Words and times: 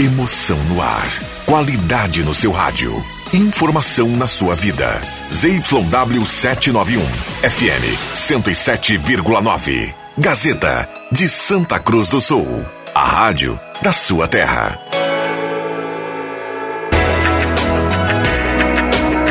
Emoção 0.00 0.56
no 0.68 0.80
ar. 0.80 1.08
Qualidade 1.44 2.22
no 2.22 2.32
seu 2.32 2.52
rádio. 2.52 3.04
Informação 3.34 4.06
na 4.10 4.28
sua 4.28 4.54
vida. 4.54 5.00
ZYW 5.28 6.24
791. 6.24 7.04
FM 7.42 8.14
107,9. 8.14 9.92
Gazeta 10.16 10.88
de 11.10 11.28
Santa 11.28 11.80
Cruz 11.80 12.10
do 12.10 12.20
Sul. 12.20 12.64
A 12.94 13.04
rádio 13.04 13.58
da 13.82 13.92
sua 13.92 14.28
terra. 14.28 14.78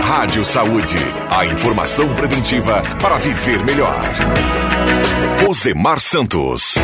Rádio 0.04 0.44
Saúde. 0.44 0.98
A 1.30 1.46
informação 1.46 2.14
preventiva 2.14 2.82
para 3.02 3.18
viver 3.20 3.64
melhor. 3.64 4.02
Rosemar 5.46 6.02
Santos. 6.02 6.76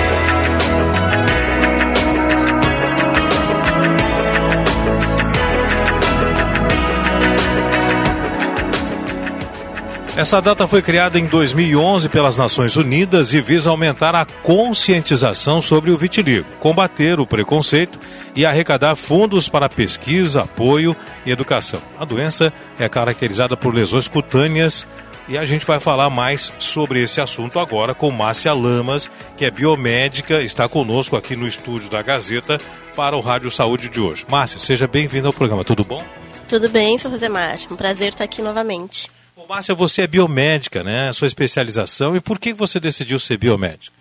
Essa 10.16 10.40
data 10.40 10.68
foi 10.68 10.84
criada 10.84 11.18
em 11.18 11.26
2011 11.26 12.08
pelas 12.08 12.38
Nações 12.38 12.78
Unidas 12.78 13.34
e 13.34 13.42
visa 13.42 13.72
aumentar 13.72 14.16
a 14.16 14.24
conscientização 14.24 15.60
sobre 15.60 15.90
o 15.90 15.98
vitiligo, 15.98 16.46
combater 16.60 17.20
o 17.20 17.26
preconceito 17.26 18.00
e 18.36 18.46
arrecadar 18.46 18.96
fundos 18.96 19.50
para 19.50 19.68
pesquisa, 19.68 20.44
apoio 20.44 20.96
e 21.26 21.32
educação. 21.32 21.82
A 22.00 22.06
doença 22.06 22.54
é 22.78 22.88
caracterizada 22.88 23.58
por 23.58 23.74
lesões 23.74 24.08
cutâneas 24.08 24.86
e 25.28 25.36
a 25.36 25.48
gente 25.48 25.66
vai 25.66 25.80
falar 25.80 26.12
mais 26.12 26.54
sobre 26.60 27.02
esse 27.02 27.20
assunto 27.20 27.58
agora 27.58 27.96
com 27.96 28.12
Márcia 28.12 28.54
Lamas, 28.54 29.10
que 29.36 29.46
é 29.46 29.50
biomédica, 29.50 30.44
está 30.44 30.70
conosco 30.70 31.16
aqui 31.16 31.36
no 31.36 31.48
estúdio 31.48 31.90
da 31.90 32.04
Gazeta 32.04 32.60
para 32.96 33.18
o 33.18 33.22
Rádio 33.22 33.50
Saúde 33.50 33.90
de 33.90 34.00
hoje. 34.00 34.28
Márcia, 34.30 34.60
seja 34.60 34.88
bem-vinda 34.88 35.28
ao 35.28 35.34
programa, 35.34 35.64
tudo 35.64 35.84
bom? 35.84 36.04
Tudo 36.48 36.70
bem, 36.70 37.00
sou 37.00 37.10
Rosemar. 37.10 37.58
Um 37.72 37.76
prazer 37.76 38.10
estar 38.10 38.26
aqui 38.26 38.44
novamente. 38.44 39.10
Bom, 39.44 39.48
Márcia, 39.50 39.76
você 39.76 40.04
é 40.04 40.08
biomédica, 40.08 40.84
né? 40.84 41.12
Sua 41.12 41.28
especialização. 41.28 42.16
E 42.16 42.22
por 42.22 42.40
que 42.40 42.54
você 42.54 42.80
decidiu 42.80 43.20
ser 43.20 43.36
biomédica? 43.36 43.94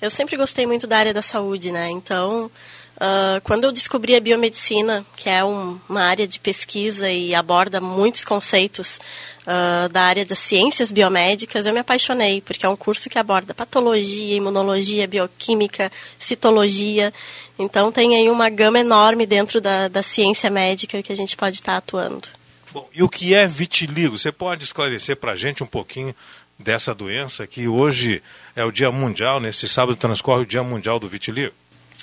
Eu 0.00 0.08
sempre 0.08 0.36
gostei 0.36 0.66
muito 0.66 0.86
da 0.86 0.96
área 0.96 1.12
da 1.12 1.20
saúde, 1.20 1.72
né? 1.72 1.90
Então, 1.90 2.48
uh, 2.96 3.40
quando 3.42 3.64
eu 3.64 3.72
descobri 3.72 4.14
a 4.14 4.20
biomedicina, 4.20 5.04
que 5.16 5.28
é 5.28 5.44
um, 5.44 5.80
uma 5.88 6.02
área 6.02 6.28
de 6.28 6.38
pesquisa 6.38 7.10
e 7.10 7.34
aborda 7.34 7.80
muitos 7.80 8.24
conceitos 8.24 9.00
uh, 9.42 9.88
da 9.88 10.02
área 10.02 10.24
das 10.24 10.38
ciências 10.38 10.92
biomédicas, 10.92 11.66
eu 11.66 11.72
me 11.72 11.80
apaixonei, 11.80 12.40
porque 12.40 12.64
é 12.64 12.68
um 12.68 12.76
curso 12.76 13.10
que 13.10 13.18
aborda 13.18 13.52
patologia, 13.52 14.36
imunologia, 14.36 15.08
bioquímica, 15.08 15.90
citologia. 16.20 17.12
Então, 17.58 17.90
tem 17.90 18.14
aí 18.14 18.30
uma 18.30 18.48
gama 18.48 18.78
enorme 18.78 19.26
dentro 19.26 19.60
da, 19.60 19.88
da 19.88 20.04
ciência 20.04 20.48
médica 20.48 21.02
que 21.02 21.12
a 21.12 21.16
gente 21.16 21.36
pode 21.36 21.56
estar 21.56 21.76
atuando. 21.76 22.37
Bom, 22.72 22.88
e 22.94 23.02
o 23.02 23.08
que 23.08 23.34
é 23.34 23.46
vitiligo? 23.46 24.18
Você 24.18 24.30
pode 24.30 24.64
esclarecer 24.64 25.16
para 25.16 25.32
a 25.32 25.36
gente 25.36 25.62
um 25.62 25.66
pouquinho 25.66 26.14
dessa 26.58 26.94
doença 26.94 27.46
que 27.46 27.68
hoje 27.68 28.22
é 28.54 28.64
o 28.64 28.72
Dia 28.72 28.90
Mundial, 28.90 29.40
nesse 29.40 29.68
sábado 29.68 29.96
transcorre 29.96 30.42
o 30.42 30.46
Dia 30.46 30.62
Mundial 30.62 30.98
do 30.98 31.08
Vitiligo? 31.08 31.54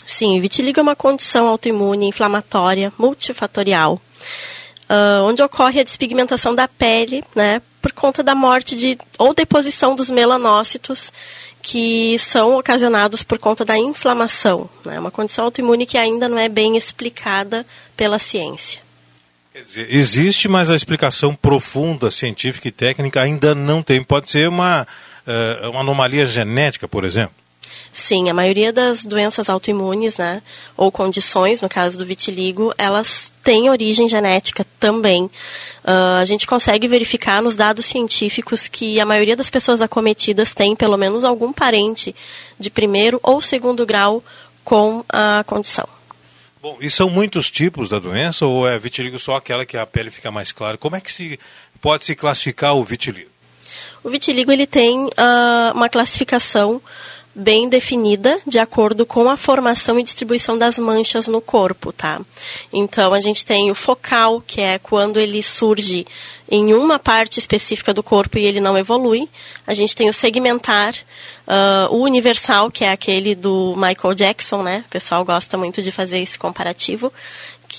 Sim, 0.05 0.39
vitiligo 0.39 0.80
é 0.80 0.83
uma 0.83 0.95
condição 0.95 1.47
autoimune 1.47 2.08
inflamatória 2.08 2.93
multifatorial, 2.97 3.99
uh, 4.89 5.23
onde 5.23 5.41
ocorre 5.41 5.80
a 5.80 5.83
despigmentação 5.83 6.53
da 6.53 6.67
pele, 6.67 7.23
né, 7.36 7.61
por 7.81 7.91
conta 7.91 8.23
da 8.23 8.36
morte 8.36 8.75
de 8.75 8.97
ou 9.17 9.33
deposição 9.33 9.95
dos 9.95 10.09
melanócitos 10.09 11.11
que 11.61 12.17
são 12.19 12.58
ocasionados 12.58 13.23
por 13.23 13.39
conta 13.39 13.66
da 13.66 13.77
inflamação. 13.77 14.69
É 14.86 14.89
né, 14.89 14.99
uma 14.99 15.11
condição 15.11 15.45
autoimune 15.45 15.86
que 15.86 15.97
ainda 15.97 16.30
não 16.30 16.38
é 16.38 16.47
bem 16.47 16.77
explicada 16.77 17.66
pela 17.97 18.19
ciência. 18.19 18.84
Quer 19.56 19.64
dizer, 19.64 19.88
existe, 19.89 20.50
mas 20.50 20.70
a 20.70 20.75
explicação 20.75 21.34
profunda, 21.34 22.11
científica 22.11 22.67
e 22.67 22.72
técnica 22.72 23.22
ainda 23.22 23.56
não 23.56 23.81
tem. 23.81 24.03
Pode 24.03 24.30
ser 24.30 24.50
uma, 24.50 24.86
uh, 25.26 25.70
uma 25.70 25.80
anomalia 25.80 26.27
genética, 26.27 26.89
por 26.89 27.05
exemplo? 27.05 27.33
Sim, 27.94 28.30
a 28.30 28.33
maioria 28.33 28.73
das 28.73 29.05
doenças 29.05 29.48
autoimunes, 29.48 30.17
né, 30.17 30.42
ou 30.76 30.92
condições, 30.92 31.61
no 31.61 31.70
caso 31.70 31.98
do 31.98 32.05
vitiligo, 32.05 32.73
elas 32.77 33.32
têm 33.42 33.70
origem 33.70 34.10
genética 34.10 34.65
também. 34.77 35.23
Uh, 35.23 36.20
a 36.20 36.26
gente 36.26 36.45
consegue 36.45 36.86
verificar 36.89 37.42
nos 37.42 37.55
dados 37.55 37.86
científicos 37.86 38.67
que 38.67 38.99
a 38.99 39.05
maioria 39.05 39.38
das 39.38 39.49
pessoas 39.49 39.82
acometidas 39.82 40.54
tem 40.54 40.76
pelo 40.76 40.98
menos 40.98 41.23
algum 41.23 41.54
parente 41.54 42.14
de 42.60 42.70
primeiro 42.70 43.21
ou 43.23 43.42
segundo 43.42 43.86
grau 43.86 44.21
com 44.65 45.02
a 45.08 45.45
condição. 45.48 45.88
Bom, 46.65 46.80
e 46.81 46.89
são 46.89 47.11
muitos 47.11 47.52
tipos 47.52 47.89
da 47.89 47.99
doença 47.99 48.43
ou 48.43 48.67
é 48.67 48.80
vitiligo 48.80 49.20
só 49.20 49.36
aquela 49.36 49.67
que 49.67 49.77
a 49.77 49.86
pele 49.86 50.09
fica 50.09 50.31
mais 50.31 50.52
clara? 50.52 50.80
Como 50.80 50.95
é 50.95 50.99
que 50.99 51.11
se 51.11 51.39
pode 51.80 52.03
se 52.05 52.15
classificar 52.15 52.76
o 52.76 52.83
vitiligo? 52.83 53.30
O 54.03 54.09
vitiligo 54.09 54.52
ele 54.52 54.65
tem 54.65 54.98
uh, 55.05 55.11
uma 55.76 55.87
classificação 55.89 56.81
bem 57.35 57.67
definida 57.67 58.39
de 58.47 58.57
acordo 58.57 59.05
com 59.05 59.29
a 59.29 59.35
formação 59.35 59.99
e 59.99 60.03
distribuição 60.03 60.57
das 60.57 60.79
manchas 60.79 61.27
no 61.27 61.41
corpo, 61.41 61.91
tá? 61.91 62.21
Então 62.71 63.13
a 63.13 63.19
gente 63.19 63.45
tem 63.45 63.69
o 63.69 63.75
focal, 63.75 64.41
que 64.47 64.61
é 64.61 64.79
quando 64.79 65.19
ele 65.19 65.43
surge 65.43 66.07
em 66.49 66.73
uma 66.73 66.97
parte 66.97 67.37
específica 67.37 67.93
do 67.93 68.01
corpo 68.01 68.37
e 68.37 68.45
ele 68.45 68.61
não 68.61 68.77
evolui. 68.77 69.27
A 69.67 69.73
gente 69.73 69.95
tem 69.95 70.07
o 70.07 70.13
segmentar, 70.13 70.95
uh, 70.95 71.93
o 71.93 72.03
universal, 72.03 72.71
que 72.71 72.85
é 72.85 72.91
aquele 72.91 73.35
do 73.35 73.73
Michael 73.75 74.15
Jackson, 74.15 74.63
né? 74.63 74.85
O 74.87 74.89
pessoal 74.89 75.25
gosta 75.25 75.57
muito 75.57 75.81
de 75.81 75.91
fazer 75.91 76.19
esse 76.19 76.39
comparativo, 76.39 77.11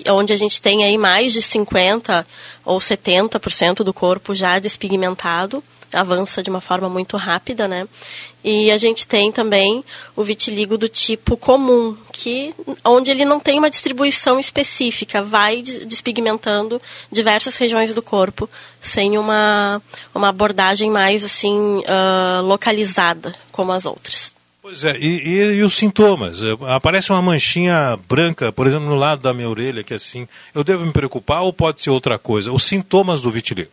onde 0.09 0.35
a 0.35 0.37
gente 0.37 0.61
tem 0.61 0.85
aí 0.85 0.99
mais 0.99 1.33
de 1.33 1.41
50 1.41 2.27
ou 2.63 2.79
70% 2.79 3.77
do 3.77 3.95
corpo 3.95 4.35
já 4.35 4.59
despigmentado 4.59 5.65
avança 5.93 6.43
de 6.43 6.51
uma 6.51 6.61
forma 6.61 6.89
muito 6.89 7.17
rápida, 7.17 7.67
né? 7.69 7.87
E 8.45 8.71
a 8.71 8.79
gente 8.79 9.07
tem 9.07 9.33
também 9.33 9.85
o 10.15 10.23
vitiligo 10.23 10.79
do 10.79 10.89
tipo 10.89 11.37
comum, 11.37 11.97
que 12.13 12.55
onde 12.85 13.11
ele 13.11 13.25
não 13.25 13.41
tem 13.41 13.59
uma 13.59 13.71
distribuição 13.71 14.39
específica, 14.39 15.23
vai 15.23 15.63
despigmentando 15.63 16.81
diversas 17.11 17.57
regiões 17.57 17.93
do 17.93 18.03
corpo, 18.03 18.49
sem 18.81 19.19
uma, 19.19 19.83
uma 20.15 20.29
abordagem 20.29 20.91
mais 20.91 21.25
assim 21.25 21.55
uh, 21.81 22.43
localizada 22.43 23.35
como 23.51 23.73
as 23.73 23.85
outras. 23.85 24.37
Pois 24.63 24.83
é, 24.83 24.97
e, 24.99 25.29
e, 25.29 25.39
e, 25.59 25.63
os 25.63 25.75
sintomas? 25.75 26.41
Aparece 26.75 27.13
uma 27.13 27.23
manchinha 27.23 27.97
branca, 28.09 28.51
por 28.51 28.67
exemplo, 28.67 28.89
no 28.89 28.97
lado 28.97 29.23
da 29.23 29.33
minha 29.33 29.49
orelha, 29.49 29.85
que 29.85 29.93
é 29.93 29.97
assim, 29.97 30.27
eu 30.53 30.65
devo 30.65 30.85
me 30.85 30.93
preocupar 30.93 31.43
ou 31.43 31.53
pode 31.53 31.81
ser 31.81 31.91
outra 31.91 32.19
coisa? 32.19 32.53
Os 32.53 32.65
sintomas 32.65 33.23
do 33.23 33.31
vitiligo? 33.31 33.71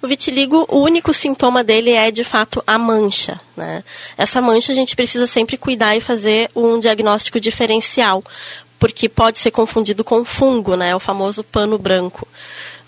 O 0.00 0.06
vitiligo, 0.06 0.66
o 0.68 0.80
único 0.80 1.12
sintoma 1.14 1.62
dele 1.62 1.90
é 1.92 2.10
de 2.10 2.24
fato 2.24 2.62
a 2.66 2.78
mancha. 2.78 3.40
Né? 3.56 3.84
Essa 4.16 4.40
mancha 4.40 4.72
a 4.72 4.74
gente 4.74 4.96
precisa 4.96 5.26
sempre 5.26 5.56
cuidar 5.56 5.96
e 5.96 6.00
fazer 6.00 6.50
um 6.54 6.80
diagnóstico 6.80 7.38
diferencial, 7.38 8.22
porque 8.78 9.08
pode 9.08 9.38
ser 9.38 9.52
confundido 9.52 10.02
com 10.02 10.24
fungo, 10.24 10.76
né? 10.76 10.94
o 10.94 11.00
famoso 11.00 11.44
pano 11.44 11.78
branco. 11.78 12.26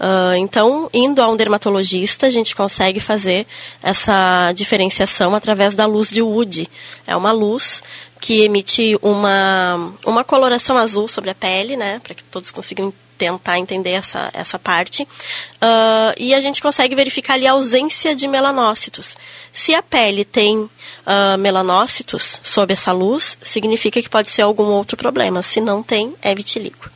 Uh, 0.00 0.34
então, 0.36 0.90
indo 0.92 1.22
a 1.22 1.30
um 1.30 1.36
dermatologista, 1.36 2.26
a 2.26 2.30
gente 2.30 2.56
consegue 2.56 2.98
fazer 2.98 3.46
essa 3.82 4.52
diferenciação 4.52 5.34
através 5.34 5.76
da 5.76 5.86
luz 5.86 6.10
de 6.10 6.20
Wood. 6.20 6.68
É 7.06 7.14
uma 7.14 7.30
luz 7.30 7.82
que 8.20 8.42
emite 8.42 8.98
uma, 9.02 9.92
uma 10.06 10.24
coloração 10.24 10.78
azul 10.78 11.06
sobre 11.06 11.30
a 11.30 11.34
pele, 11.34 11.76
né, 11.76 12.00
para 12.02 12.14
que 12.14 12.24
todos 12.24 12.50
consigam 12.50 12.92
tentar 13.16 13.58
entender 13.58 13.90
essa, 13.90 14.30
essa 14.32 14.58
parte. 14.58 15.02
Uh, 15.02 16.14
e 16.18 16.34
a 16.34 16.40
gente 16.40 16.60
consegue 16.60 16.94
verificar 16.94 17.34
ali 17.34 17.46
a 17.46 17.52
ausência 17.52 18.14
de 18.14 18.26
melanócitos. 18.28 19.16
Se 19.52 19.74
a 19.74 19.82
pele 19.82 20.24
tem 20.24 20.58
uh, 20.58 21.38
melanócitos 21.38 22.40
sob 22.42 22.72
essa 22.72 22.92
luz, 22.92 23.38
significa 23.42 24.00
que 24.02 24.08
pode 24.08 24.28
ser 24.28 24.42
algum 24.42 24.64
outro 24.64 24.96
problema. 24.96 25.42
Se 25.42 25.60
não 25.60 25.82
tem, 25.82 26.14
é 26.22 26.34
vitiligo. 26.34 26.94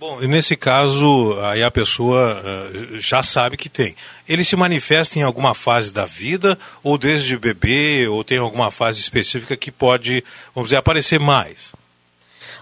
Bom, 0.00 0.18
nesse 0.20 0.56
caso, 0.56 1.38
aí 1.42 1.62
a 1.62 1.70
pessoa 1.70 2.42
uh, 2.42 2.98
já 2.98 3.22
sabe 3.22 3.58
que 3.58 3.68
tem. 3.68 3.94
Ele 4.26 4.42
se 4.44 4.56
manifesta 4.56 5.18
em 5.18 5.22
alguma 5.22 5.52
fase 5.54 5.92
da 5.92 6.06
vida, 6.06 6.58
ou 6.82 6.96
desde 6.96 7.36
bebê, 7.36 8.08
ou 8.08 8.24
tem 8.24 8.38
alguma 8.38 8.70
fase 8.70 8.98
específica 8.98 9.58
que 9.58 9.70
pode, 9.70 10.24
vamos 10.54 10.70
dizer, 10.70 10.78
aparecer 10.78 11.20
mais? 11.20 11.78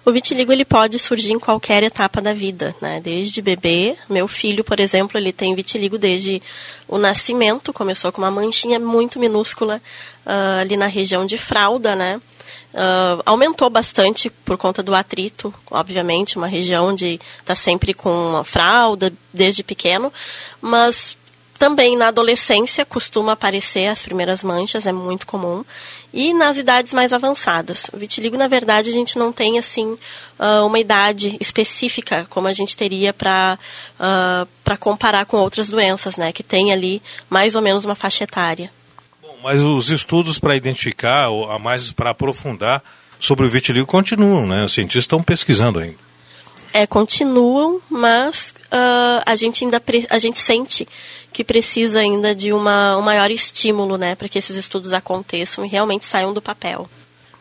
O 0.09 0.13
vitiligo 0.13 0.51
ele 0.51 0.65
pode 0.65 0.99
surgir 0.99 1.33
em 1.33 1.39
qualquer 1.39 1.83
etapa 1.83 2.23
da 2.23 2.33
vida, 2.33 2.75
né? 2.81 2.99
Desde 2.99 3.43
bebê, 3.43 3.95
meu 4.09 4.27
filho, 4.27 4.65
por 4.65 4.81
exemplo, 4.81 5.19
ele 5.19 5.35
tem 5.35 5.55
vitiligo 5.55 5.99
desde 5.99 6.41
o 6.89 6.97
nascimento, 6.97 7.75
começou 7.75 8.11
com 8.11 8.23
uma 8.23 8.31
manchinha 8.31 8.79
muito 8.79 9.21
minúscula 9.21 9.83
uh, 10.25 10.61
ali 10.63 10.79
na 10.79 10.87
região 10.87 11.27
de 11.27 11.37
fralda, 11.37 11.95
né? 11.95 12.19
Uh, 12.73 13.23
aumentou 13.27 13.69
bastante 13.69 14.31
por 14.31 14.57
conta 14.57 14.83
do 14.83 14.95
atrito, 14.95 15.53
obviamente, 15.71 16.39
uma 16.39 16.47
região 16.47 16.87
onde 16.89 17.21
está 17.41 17.55
sempre 17.55 17.93
com 17.93 18.11
uma 18.11 18.45
fralda 18.45 19.13
desde 19.31 19.63
pequeno, 19.63 20.11
mas 20.59 21.19
também 21.59 21.97
na 21.97 22.09
adolescência 22.09 22.85
costuma 22.87 23.33
aparecer 23.33 23.89
as 23.89 24.03
primeiras 24.03 24.43
manchas, 24.43 24.87
é 24.87 24.93
muito 24.93 25.27
comum. 25.27 25.65
E 26.15 26.33
nas 26.33 26.57
idades 26.57 26.93
mais 26.93 27.13
avançadas. 27.13 27.91
O 27.93 27.99
vitiligo, 27.99 28.37
na 28.37 28.47
verdade, 28.47 28.89
a 28.89 28.93
gente 28.93 29.19
não 29.19 29.33
tem 29.33 29.59
assim 29.59 29.99
ah, 30.39 30.65
uma 30.65 30.79
idade 30.79 31.37
específica 31.41 32.27
como 32.31 32.47
a 32.47 32.53
gente 32.53 32.77
teria 32.77 33.13
para 33.13 33.59
uh, 33.99 34.49
para 34.63 34.77
comparar 34.77 35.27
com 35.27 35.39
outras 35.39 35.69
doenças, 35.69 36.17
né? 36.17 36.33
Que 36.33 36.43
tem 36.43 36.73
ali 36.73 37.03
mais 37.29 37.57
ou 37.57 37.63
menos 37.63 37.85
uma 37.85 37.95
faixa 37.95 38.25
etária. 38.25 38.71
Bom, 39.21 39.37
mas 39.43 39.61
os 39.61 39.91
estudos 39.91 40.39
para 40.39 40.57
identificar, 40.57 41.29
ou 41.29 41.51
a 41.51 41.59
mais 41.59 41.91
para 41.91 42.11
aprofundar 42.11 42.83
sobre 43.19 43.45
o 43.45 43.49
vitiligo 43.49 43.87
continuam, 43.87 44.47
né? 44.47 44.65
Os 44.65 44.73
cientistas 44.73 45.05
estão 45.05 45.23
pesquisando 45.23 45.79
ainda. 45.79 46.08
É, 46.73 46.87
continuam, 46.87 47.81
mas 47.89 48.55
uh, 48.67 49.23
a 49.25 49.37
gente 49.37 49.65
ainda 49.65 49.83
a 50.11 50.19
gente 50.19 50.39
sente 50.39 50.87
que 51.33 51.45
precisa 51.45 52.01
ainda 52.01 52.35
de 52.35 52.53
uma, 52.53 52.97
um 52.97 53.03
maior 53.03 53.31
estímulo, 53.31 53.97
né, 53.97 54.15
para 54.15 54.29
que 54.29 54.39
esses 54.39 54.57
estudos 54.57 54.93
aconteçam 54.93 55.65
e 55.65 55.69
realmente 55.69 56.05
saiam 56.05 56.33
do 56.33 56.43
papel. 56.43 56.89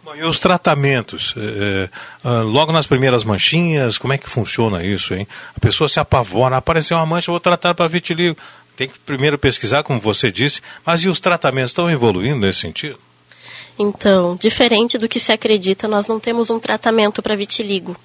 Bom, 0.03 0.15
e 0.15 0.23
os 0.23 0.39
tratamentos? 0.39 1.33
É, 1.35 1.89
é, 2.23 2.29
logo 2.41 2.71
nas 2.71 2.87
primeiras 2.87 3.25
manchinhas, 3.25 3.97
como 3.97 4.13
é 4.13 4.17
que 4.17 4.29
funciona 4.29 4.81
isso, 4.81 5.13
hein? 5.13 5.27
A 5.53 5.59
pessoa 5.59 5.89
se 5.89 5.99
apavora, 5.99 6.55
apareceu 6.55 6.95
uma 6.95 7.05
mancha, 7.05 7.29
vou 7.29 7.41
tratar 7.41 7.73
para 7.73 7.87
vitiligo. 7.89 8.37
Tem 8.77 8.87
que 8.87 8.97
primeiro 8.99 9.37
pesquisar, 9.37 9.83
como 9.83 9.99
você 9.99 10.31
disse, 10.31 10.61
mas 10.85 11.01
e 11.01 11.09
os 11.09 11.19
tratamentos 11.19 11.71
estão 11.71 11.89
evoluindo 11.89 12.39
nesse 12.39 12.59
sentido? 12.59 12.97
Então, 13.77 14.37
diferente 14.39 14.97
do 14.97 15.09
que 15.09 15.19
se 15.19 15.31
acredita, 15.31 15.87
nós 15.87 16.07
não 16.07 16.19
temos 16.19 16.49
um 16.49 16.59
tratamento 16.59 17.21
para 17.21 17.35
vitiligo. 17.35 17.95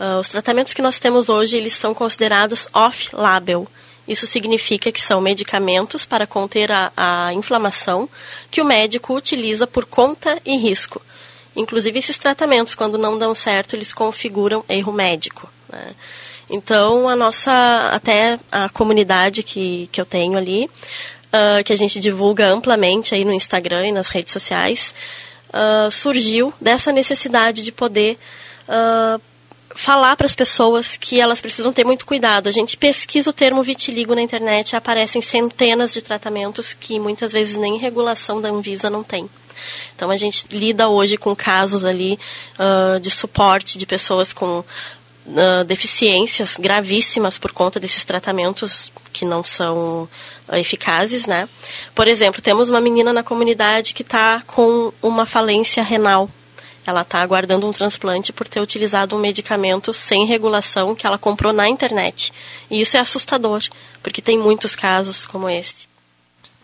Uh, 0.00 0.18
os 0.18 0.28
tratamentos 0.28 0.72
que 0.72 0.80
nós 0.80 0.98
temos 0.98 1.28
hoje, 1.28 1.58
eles 1.58 1.74
são 1.74 1.92
considerados 1.92 2.66
off-label. 2.72 3.68
Isso 4.08 4.26
significa 4.26 4.90
que 4.90 5.00
são 5.00 5.20
medicamentos 5.20 6.06
para 6.06 6.26
conter 6.26 6.72
a, 6.72 6.90
a 6.96 7.34
inflamação 7.34 8.08
que 8.50 8.62
o 8.62 8.64
médico 8.64 9.14
utiliza 9.14 9.66
por 9.66 9.84
conta 9.84 10.40
e 10.44 10.56
risco. 10.56 11.02
Inclusive, 11.54 11.98
esses 11.98 12.16
tratamentos, 12.16 12.74
quando 12.74 12.96
não 12.96 13.18
dão 13.18 13.34
certo, 13.34 13.76
eles 13.76 13.92
configuram 13.92 14.64
erro 14.68 14.90
médico. 14.90 15.52
Né? 15.70 15.94
Então, 16.48 17.06
a 17.08 17.14
nossa, 17.14 17.90
até 17.92 18.40
a 18.50 18.70
comunidade 18.70 19.42
que, 19.42 19.88
que 19.92 20.00
eu 20.00 20.06
tenho 20.06 20.38
ali, 20.38 20.64
uh, 20.64 21.62
que 21.62 21.72
a 21.72 21.76
gente 21.76 22.00
divulga 22.00 22.48
amplamente 22.48 23.14
aí 23.14 23.24
no 23.24 23.32
Instagram 23.32 23.86
e 23.86 23.92
nas 23.92 24.08
redes 24.08 24.32
sociais, 24.32 24.94
uh, 25.50 25.90
surgiu 25.90 26.52
dessa 26.60 26.90
necessidade 26.90 27.62
de 27.62 27.70
poder 27.70 28.18
uh, 28.66 29.20
falar 29.74 30.16
para 30.16 30.26
as 30.26 30.34
pessoas 30.34 30.96
que 30.96 31.20
elas 31.20 31.40
precisam 31.40 31.72
ter 31.72 31.84
muito 31.84 32.04
cuidado. 32.04 32.48
A 32.48 32.52
gente 32.52 32.76
pesquisa 32.76 33.30
o 33.30 33.32
termo 33.32 33.62
vitiligo 33.62 34.14
na 34.14 34.22
internet 34.22 34.76
aparecem 34.76 35.22
centenas 35.22 35.92
de 35.92 36.02
tratamentos 36.02 36.74
que 36.74 36.98
muitas 36.98 37.32
vezes 37.32 37.56
nem 37.56 37.78
regulação 37.78 38.40
da 38.40 38.48
Anvisa 38.48 38.90
não 38.90 39.02
tem. 39.02 39.28
Então 39.94 40.10
a 40.10 40.16
gente 40.16 40.46
lida 40.50 40.88
hoje 40.88 41.16
com 41.16 41.36
casos 41.36 41.84
ali 41.84 42.18
uh, 42.58 42.98
de 43.00 43.10
suporte 43.10 43.78
de 43.78 43.86
pessoas 43.86 44.32
com 44.32 44.60
uh, 44.60 45.64
deficiências 45.66 46.56
gravíssimas 46.58 47.38
por 47.38 47.52
conta 47.52 47.78
desses 47.78 48.04
tratamentos 48.04 48.90
que 49.12 49.24
não 49.24 49.44
são 49.44 50.08
uh, 50.48 50.56
eficazes, 50.56 51.26
né? 51.26 51.48
Por 51.94 52.08
exemplo, 52.08 52.40
temos 52.40 52.68
uma 52.68 52.80
menina 52.80 53.12
na 53.12 53.22
comunidade 53.22 53.92
que 53.92 54.02
está 54.02 54.42
com 54.46 54.92
uma 55.02 55.26
falência 55.26 55.82
renal 55.82 56.28
ela 56.90 57.02
está 57.02 57.20
aguardando 57.20 57.66
um 57.66 57.72
transplante 57.72 58.32
por 58.32 58.46
ter 58.46 58.60
utilizado 58.60 59.16
um 59.16 59.18
medicamento 59.18 59.92
sem 59.94 60.26
regulação 60.26 60.94
que 60.94 61.06
ela 61.06 61.18
comprou 61.18 61.52
na 61.52 61.68
internet. 61.68 62.32
E 62.70 62.80
isso 62.80 62.96
é 62.96 63.00
assustador, 63.00 63.62
porque 64.02 64.20
tem 64.20 64.38
muitos 64.38 64.76
casos 64.76 65.26
como 65.26 65.48
esse. 65.48 65.88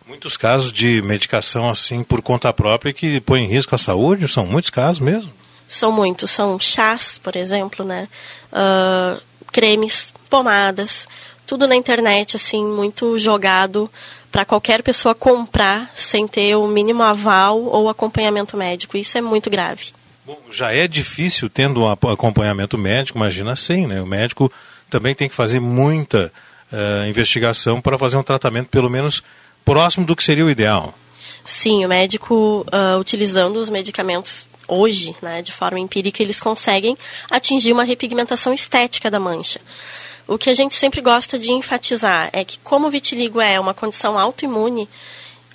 Muitos 0.07 0.37
casos 0.37 0.73
de 0.73 1.03
medicação 1.03 1.69
assim 1.69 2.05
por 2.05 2.23
conta 2.23 2.53
própria 2.53 2.93
que 2.93 3.21
põe 3.21 3.43
em 3.43 3.49
risco 3.49 3.75
a 3.75 3.79
saúde? 3.79 4.29
São 4.29 4.47
muitos 4.47 4.71
casos 4.71 5.01
mesmo? 5.01 5.33
São 5.69 5.91
muitos. 5.91 6.31
São 6.31 6.61
chás, 6.61 7.19
por 7.19 7.35
exemplo, 7.35 7.85
né? 7.85 8.07
Uh, 8.53 9.21
cremes, 9.51 10.15
pomadas, 10.31 11.09
tudo 11.47 11.67
na 11.67 11.75
internet, 11.75 12.37
assim, 12.37 12.65
muito 12.65 13.19
jogado 13.19 13.91
para 14.31 14.45
qualquer 14.45 14.83
pessoa 14.83 15.15
comprar 15.15 15.91
sem 15.97 16.29
ter 16.29 16.57
o 16.57 16.67
mínimo 16.67 17.03
aval 17.03 17.63
ou 17.63 17.89
acompanhamento 17.89 18.57
médico. 18.57 18.97
Isso 18.97 19.17
é 19.17 19.21
muito 19.21 19.49
grave. 19.49 19.93
Bom, 20.27 20.41
já 20.51 20.73
é 20.73 20.89
difícil 20.89 21.49
tendo 21.49 21.83
um 21.83 21.89
acompanhamento 21.89 22.77
médico, 22.77 23.17
imagina 23.17 23.55
sem, 23.55 23.87
né? 23.87 24.03
O 24.03 24.07
médico 24.07 24.51
também 24.91 25.15
tem 25.15 25.29
que 25.29 25.35
fazer 25.37 25.61
muita 25.61 26.33
uh, 26.73 27.09
investigação 27.09 27.81
para 27.81 27.97
fazer 27.97 28.17
um 28.17 28.25
tratamento 28.25 28.69
pelo 28.69 28.91
menos 28.91 29.23
próximo 29.65 30.05
do 30.05 30.17
que 30.17 30.25
seria 30.25 30.45
o 30.45 30.51
ideal. 30.51 30.93
Sim, 31.45 31.85
o 31.85 31.89
médico, 31.89 32.67
uh, 32.67 32.99
utilizando 32.99 33.55
os 33.55 33.71
medicamentos 33.71 34.49
hoje, 34.67 35.15
né, 35.23 35.43
de 35.43 35.53
forma 35.53 35.79
empírica, 35.79 36.21
eles 36.21 36.41
conseguem 36.41 36.99
atingir 37.31 37.73
uma 37.73 37.85
repigmentação 37.85 38.53
estética 38.53 39.09
da 39.09 39.21
mancha. 39.21 39.61
O 40.27 40.37
que 40.37 40.51
a 40.51 40.55
gente 40.55 40.75
sempre 40.75 41.01
gosta 41.01 41.39
de 41.39 41.53
enfatizar 41.53 42.31
é 42.33 42.45
que, 42.45 42.59
como 42.65 42.89
o 42.89 42.91
vitiligo 42.91 43.41
é 43.41 43.61
uma 43.61 43.73
condição 43.73 44.19
autoimune, 44.19 44.89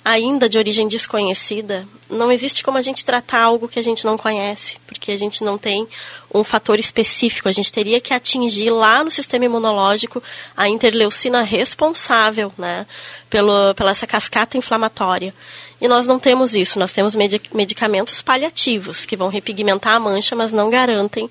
ainda 0.04 0.48
de 0.48 0.58
origem 0.58 0.88
desconhecida, 0.88 1.86
não 2.10 2.30
existe 2.30 2.62
como 2.62 2.76
a 2.76 2.82
gente 2.82 3.04
tratar 3.04 3.42
algo 3.42 3.68
que 3.68 3.78
a 3.78 3.82
gente 3.82 4.04
não 4.04 4.18
conhece, 4.18 4.78
porque 4.86 5.12
a 5.12 5.16
gente 5.16 5.42
não 5.44 5.56
tem 5.56 5.86
um 6.32 6.42
fator 6.44 6.78
específico. 6.78 7.48
A 7.48 7.52
gente 7.52 7.72
teria 7.72 8.00
que 8.00 8.12
atingir 8.12 8.70
lá 8.70 9.02
no 9.02 9.10
sistema 9.10 9.44
imunológico 9.44 10.22
a 10.56 10.68
interleucina 10.68 11.42
responsável, 11.42 12.52
né, 12.58 12.86
pelo, 13.30 13.74
pela 13.74 13.92
essa 13.92 14.06
cascata 14.06 14.58
inflamatória. 14.58 15.32
E 15.80 15.88
nós 15.88 16.06
não 16.06 16.18
temos 16.18 16.54
isso. 16.54 16.78
Nós 16.78 16.92
temos 16.92 17.16
medicamentos 17.16 18.22
paliativos 18.22 19.06
que 19.06 19.16
vão 19.16 19.28
repigmentar 19.28 19.94
a 19.94 20.00
mancha, 20.00 20.36
mas 20.36 20.52
não 20.52 20.70
garantem 20.70 21.30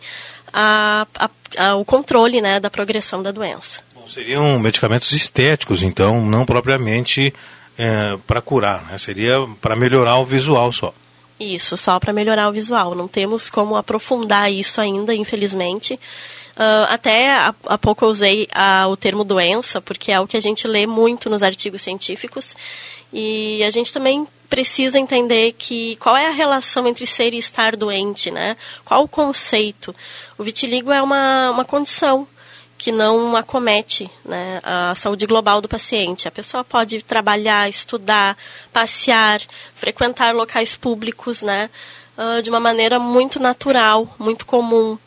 a, 0.51 1.07
a, 1.17 1.29
a, 1.57 1.75
o 1.75 1.85
controle, 1.85 2.41
né, 2.41 2.59
da 2.59 2.69
progressão 2.69 3.21
da 3.21 3.31
doença. 3.31 3.81
Bom, 3.95 4.07
seriam 4.07 4.59
medicamentos 4.59 5.11
estéticos, 5.11 5.83
então, 5.83 6.25
não 6.25 6.45
propriamente 6.45 7.33
é, 7.81 8.15
para 8.27 8.39
curar, 8.41 8.83
né? 8.85 8.97
seria 8.99 9.35
para 9.59 9.75
melhorar 9.75 10.19
o 10.19 10.25
visual 10.25 10.71
só. 10.71 10.93
Isso, 11.39 11.75
só 11.75 11.99
para 11.99 12.13
melhorar 12.13 12.47
o 12.47 12.51
visual. 12.51 12.93
Não 12.93 13.07
temos 13.07 13.49
como 13.49 13.75
aprofundar 13.75 14.51
isso 14.51 14.79
ainda, 14.79 15.15
infelizmente. 15.15 15.95
Uh, 15.95 16.85
até 16.89 17.35
há, 17.35 17.77
pouco 17.79 18.05
eu 18.05 18.09
usei 18.09 18.47
uh, 18.53 18.87
o 18.87 18.95
termo 18.95 19.23
doença, 19.23 19.81
porque 19.81 20.11
é 20.11 20.19
o 20.19 20.27
que 20.27 20.37
a 20.37 20.41
gente 20.41 20.67
lê 20.67 20.85
muito 20.85 21.27
nos 21.27 21.41
artigos 21.41 21.81
científicos. 21.81 22.55
E 23.11 23.63
a 23.63 23.71
gente 23.71 23.91
também 23.91 24.27
precisa 24.47 24.99
entender 24.99 25.55
que 25.57 25.95
qual 25.95 26.15
é 26.15 26.27
a 26.27 26.31
relação 26.31 26.87
entre 26.87 27.07
ser 27.07 27.33
e 27.33 27.39
estar 27.39 27.75
doente, 27.75 28.29
né? 28.29 28.55
Qual 28.85 29.03
o 29.03 29.07
conceito? 29.07 29.95
O 30.37 30.43
vitiligo 30.43 30.91
é 30.91 31.01
uma, 31.01 31.49
uma 31.49 31.65
condição 31.65 32.27
que 32.81 32.91
não 32.91 33.35
acomete 33.35 34.09
né, 34.25 34.59
a 34.63 34.95
saúde 34.95 35.27
global 35.27 35.61
do 35.61 35.67
paciente. 35.67 36.27
A 36.27 36.31
pessoa 36.31 36.63
pode 36.63 37.03
trabalhar, 37.03 37.69
estudar, 37.69 38.35
passear, 38.73 39.39
frequentar 39.75 40.33
locais 40.33 40.75
públicos 40.75 41.43
né, 41.43 41.69
uh, 42.17 42.41
de 42.41 42.49
uma 42.49 42.59
maneira 42.59 42.97
muito 42.97 43.39
natural, 43.39 44.11
muito 44.17 44.47
comum. 44.47 44.97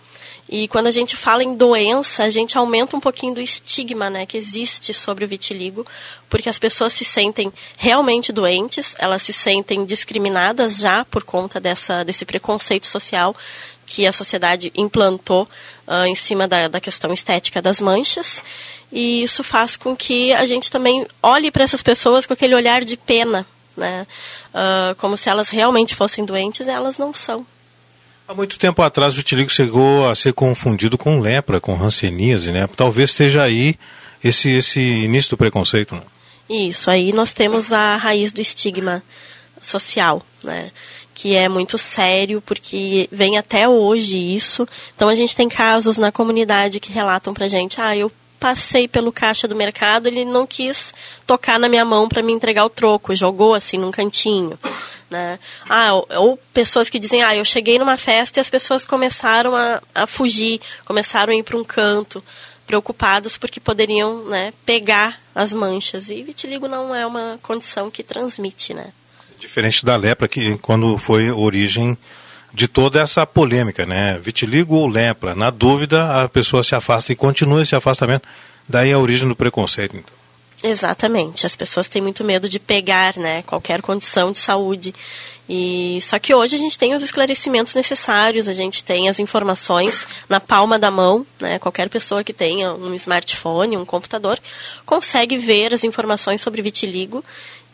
E 0.48 0.68
quando 0.68 0.86
a 0.86 0.92
gente 0.92 1.16
fala 1.16 1.42
em 1.42 1.56
doença, 1.56 2.22
a 2.22 2.30
gente 2.30 2.56
aumenta 2.56 2.96
um 2.96 3.00
pouquinho 3.00 3.34
do 3.34 3.40
estigma 3.40 4.08
né, 4.08 4.24
que 4.24 4.36
existe 4.36 4.94
sobre 4.94 5.24
o 5.24 5.28
vitiligo, 5.28 5.84
porque 6.30 6.48
as 6.48 6.60
pessoas 6.60 6.92
se 6.92 7.04
sentem 7.04 7.52
realmente 7.76 8.30
doentes, 8.30 8.94
elas 9.00 9.22
se 9.22 9.32
sentem 9.32 9.84
discriminadas 9.84 10.76
já 10.76 11.04
por 11.06 11.24
conta 11.24 11.58
dessa, 11.58 12.04
desse 12.04 12.24
preconceito 12.24 12.86
social 12.86 13.34
que 13.86 14.06
a 14.06 14.12
sociedade 14.12 14.72
implantou 14.76 15.48
uh, 15.86 16.06
em 16.06 16.14
cima 16.14 16.46
da, 16.46 16.68
da 16.68 16.80
questão 16.80 17.12
estética 17.12 17.60
das 17.60 17.80
manchas. 17.80 18.42
E 18.92 19.22
isso 19.22 19.42
faz 19.42 19.76
com 19.76 19.96
que 19.96 20.32
a 20.34 20.46
gente 20.46 20.70
também 20.70 21.06
olhe 21.22 21.50
para 21.50 21.64
essas 21.64 21.82
pessoas 21.82 22.26
com 22.26 22.32
aquele 22.32 22.54
olhar 22.54 22.84
de 22.84 22.96
pena, 22.96 23.46
né? 23.76 24.06
Uh, 24.54 24.94
como 24.96 25.16
se 25.16 25.28
elas 25.28 25.48
realmente 25.48 25.94
fossem 25.94 26.24
doentes, 26.24 26.66
e 26.66 26.70
elas 26.70 26.98
não 26.98 27.12
são. 27.12 27.44
Há 28.26 28.32
muito 28.32 28.58
tempo 28.58 28.80
atrás 28.80 29.12
o 29.12 29.16
vitiligo 29.16 29.50
chegou 29.50 30.08
a 30.08 30.14
ser 30.14 30.32
confundido 30.32 30.96
com 30.96 31.20
lepra, 31.20 31.60
com 31.60 31.74
hanseníase, 31.74 32.52
né? 32.52 32.68
Talvez 32.74 33.10
esteja 33.10 33.42
aí 33.42 33.76
esse, 34.22 34.48
esse 34.50 34.80
início 34.80 35.30
do 35.30 35.36
preconceito. 35.36 35.94
Né? 35.94 36.02
Isso, 36.48 36.90
aí 36.90 37.12
nós 37.12 37.34
temos 37.34 37.72
a 37.72 37.96
raiz 37.96 38.32
do 38.32 38.40
estigma 38.40 39.02
social, 39.60 40.22
né? 40.42 40.70
Que 41.14 41.36
é 41.36 41.48
muito 41.48 41.78
sério, 41.78 42.42
porque 42.42 43.08
vem 43.10 43.38
até 43.38 43.68
hoje 43.68 44.16
isso. 44.16 44.68
Então 44.96 45.08
a 45.08 45.14
gente 45.14 45.36
tem 45.36 45.48
casos 45.48 45.96
na 45.96 46.10
comunidade 46.10 46.80
que 46.80 46.92
relatam 46.92 47.32
pra 47.32 47.48
gente, 47.48 47.80
ah, 47.80 47.96
eu 47.96 48.10
passei 48.40 48.86
pelo 48.86 49.12
caixa 49.12 49.48
do 49.48 49.54
mercado, 49.54 50.06
ele 50.06 50.24
não 50.24 50.46
quis 50.46 50.92
tocar 51.26 51.58
na 51.58 51.68
minha 51.68 51.84
mão 51.84 52.08
para 52.08 52.20
me 52.20 52.32
entregar 52.32 52.64
o 52.64 52.68
troco, 52.68 53.14
jogou 53.14 53.54
assim 53.54 53.78
num 53.78 53.90
cantinho. 53.90 54.58
Né? 55.08 55.38
Ah, 55.68 55.94
ou, 55.94 56.08
ou, 56.10 56.38
pessoas 56.52 56.90
que 56.90 56.98
dizem, 56.98 57.22
ah, 57.22 57.36
eu 57.36 57.44
cheguei 57.44 57.78
numa 57.78 57.96
festa 57.96 58.40
e 58.40 58.42
as 58.42 58.50
pessoas 58.50 58.84
começaram 58.84 59.54
a, 59.54 59.80
a 59.94 60.06
fugir, 60.06 60.60
começaram 60.84 61.32
a 61.32 61.36
ir 61.36 61.42
para 61.42 61.56
um 61.56 61.64
canto. 61.64 62.22
preocupados 62.66 63.36
porque 63.36 63.60
poderiam 63.60 64.24
né, 64.24 64.52
pegar 64.66 65.20
as 65.34 65.52
manchas. 65.52 66.10
E 66.10 66.22
vitiligo 66.22 66.66
não 66.66 66.94
é 66.94 67.06
uma 67.06 67.38
condição 67.42 67.90
que 67.90 68.02
transmite, 68.02 68.74
né? 68.74 68.92
Diferente 69.44 69.84
da 69.84 69.94
lepra, 69.94 70.26
que 70.26 70.56
quando 70.56 70.96
foi 70.96 71.30
origem 71.30 71.98
de 72.50 72.66
toda 72.66 72.98
essa 72.98 73.26
polêmica, 73.26 73.84
né? 73.84 74.18
Vitiligo 74.18 74.74
ou 74.74 74.88
lepra? 74.88 75.34
Na 75.34 75.50
dúvida, 75.50 76.22
a 76.22 76.28
pessoa 76.30 76.62
se 76.62 76.74
afasta 76.74 77.12
e 77.12 77.16
continua 77.16 77.60
esse 77.60 77.76
afastamento. 77.76 78.26
Daí 78.66 78.90
a 78.90 78.98
origem 78.98 79.28
do 79.28 79.36
preconceito, 79.36 79.98
então. 79.98 80.23
Exatamente. 80.66 81.44
As 81.44 81.54
pessoas 81.54 81.90
têm 81.90 82.00
muito 82.00 82.24
medo 82.24 82.48
de 82.48 82.58
pegar, 82.58 83.18
né, 83.18 83.42
qualquer 83.42 83.82
condição 83.82 84.32
de 84.32 84.38
saúde. 84.38 84.94
E 85.46 85.98
só 86.00 86.18
que 86.18 86.34
hoje 86.34 86.56
a 86.56 86.58
gente 86.58 86.78
tem 86.78 86.94
os 86.94 87.02
esclarecimentos 87.02 87.74
necessários, 87.74 88.48
a 88.48 88.54
gente 88.54 88.82
tem 88.82 89.10
as 89.10 89.18
informações 89.18 90.06
na 90.26 90.40
palma 90.40 90.78
da 90.78 90.90
mão, 90.90 91.26
né? 91.38 91.58
Qualquer 91.58 91.90
pessoa 91.90 92.24
que 92.24 92.32
tenha 92.32 92.72
um 92.72 92.94
smartphone, 92.94 93.76
um 93.76 93.84
computador, 93.84 94.40
consegue 94.86 95.36
ver 95.36 95.74
as 95.74 95.84
informações 95.84 96.40
sobre 96.40 96.62
vitiligo 96.62 97.22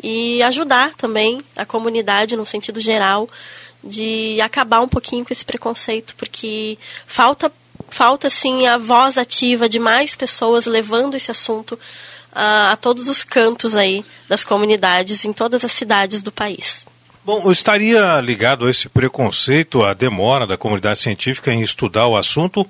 e 0.02 0.42
ajudar 0.42 0.92
também 0.94 1.38
a 1.54 1.64
comunidade 1.64 2.34
no 2.34 2.44
sentido 2.44 2.80
geral 2.80 3.28
de 3.84 4.40
acabar 4.40 4.80
um 4.80 4.88
pouquinho 4.88 5.24
com 5.24 5.32
esse 5.32 5.44
preconceito, 5.44 6.16
porque 6.16 6.76
falta 7.06 7.52
falta 7.88 8.28
sim 8.30 8.66
a 8.66 8.78
voz 8.78 9.16
ativa 9.16 9.68
de 9.68 9.78
mais 9.78 10.14
pessoas 10.14 10.66
levando 10.66 11.16
esse 11.16 11.30
assunto 11.30 11.78
a, 12.34 12.72
a 12.72 12.76
todos 12.76 13.08
os 13.08 13.24
cantos 13.24 13.74
aí 13.74 14.04
das 14.28 14.44
comunidades 14.44 15.24
em 15.24 15.32
todas 15.32 15.64
as 15.64 15.72
cidades 15.72 16.22
do 16.22 16.32
país. 16.32 16.86
Bom, 17.24 17.50
estaria 17.50 18.20
ligado 18.20 18.66
a 18.66 18.70
esse 18.70 18.88
preconceito, 18.88 19.84
a 19.84 19.92
demora 19.92 20.46
da 20.46 20.56
comunidade 20.56 20.98
científica 20.98 21.52
em 21.52 21.60
estudar 21.60 22.06
o 22.06 22.16
assunto, 22.16 22.66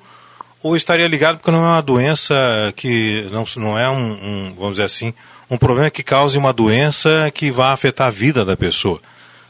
ou 0.62 0.76
estaria 0.76 1.06
ligado 1.06 1.38
porque 1.38 1.50
não 1.50 1.64
é 1.64 1.68
uma 1.68 1.82
doença 1.82 2.34
que 2.76 3.28
não, 3.30 3.44
não 3.56 3.78
é 3.78 3.88
um, 3.88 4.12
um 4.12 4.54
vamos 4.54 4.72
dizer 4.72 4.84
assim, 4.84 5.14
um 5.48 5.56
problema 5.56 5.90
que 5.90 6.02
cause 6.02 6.36
uma 6.36 6.52
doença 6.52 7.30
que 7.32 7.50
vá 7.50 7.72
afetar 7.72 8.08
a 8.08 8.10
vida 8.10 8.44
da 8.44 8.56
pessoa? 8.56 9.00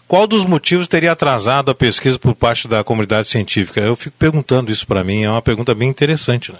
Qual 0.06 0.26
dos 0.26 0.44
motivos 0.44 0.88
teria 0.88 1.12
atrasado 1.12 1.70
a 1.70 1.74
pesquisa 1.74 2.18
por 2.18 2.34
parte 2.34 2.66
da 2.66 2.82
comunidade 2.82 3.28
científica? 3.28 3.80
Eu 3.80 3.96
fico 3.96 4.16
perguntando 4.18 4.70
isso 4.70 4.86
para 4.86 5.04
mim, 5.04 5.22
é 5.22 5.30
uma 5.30 5.42
pergunta 5.42 5.74
bem 5.74 5.88
interessante, 5.88 6.52
né? 6.52 6.58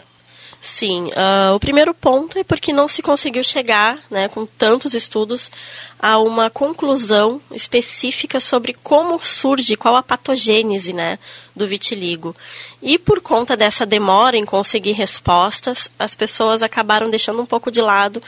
Sim, 0.61 1.07
uh, 1.09 1.55
o 1.55 1.59
primeiro 1.59 1.95
ponto 1.95 2.38
é 2.38 2.45
porque 2.45 2.71
não 2.71 2.87
se 2.87 3.00
conseguiu 3.00 3.43
chegar, 3.43 3.99
né, 4.11 4.29
com 4.29 4.45
tantos 4.45 4.93
estudos, 4.93 5.50
a 5.99 6.19
uma 6.19 6.50
conclusão 6.50 7.40
específica 7.50 8.38
sobre 8.38 8.76
como 8.83 9.19
surge, 9.25 9.75
qual 9.75 9.97
a 9.97 10.02
patogênese 10.02 10.93
né, 10.93 11.19
do 11.57 11.67
vitiligo. 11.67 12.37
E 12.83 12.99
por 12.99 13.23
conta 13.23 13.57
dessa 13.57 13.87
demora 13.87 14.37
em 14.37 14.45
conseguir 14.45 14.93
respostas, 14.93 15.90
as 15.99 16.14
pessoas 16.14 16.62
acabaram 16.62 17.09
deixando 17.09 17.40
um 17.40 17.47
pouco 17.47 17.71
de 17.71 17.81
lado 17.81 18.23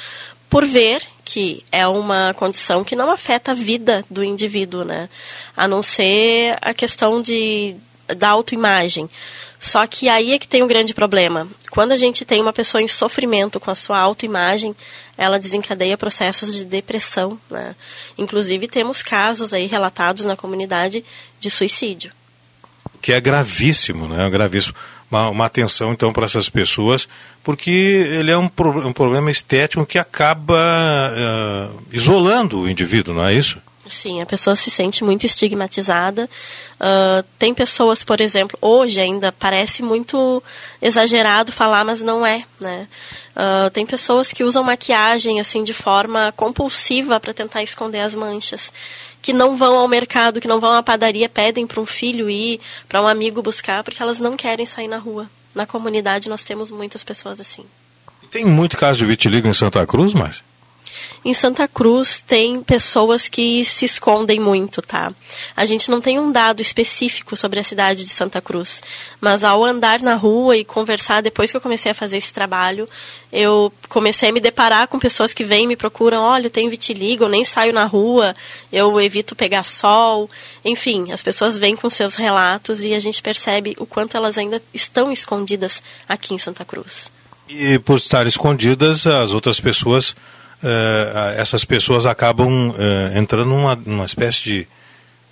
por 0.48 0.64
ver 0.64 1.02
que 1.24 1.62
é 1.70 1.86
uma 1.86 2.34
condição 2.34 2.82
que 2.82 2.96
não 2.96 3.10
afeta 3.10 3.52
a 3.52 3.54
vida 3.54 4.04
do 4.10 4.24
indivíduo, 4.24 4.84
né? 4.84 5.08
A 5.56 5.68
não 5.68 5.82
ser 5.82 6.56
a 6.60 6.74
questão 6.74 7.20
de, 7.20 7.76
da 8.16 8.30
autoimagem. 8.30 9.08
Só 9.62 9.86
que 9.86 10.08
aí 10.08 10.32
é 10.32 10.38
que 10.40 10.48
tem 10.48 10.60
um 10.60 10.66
grande 10.66 10.92
problema. 10.92 11.46
Quando 11.70 11.92
a 11.92 11.96
gente 11.96 12.24
tem 12.24 12.40
uma 12.40 12.52
pessoa 12.52 12.82
em 12.82 12.88
sofrimento 12.88 13.60
com 13.60 13.70
a 13.70 13.76
sua 13.76 13.96
autoimagem, 13.96 14.74
ela 15.16 15.38
desencadeia 15.38 15.96
processos 15.96 16.52
de 16.56 16.64
depressão. 16.64 17.38
Né? 17.48 17.76
Inclusive, 18.18 18.66
temos 18.66 19.04
casos 19.04 19.54
aí 19.54 19.66
relatados 19.66 20.24
na 20.24 20.36
comunidade 20.36 21.04
de 21.38 21.48
suicídio. 21.48 22.10
Que 23.00 23.12
é 23.12 23.20
gravíssimo, 23.20 24.08
né? 24.08 24.26
É 24.26 24.30
gravíssimo. 24.30 24.74
Uma, 25.08 25.28
uma 25.28 25.46
atenção, 25.46 25.92
então, 25.92 26.12
para 26.12 26.24
essas 26.24 26.48
pessoas, 26.48 27.06
porque 27.44 27.70
ele 27.70 28.32
é 28.32 28.36
um, 28.36 28.48
pro, 28.48 28.88
um 28.88 28.92
problema 28.92 29.30
estético 29.30 29.86
que 29.86 29.98
acaba 29.98 30.56
uh, 31.12 31.82
isolando 31.92 32.62
o 32.62 32.68
indivíduo, 32.68 33.14
não 33.14 33.26
é 33.26 33.34
isso? 33.34 33.60
Sim, 33.92 34.22
a 34.22 34.26
pessoa 34.26 34.56
se 34.56 34.70
sente 34.70 35.04
muito 35.04 35.26
estigmatizada. 35.26 36.28
Uh, 36.80 37.22
tem 37.38 37.52
pessoas, 37.52 38.02
por 38.02 38.20
exemplo, 38.20 38.58
hoje 38.60 39.00
ainda 39.00 39.30
parece 39.30 39.82
muito 39.82 40.42
exagerado 40.80 41.52
falar, 41.52 41.84
mas 41.84 42.00
não 42.00 42.24
é, 42.24 42.44
né? 42.58 42.88
Uh, 43.36 43.70
tem 43.70 43.84
pessoas 43.84 44.32
que 44.32 44.42
usam 44.42 44.64
maquiagem 44.64 45.40
assim 45.40 45.62
de 45.62 45.74
forma 45.74 46.32
compulsiva 46.36 47.20
para 47.20 47.34
tentar 47.34 47.62
esconder 47.62 48.00
as 48.00 48.14
manchas, 48.14 48.72
que 49.20 49.32
não 49.32 49.56
vão 49.56 49.76
ao 49.76 49.86
mercado, 49.86 50.40
que 50.40 50.48
não 50.48 50.58
vão 50.58 50.72
à 50.72 50.82
padaria, 50.82 51.28
pedem 51.28 51.66
para 51.66 51.80
um 51.80 51.86
filho 51.86 52.30
ir, 52.30 52.60
para 52.88 53.02
um 53.02 53.06
amigo 53.06 53.42
buscar, 53.42 53.84
porque 53.84 54.02
elas 54.02 54.18
não 54.18 54.36
querem 54.36 54.64
sair 54.66 54.88
na 54.88 54.98
rua. 54.98 55.30
Na 55.54 55.66
comunidade 55.66 56.30
nós 56.30 56.44
temos 56.44 56.70
muitas 56.70 57.04
pessoas 57.04 57.40
assim. 57.40 57.64
Tem 58.30 58.44
muito 58.44 58.76
caso 58.78 59.00
de 59.00 59.04
vitiligo 59.04 59.46
em 59.46 59.52
Santa 59.52 59.86
Cruz, 59.86 60.14
mas 60.14 60.42
em 61.24 61.34
Santa 61.34 61.68
Cruz 61.68 62.20
tem 62.20 62.62
pessoas 62.62 63.28
que 63.28 63.64
se 63.64 63.84
escondem 63.84 64.40
muito, 64.40 64.82
tá? 64.82 65.12
A 65.56 65.64
gente 65.64 65.90
não 65.90 66.00
tem 66.00 66.18
um 66.18 66.32
dado 66.32 66.60
específico 66.60 67.36
sobre 67.36 67.60
a 67.60 67.64
cidade 67.64 68.02
de 68.02 68.10
Santa 68.10 68.40
Cruz, 68.40 68.82
mas 69.20 69.44
ao 69.44 69.64
andar 69.64 70.00
na 70.00 70.14
rua 70.14 70.56
e 70.56 70.64
conversar, 70.64 71.22
depois 71.22 71.50
que 71.50 71.56
eu 71.56 71.60
comecei 71.60 71.92
a 71.92 71.94
fazer 71.94 72.16
esse 72.16 72.32
trabalho, 72.32 72.88
eu 73.32 73.72
comecei 73.88 74.30
a 74.30 74.32
me 74.32 74.40
deparar 74.40 74.88
com 74.88 74.98
pessoas 74.98 75.32
que 75.32 75.44
vêm 75.44 75.64
e 75.64 75.68
me 75.68 75.76
procuram, 75.76 76.20
olha, 76.20 76.46
eu 76.46 76.50
tenho 76.50 76.70
vitiligo, 76.70 77.24
eu 77.24 77.28
nem 77.28 77.44
saio 77.44 77.72
na 77.72 77.84
rua, 77.84 78.34
eu 78.72 79.00
evito 79.00 79.36
pegar 79.36 79.62
sol, 79.62 80.28
enfim, 80.64 81.12
as 81.12 81.22
pessoas 81.22 81.56
vêm 81.56 81.76
com 81.76 81.88
seus 81.88 82.16
relatos 82.16 82.82
e 82.82 82.94
a 82.94 82.98
gente 82.98 83.22
percebe 83.22 83.76
o 83.78 83.86
quanto 83.86 84.16
elas 84.16 84.36
ainda 84.36 84.60
estão 84.74 85.12
escondidas 85.12 85.82
aqui 86.08 86.34
em 86.34 86.38
Santa 86.38 86.64
Cruz. 86.64 87.10
E 87.48 87.78
por 87.78 87.98
estar 87.98 88.26
escondidas, 88.26 89.06
as 89.06 89.32
outras 89.32 89.60
pessoas 89.60 90.16
uh, 90.62 91.40
essas 91.40 91.64
pessoas 91.64 92.06
acabam 92.06 92.70
uh, 92.70 93.18
entrando 93.18 93.48
numa, 93.48 93.76
numa 93.76 94.04
espécie 94.04 94.42
de 94.42 94.68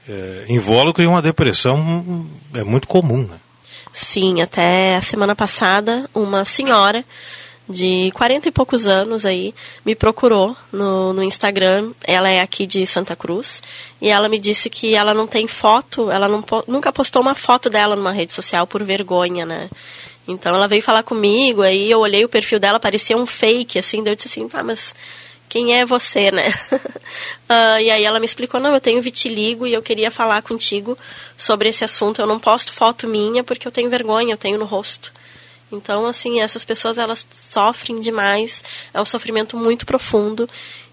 uh, 0.09 0.53
invólucro 0.53 1.03
e 1.03 1.07
uma 1.07 1.23
depressão 1.23 2.27
é 2.55 2.63
muito 2.65 2.89
comum. 2.89 3.23
Né? 3.23 3.39
Sim, 3.93 4.41
até 4.41 4.97
a 4.97 5.03
semana 5.03 5.35
passada, 5.35 6.09
uma 6.15 6.45
senhora 6.45 7.05
de 7.71 8.11
40 8.15 8.49
e 8.49 8.51
poucos 8.51 8.87
anos 8.87 9.25
aí 9.25 9.55
me 9.87 9.95
procurou 9.95 10.57
no, 10.73 11.13
no 11.13 11.23
Instagram. 11.23 11.93
Ela 12.03 12.29
é 12.29 12.41
aqui 12.41 12.67
de 12.67 12.85
Santa 12.87 13.15
Cruz 13.15 13.63
e 14.01 14.09
ela 14.09 14.29
me 14.29 14.39
disse 14.39 14.69
que 14.69 14.95
ela 14.95 15.15
não 15.15 15.27
tem 15.27 15.47
foto, 15.47 16.11
ela 16.11 16.29
não, 16.29 16.45
nunca 16.67 16.93
postou 16.93 17.23
uma 17.23 17.35
foto 17.35 17.71
dela 17.71 17.95
numa 17.95 18.13
rede 18.13 18.33
social 18.33 18.67
por 18.67 18.83
vergonha, 18.83 19.47
né? 19.47 19.71
Então 20.31 20.55
ela 20.55 20.69
veio 20.69 20.83
falar 20.83 21.03
comigo, 21.03 21.63
aí 21.63 21.91
eu 21.91 22.01
olhei 22.01 22.25
o 22.25 22.29
perfil 22.29 22.59
dela, 22.59 22.79
parecia 22.79 23.17
um 23.17 23.27
fake, 23.27 23.79
assim, 23.79 24.03
daí 24.03 24.13
eu 24.13 24.17
disse 24.17 24.29
assim, 24.29 24.49
tá, 24.49 24.63
mas 24.63 24.95
quem 25.49 25.75
é 25.77 25.85
você, 25.85 26.31
né? 26.31 26.49
uh, 26.49 27.81
e 27.83 27.91
aí 27.91 28.05
ela 28.05 28.21
me 28.21 28.25
explicou, 28.25 28.61
não, 28.61 28.73
eu 28.73 28.81
tenho 28.81 29.03
vitiligo 29.03 29.67
e 29.67 29.73
eu 29.73 29.83
queria 29.83 30.11
falar 30.11 30.41
contigo 30.43 30.97
sobre 31.37 31.69
esse 31.69 31.85
assunto. 31.85 32.21
Eu 32.23 32.27
não 32.27 32.39
posto 32.39 32.73
foto 32.73 33.09
minha 33.09 33.43
porque 33.43 33.67
eu 33.67 33.73
tenho 33.73 33.91
vergonha, 33.91 34.33
eu 34.33 34.39
tenho 34.39 34.59
no 34.59 34.65
rosto. 34.65 35.13
Então, 35.73 36.07
assim, 36.07 36.41
essas 36.41 36.65
pessoas, 36.65 36.99
elas 36.99 37.27
sofrem 37.33 38.01
demais, 38.01 38.63
é 38.95 39.01
um 39.01 39.05
sofrimento 39.05 39.57
muito 39.57 39.85
profundo 39.85 40.49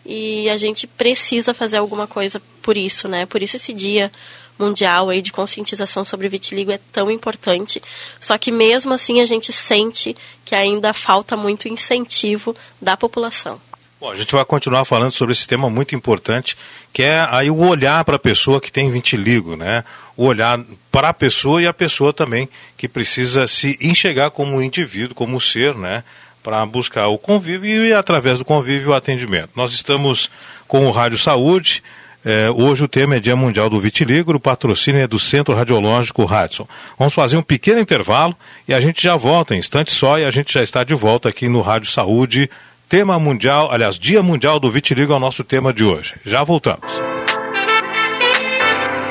e 0.05 0.49
a 0.49 0.57
gente 0.57 0.87
precisa 0.87 1.53
fazer 1.53 1.77
alguma 1.77 2.07
coisa 2.07 2.41
por 2.61 2.77
isso, 2.77 3.07
né? 3.07 3.25
Por 3.25 3.43
isso 3.43 3.57
esse 3.57 3.73
dia 3.73 4.11
mundial 4.57 5.09
aí 5.09 5.21
de 5.21 5.31
conscientização 5.31 6.03
sobre 6.03 6.27
vitiligo 6.29 6.71
é 6.71 6.79
tão 6.91 7.09
importante. 7.11 7.81
Só 8.19 8.37
que 8.37 8.51
mesmo 8.51 8.93
assim 8.93 9.21
a 9.21 9.25
gente 9.25 9.51
sente 9.53 10.15
que 10.43 10.55
ainda 10.55 10.93
falta 10.93 11.35
muito 11.35 11.67
incentivo 11.67 12.55
da 12.81 12.95
população. 12.95 13.61
Bom, 13.99 14.11
a 14.11 14.15
gente 14.15 14.31
vai 14.31 14.45
continuar 14.45 14.85
falando 14.85 15.11
sobre 15.11 15.31
esse 15.31 15.47
tema 15.47 15.71
muito 15.71 15.95
importante, 15.95 16.55
que 16.93 17.01
é 17.01 17.27
aí 17.31 17.49
o 17.49 17.57
olhar 17.57 18.05
para 18.05 18.17
a 18.17 18.19
pessoa 18.19 18.61
que 18.61 18.71
tem 18.71 18.91
vitiligo, 18.91 19.55
né? 19.55 19.83
O 20.15 20.25
olhar 20.25 20.63
para 20.91 21.09
a 21.09 21.13
pessoa 21.13 21.59
e 21.59 21.65
a 21.65 21.73
pessoa 21.73 22.13
também 22.13 22.47
que 22.77 22.87
precisa 22.87 23.47
se 23.47 23.75
enxergar 23.81 24.29
como 24.29 24.55
um 24.55 24.61
indivíduo, 24.61 25.15
como 25.15 25.35
um 25.35 25.39
ser, 25.39 25.73
né? 25.73 26.03
Para 26.43 26.63
buscar 26.67 27.07
o 27.07 27.17
convívio 27.17 27.87
e 27.87 27.91
através 27.91 28.37
do 28.37 28.45
convívio 28.45 28.91
o 28.91 28.93
atendimento. 28.93 29.49
Nós 29.55 29.71
estamos 29.71 30.29
com 30.67 30.85
o 30.85 30.91
Rádio 30.91 31.17
Saúde, 31.17 31.81
é, 32.27 32.51
hoje 32.51 32.83
o 32.83 32.89
tema 32.89 33.15
é 33.15 33.21
Dia 33.21 33.37
Mundial 33.37 33.69
do 33.69 33.79
Vitiligo, 33.79 34.35
o 34.35 34.39
patrocínio 34.39 34.99
é 34.99 35.07
do 35.07 35.17
Centro 35.17 35.55
Radiológico 35.55 36.23
Hudson. 36.23 36.67
Vamos 36.99 37.13
fazer 37.13 37.37
um 37.37 37.41
pequeno 37.41 37.79
intervalo 37.79 38.35
e 38.67 38.73
a 38.73 38.81
gente 38.81 39.01
já 39.01 39.15
volta 39.15 39.55
em 39.55 39.59
instante 39.59 39.93
só 39.93 40.19
e 40.19 40.25
a 40.25 40.29
gente 40.29 40.53
já 40.53 40.61
está 40.61 40.83
de 40.83 40.93
volta 40.93 41.29
aqui 41.29 41.47
no 41.47 41.61
Rádio 41.61 41.89
Saúde. 41.89 42.49
Tema 42.89 43.17
mundial, 43.17 43.71
aliás, 43.71 43.97
Dia 43.97 44.21
Mundial 44.21 44.59
do 44.59 44.69
Vitiligo 44.69 45.13
é 45.13 45.15
o 45.15 45.19
nosso 45.19 45.41
tema 45.41 45.73
de 45.73 45.85
hoje. 45.85 46.15
Já 46.25 46.43
voltamos. 46.43 47.01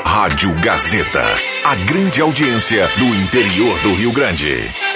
Rádio 0.05 0.53
Gazeta, 0.61 1.23
a 1.65 1.73
grande 1.73 2.21
audiência 2.21 2.87
do 2.99 3.05
interior 3.05 3.79
do 3.81 3.95
Rio 3.95 4.11
Grande. 4.11 4.86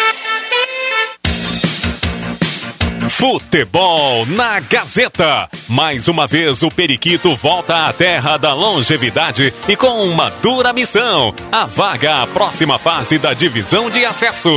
Futebol 3.11 4.25
na 4.25 4.59
Gazeta. 4.59 5.47
Mais 5.67 6.07
uma 6.07 6.25
vez 6.25 6.63
o 6.63 6.69
Periquito 6.69 7.35
volta 7.35 7.85
à 7.85 7.93
terra 7.93 8.37
da 8.37 8.53
longevidade 8.53 9.53
e 9.67 9.75
com 9.75 10.03
uma 10.05 10.29
dura 10.41 10.73
missão: 10.73 11.33
a 11.51 11.65
vaga 11.65 12.23
à 12.23 12.27
próxima 12.27 12.79
fase 12.79 13.19
da 13.19 13.33
divisão 13.33 13.89
de 13.89 14.05
acesso. 14.05 14.49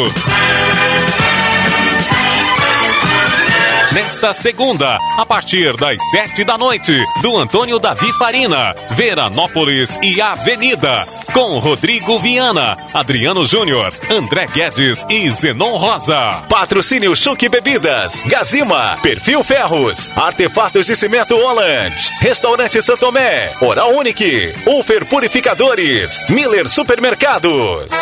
Nesta 3.95 4.33
segunda, 4.33 4.99
a 5.17 5.25
partir 5.25 5.77
das 5.77 5.97
sete 6.11 6.43
da 6.43 6.59
noite, 6.59 6.93
do 7.23 7.39
Antônio 7.39 7.79
Davi 7.79 8.13
Farina, 8.19 8.75
Veranópolis 8.91 9.97
e 10.03 10.21
Avenida, 10.21 11.05
com 11.33 11.59
Rodrigo 11.61 12.19
Viana, 12.19 12.77
Adriano 12.93 13.47
Júnior, 13.47 13.93
André 14.11 14.49
Guedes 14.49 15.07
e 15.09 15.31
Zenon 15.31 15.77
Rosa. 15.77 16.43
Patrocínio 16.49 17.15
Chuque 17.15 17.49
Bebidas, 17.49 18.21
Gazima, 18.27 18.99
Perfil 19.01 19.45
Ferros, 19.45 20.11
Artefatos 20.17 20.87
de 20.87 20.97
Cimento 20.97 21.37
Holland, 21.37 21.95
Restaurante 22.21 22.83
Santomé, 22.83 23.53
Oral 23.61 23.95
Unique, 23.95 24.53
Ufer 24.67 25.05
Purificadores, 25.07 26.25
Miller 26.29 26.69
Supermercados. 26.69 27.93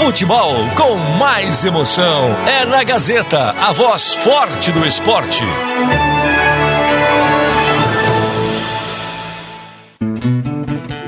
Futebol 0.00 0.56
com 0.76 0.96
mais 1.18 1.62
emoção 1.62 2.34
é 2.46 2.64
na 2.64 2.82
Gazeta, 2.82 3.50
a 3.50 3.70
voz 3.70 4.14
forte 4.14 4.72
do 4.72 4.86
esporte. 4.86 5.44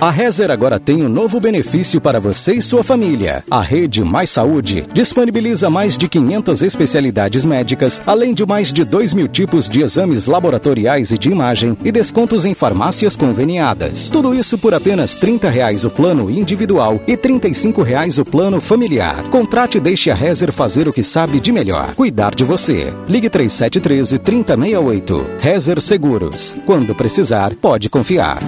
A 0.03 0.11
Rezer 0.11 0.51
agora 0.51 0.81
tem 0.81 1.01
um 1.01 1.09
novo 1.09 1.39
benefício 1.39 2.01
para 2.01 2.19
você 2.19 2.55
e 2.55 2.61
sua 2.61 2.83
família. 2.83 3.45
A 3.49 3.61
Rede 3.61 4.03
Mais 4.03 4.31
Saúde 4.31 4.85
disponibiliza 4.93 5.71
mais 5.71 5.97
de 5.97 6.09
500 6.09 6.61
especialidades 6.61 7.45
médicas, 7.45 8.03
além 8.05 8.35
de 8.35 8.45
mais 8.45 8.73
de 8.73 8.85
2 8.85 9.15
mil 9.15 9.29
tipos 9.29 9.71
de 9.71 9.81
exames 9.81 10.27
laboratoriais 10.27 11.13
e 11.13 11.19
de 11.19 11.31
imagem 11.31 11.79
e 11.85 11.93
descontos 11.93 12.45
em 12.45 12.53
farmácias 12.53 13.17
conveniadas. 13.17 14.11
Tudo 14.11 14.35
isso 14.35 14.59
por 14.59 14.75
apenas 14.75 15.15
30 15.15 15.49
reais 15.49 15.85
o 15.85 15.91
plano 15.91 16.29
individual 16.29 17.01
e 17.07 17.17
35 17.17 17.81
reais 17.83 18.19
o 18.19 18.25
plano 18.25 18.61
familiar. 18.61 19.23
Contrate 19.31 19.79
e 19.79 19.81
deixe 19.81 20.11
a 20.11 20.17
Rezer 20.17 20.51
fazer 20.51 20.89
o 20.89 20.93
que 20.93 21.05
sabe 21.05 21.39
de 21.39 21.53
melhor, 21.53 21.95
cuidar 21.95 22.35
de 22.35 22.43
você. 22.43 22.93
Ligue 23.07 23.31
3713 23.31 24.19
3068. 24.19 25.27
Rezer 25.41 25.81
Seguros. 25.81 26.57
Quando 26.67 26.93
precisar, 26.93 27.55
pode 27.55 27.89
confiar. 27.89 28.41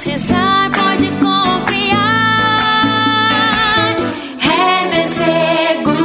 Precisar 0.00 0.70
pode 0.70 1.10
confiar. 1.10 1.96
Rezer 4.38 5.06
Seguros. 5.06 6.00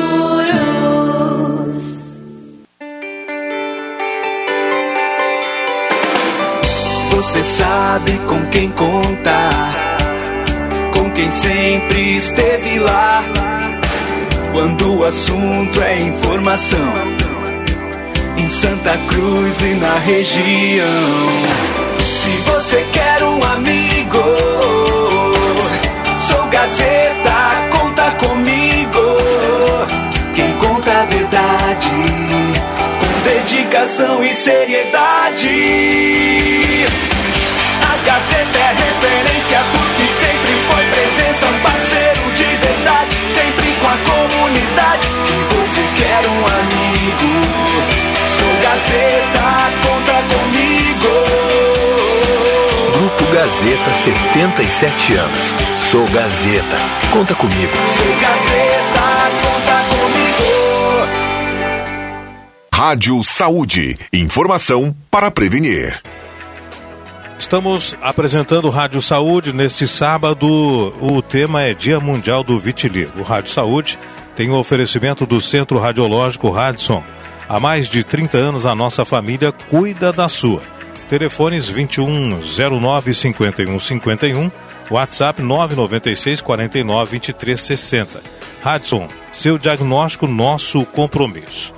Você 7.12 7.42
sabe 7.46 8.12
com 8.28 8.46
quem 8.48 8.70
contar, 8.72 9.98
com 10.94 11.10
quem 11.12 11.32
sempre 11.32 12.18
esteve 12.18 12.80
lá. 12.80 13.24
Quando 14.52 14.98
o 14.98 15.06
assunto 15.06 15.82
é 15.82 16.02
informação, 16.02 16.94
em 18.36 18.50
Santa 18.50 18.98
Cruz 19.08 19.62
e 19.62 19.76
na 19.76 19.98
região. 20.00 21.56
Se 22.26 22.32
você 22.50 22.85
Gazeta, 26.56 27.68
conta 27.70 28.12
comigo. 28.12 29.18
Quem 30.34 30.54
conta 30.58 30.90
a 30.90 31.06
verdade, 31.06 31.90
com 32.98 33.30
dedicação 33.30 34.24
e 34.24 34.34
seriedade. 34.34 35.50
A 37.84 37.98
Gazeta 38.06 38.58
é 38.58 38.65
Gazeta, 53.46 53.94
77 53.94 55.14
anos. 55.18 55.54
Sou 55.92 56.04
Gazeta. 56.08 56.78
Conta 57.14 57.36
comigo. 57.36 57.74
Sou 57.96 58.08
Gazeta, 58.20 59.30
conta 59.44 59.84
comigo. 59.96 61.08
Rádio 62.74 63.24
Saúde. 63.24 64.00
Informação 64.12 64.96
para 65.12 65.30
prevenir. 65.30 66.02
Estamos 67.38 67.96
apresentando 68.02 68.68
Rádio 68.72 69.00
Saúde 69.00 69.54
neste 69.54 69.88
sábado. 69.88 70.92
O 71.00 71.22
tema 71.22 71.62
é 71.62 71.76
Dia 71.76 72.00
Mundial 72.00 72.44
do 72.44 72.58
Vitiligo. 72.58 73.20
O 73.20 73.24
Rádio 73.24 73.54
Saúde 73.54 74.00
tem 74.36 74.50
o 74.50 74.58
oferecimento 74.58 75.24
do 75.28 75.40
Centro 75.40 75.78
Radiológico 75.78 76.50
Radisson. 76.50 77.04
Há 77.48 77.60
mais 77.60 77.88
de 77.92 78.04
30 78.04 78.40
anos 78.40 78.66
a 78.66 78.74
nossa 78.74 79.06
família 79.06 79.52
cuida 79.52 80.12
da 80.12 80.28
sua. 80.28 80.64
Telefones 81.08 81.70
21 81.70 82.40
09 82.42 83.14
51 83.14 83.80
51, 83.80 84.52
WhatsApp 84.90 85.40
996 85.42 86.42
49 86.42 87.12
23 87.12 87.62
60. 87.62 88.24
Radisson, 88.64 89.08
seu 89.32 89.60
diagnóstico, 89.60 90.26
nosso 90.26 90.84
compromisso. 90.88 91.74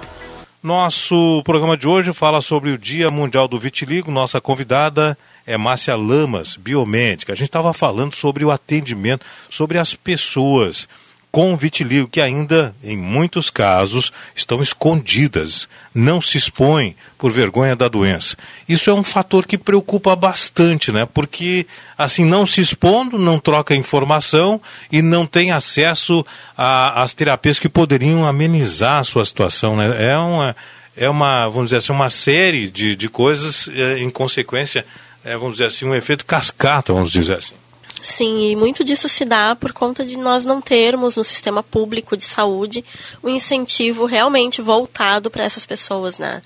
Nosso 0.64 1.42
programa 1.44 1.78
de 1.78 1.88
hoje 1.88 2.14
fala 2.14 2.40
sobre 2.40 2.72
o 2.72 2.78
Dia 2.78 3.12
Mundial 3.12 3.50
do 3.50 3.60
Vitiligo. 3.60 4.10
Nossa 4.12 4.40
convidada 4.40 5.18
é 5.46 5.58
Márcia 5.58 5.96
Lamas, 5.96 6.56
biomédica. 6.56 7.34
A 7.34 7.36
gente 7.36 7.50
estava 7.50 7.74
falando 7.74 8.16
sobre 8.16 8.46
o 8.46 8.52
atendimento, 8.52 9.26
sobre 9.50 9.78
as 9.78 9.94
pessoas 9.94 10.88
com 11.32 11.56
vitiligo 11.56 12.08
que 12.08 12.22
ainda, 12.22 12.76
em 12.84 12.98
muitos 12.98 13.50
casos, 13.50 14.12
estão 14.36 14.62
escondidas, 14.62 15.68
não 15.94 16.22
se 16.22 16.38
expõem 16.38 16.96
por 17.18 17.32
vergonha 17.32 17.76
da 17.76 17.88
doença. 17.88 18.36
Isso 18.68 18.90
é 18.90 18.94
um 18.94 19.04
fator 19.04 19.46
que 19.46 19.58
preocupa 19.58 20.16
bastante, 20.16 20.92
né? 20.92 21.08
Porque 21.14 21.68
assim 21.98 22.26
não 22.26 22.46
se 22.46 22.62
expondo, 22.62 23.20
não 23.20 23.40
troca 23.40 23.76
informação 23.76 24.62
e 24.92 25.02
não 25.02 25.26
tem 25.26 25.52
acesso 25.52 26.26
às 26.56 27.14
terapias 27.14 27.60
que 27.60 27.70
poderiam 27.70 28.26
amenizar 28.26 29.00
a 29.00 29.04
sua 29.04 29.26
situação, 29.26 29.76
né? 29.76 30.12
É 30.12 30.18
uma 30.18 30.56
é 30.98 31.08
uma, 31.08 31.48
vamos 31.48 31.66
dizer 31.66 31.78
assim, 31.78 31.94
uma 31.94 32.10
série 32.10 32.68
de, 32.72 32.96
de 32.96 33.08
coisas 33.08 33.70
eh, 33.72 34.00
em 34.00 34.10
consequência, 34.10 34.84
eh, 35.24 35.38
vamos 35.38 35.54
dizer 35.54 35.66
assim, 35.66 35.86
um 35.86 35.94
efeito 35.94 36.26
cascata, 36.26 36.92
vamos 36.92 37.12
dizer 37.12 37.36
assim. 37.36 37.54
Sim, 38.02 38.52
e 38.52 38.56
muito 38.56 38.84
disso 38.84 39.10
se 39.10 39.26
dá 39.26 39.56
por 39.56 39.74
conta 39.74 40.06
de 40.06 40.18
nós 40.18 40.46
não 40.46 40.62
termos 40.62 41.16
no 41.16 41.24
sistema 41.24 41.64
público 41.64 42.16
de 42.16 42.24
saúde 42.24 42.86
um 43.24 43.30
incentivo 43.30 44.06
realmente 44.06 44.62
voltado 44.62 45.32
para 45.32 45.44
essas 45.44 45.66
pessoas, 45.66 46.20
né? 46.20 46.42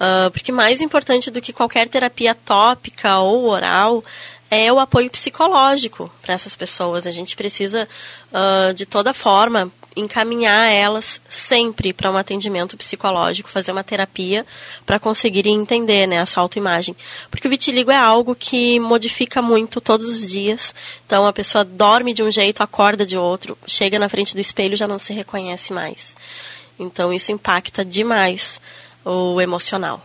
Ah, 0.00 0.30
porque 0.32 0.52
mais 0.52 0.80
importante 0.80 1.30
do 1.30 1.40
que 1.40 1.52
qualquer 1.52 1.88
terapia 1.88 2.34
tópica 2.34 3.18
ou 3.18 3.48
oral 3.48 4.04
é 4.50 4.72
o 4.72 4.78
apoio 4.78 5.10
psicológico 5.10 6.10
para 6.22 6.34
essas 6.34 6.56
pessoas. 6.56 7.06
A 7.06 7.10
gente 7.10 7.36
precisa, 7.36 7.88
ah, 8.32 8.72
de 8.74 8.86
toda 8.86 9.12
forma, 9.12 9.70
encaminhar 10.00 10.70
elas 10.70 11.20
sempre 11.28 11.92
para 11.92 12.10
um 12.10 12.16
atendimento 12.16 12.76
psicológico, 12.76 13.48
fazer 13.48 13.72
uma 13.72 13.84
terapia 13.84 14.46
para 14.86 14.98
conseguirem 14.98 15.54
entender 15.54 16.06
né, 16.06 16.20
a 16.20 16.26
sua 16.26 16.42
autoimagem. 16.42 16.96
Porque 17.30 17.46
o 17.46 17.50
vitiligo 17.50 17.90
é 17.90 17.96
algo 17.96 18.34
que 18.34 18.78
modifica 18.80 19.42
muito 19.42 19.80
todos 19.80 20.08
os 20.08 20.30
dias. 20.30 20.74
Então 21.06 21.26
a 21.26 21.32
pessoa 21.32 21.64
dorme 21.64 22.12
de 22.12 22.22
um 22.22 22.30
jeito, 22.30 22.62
acorda 22.62 23.04
de 23.04 23.16
outro, 23.16 23.56
chega 23.66 23.98
na 23.98 24.08
frente 24.08 24.34
do 24.34 24.40
espelho 24.40 24.76
já 24.76 24.86
não 24.86 24.98
se 24.98 25.12
reconhece 25.12 25.72
mais. 25.72 26.16
Então 26.78 27.12
isso 27.12 27.32
impacta 27.32 27.84
demais 27.84 28.60
o 29.04 29.40
emocional. 29.40 30.02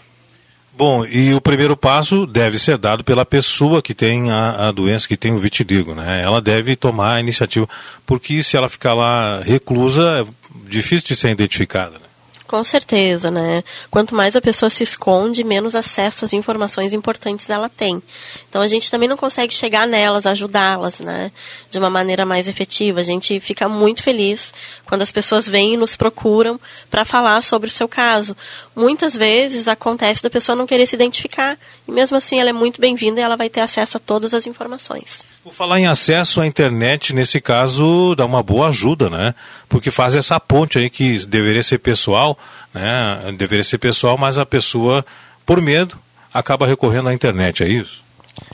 Bom, 0.76 1.06
e 1.06 1.34
o 1.36 1.42
primeiro 1.42 1.78
passo 1.78 2.26
deve 2.26 2.58
ser 2.58 2.80
dado 2.80 3.04
pela 3.04 3.24
pessoa 3.24 3.82
que 3.82 3.94
tem 3.94 4.32
a, 4.32 4.70
a, 4.70 4.72
doença, 4.72 5.08
que 5.08 5.16
tem 5.16 5.32
o 5.32 5.40
vitiligo, 5.40 5.94
né? 5.94 6.24
Ela 6.24 6.42
deve 6.42 6.76
tomar 6.76 7.16
a 7.16 7.20
iniciativa, 7.20 7.70
porque 8.08 8.42
se 8.42 8.58
ela 8.58 8.68
ficar 8.68 8.96
lá 8.96 9.40
reclusa, 9.42 10.26
é 10.28 10.68
difícil 10.68 11.08
de 11.08 11.16
ser 11.16 11.30
identificada. 11.30 11.92
Né? 11.92 12.06
Com 12.54 12.64
certeza, 12.64 13.32
né? 13.32 13.64
Quanto 13.90 14.14
mais 14.14 14.36
a 14.36 14.42
pessoa 14.42 14.70
se 14.70 14.84
esconde, 14.84 15.44
menos 15.44 15.74
acesso 15.74 16.26
às 16.26 16.34
informações 16.34 16.94
importantes 16.94 17.50
ela 17.50 17.68
tem. 17.68 18.02
Então 18.48 18.62
a 18.62 18.68
gente 18.68 18.92
também 18.92 19.10
não 19.10 19.18
consegue 19.18 19.54
chegar 19.54 19.88
nelas, 19.88 20.28
ajudá-las, 20.28 21.00
né? 21.00 21.32
De 21.70 21.80
uma 21.80 21.90
maneira 21.90 22.28
mais 22.28 22.48
efetiva. 22.48 23.00
A 23.00 23.04
gente 23.04 23.40
fica 23.40 23.68
muito 23.68 24.04
feliz 24.04 24.54
quando 24.94 25.02
as 25.02 25.12
pessoas 25.12 25.50
vêm 25.50 25.74
e 25.74 25.78
nos 25.78 25.96
procuram 25.96 26.62
para 26.88 27.04
falar 27.04 27.42
sobre 27.42 27.68
o 27.68 27.72
seu 27.72 27.88
caso. 27.88 28.38
Muitas 28.76 29.18
vezes 29.18 29.68
acontece 29.68 30.22
da 30.22 30.30
pessoa 30.30 30.56
não 30.56 30.68
querer 30.68 30.86
se 30.86 30.96
identificar 30.96 31.58
e 31.88 31.92
mesmo 31.92 32.16
assim 32.16 32.40
ela 32.40 32.52
é 32.52 32.54
muito 32.54 32.80
bem-vinda 32.80 33.20
e 33.20 33.24
ela 33.24 33.36
vai 33.36 33.50
ter 33.50 33.62
acesso 33.62 33.98
a 33.98 34.00
todas 34.00 34.36
as 34.36 34.46
informações. 34.46 35.26
Por 35.44 35.52
falar 35.52 35.80
em 35.80 35.88
acesso 35.88 36.42
à 36.42 36.46
internet, 36.46 37.12
nesse 37.12 37.42
caso, 37.42 38.14
dá 38.14 38.24
uma 38.24 38.44
boa 38.44 38.68
ajuda, 38.68 39.10
né? 39.10 39.34
Porque 39.68 39.90
faz 39.90 40.16
essa 40.16 40.40
ponte 40.40 40.78
aí 40.78 40.92
que 40.92 41.26
deveria 41.26 41.64
ser 41.64 41.80
pessoal, 41.80 42.38
né? 42.72 43.34
Deveria 43.36 43.64
ser 43.64 43.80
pessoal, 43.80 44.16
mas 44.16 44.38
a 44.38 44.46
pessoa, 44.46 45.04
por 45.44 45.60
medo, 45.60 45.98
acaba 46.32 46.68
recorrendo 46.68 47.10
à 47.10 47.14
internet, 47.16 47.64
é 47.64 47.68
isso? 47.68 48.03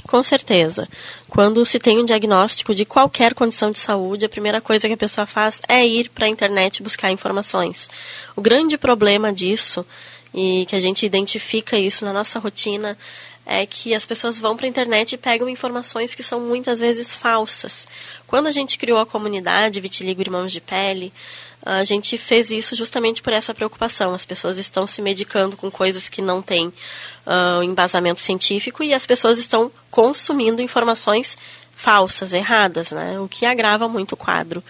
Com 0.10 0.24
certeza. 0.24 0.90
Quando 1.30 1.64
se 1.64 1.78
tem 1.78 2.00
um 2.00 2.04
diagnóstico 2.04 2.74
de 2.74 2.84
qualquer 2.84 3.36
condição 3.36 3.70
de 3.70 3.78
saúde, 3.78 4.26
a 4.26 4.30
primeira 4.30 4.60
coisa 4.60 4.88
que 4.88 4.96
a 4.96 4.98
pessoa 4.98 5.28
faz 5.28 5.62
é 5.70 5.86
ir 5.86 6.10
para 6.10 6.26
a 6.26 6.28
internet 6.30 6.82
buscar 6.82 7.12
informações. 7.12 7.88
O 8.36 8.42
grande 8.42 8.76
problema 8.76 9.32
disso, 9.32 9.86
e 10.34 10.66
que 10.68 10.76
a 10.76 10.80
gente 10.80 11.06
identifica 11.06 11.78
isso 11.78 12.06
na 12.06 12.12
nossa 12.12 12.40
rotina, 12.40 12.98
é 13.46 13.68
que 13.68 13.94
as 13.94 14.04
pessoas 14.04 14.40
vão 14.40 14.58
para 14.58 14.66
a 14.66 14.70
internet 14.70 15.14
e 15.14 15.18
pegam 15.18 15.48
informações 15.48 16.16
que 16.16 16.24
são 16.24 16.40
muitas 16.40 16.80
vezes 16.80 17.16
falsas. 17.16 17.88
Quando 18.26 18.48
a 18.48 18.52
gente 18.52 18.80
criou 18.80 18.98
a 18.98 19.06
comunidade 19.06 19.80
Vitiligo 19.80 20.22
Irmãos 20.22 20.52
de 20.52 20.60
Pele, 20.60 21.14
a 21.66 21.84
gente 21.84 22.18
fez 22.18 22.52
isso 22.52 22.76
justamente 22.76 23.22
por 23.22 23.34
essa 23.34 23.54
preocupação. 23.54 24.14
As 24.14 24.26
pessoas 24.26 24.58
estão 24.58 24.88
se 24.88 25.02
medicando 25.02 25.58
com 25.58 25.70
coisas 25.70 26.08
que 26.08 26.22
não 26.22 26.42
têm 26.42 26.68
uh, 26.68 27.64
embasamento 27.64 28.22
científico 28.22 28.84
e 28.84 28.94
as 28.94 29.06
pessoas 29.06 29.38
estão 29.40 29.72
consumindo 29.92 30.62
informações 30.62 31.38
falsas, 31.76 32.34
erradas, 32.34 32.92
né? 32.92 33.20
o 33.20 33.28
que 33.28 33.46
agrava 33.46 33.88
muito 33.88 34.14
o 34.14 34.18
quadro. 34.18 34.64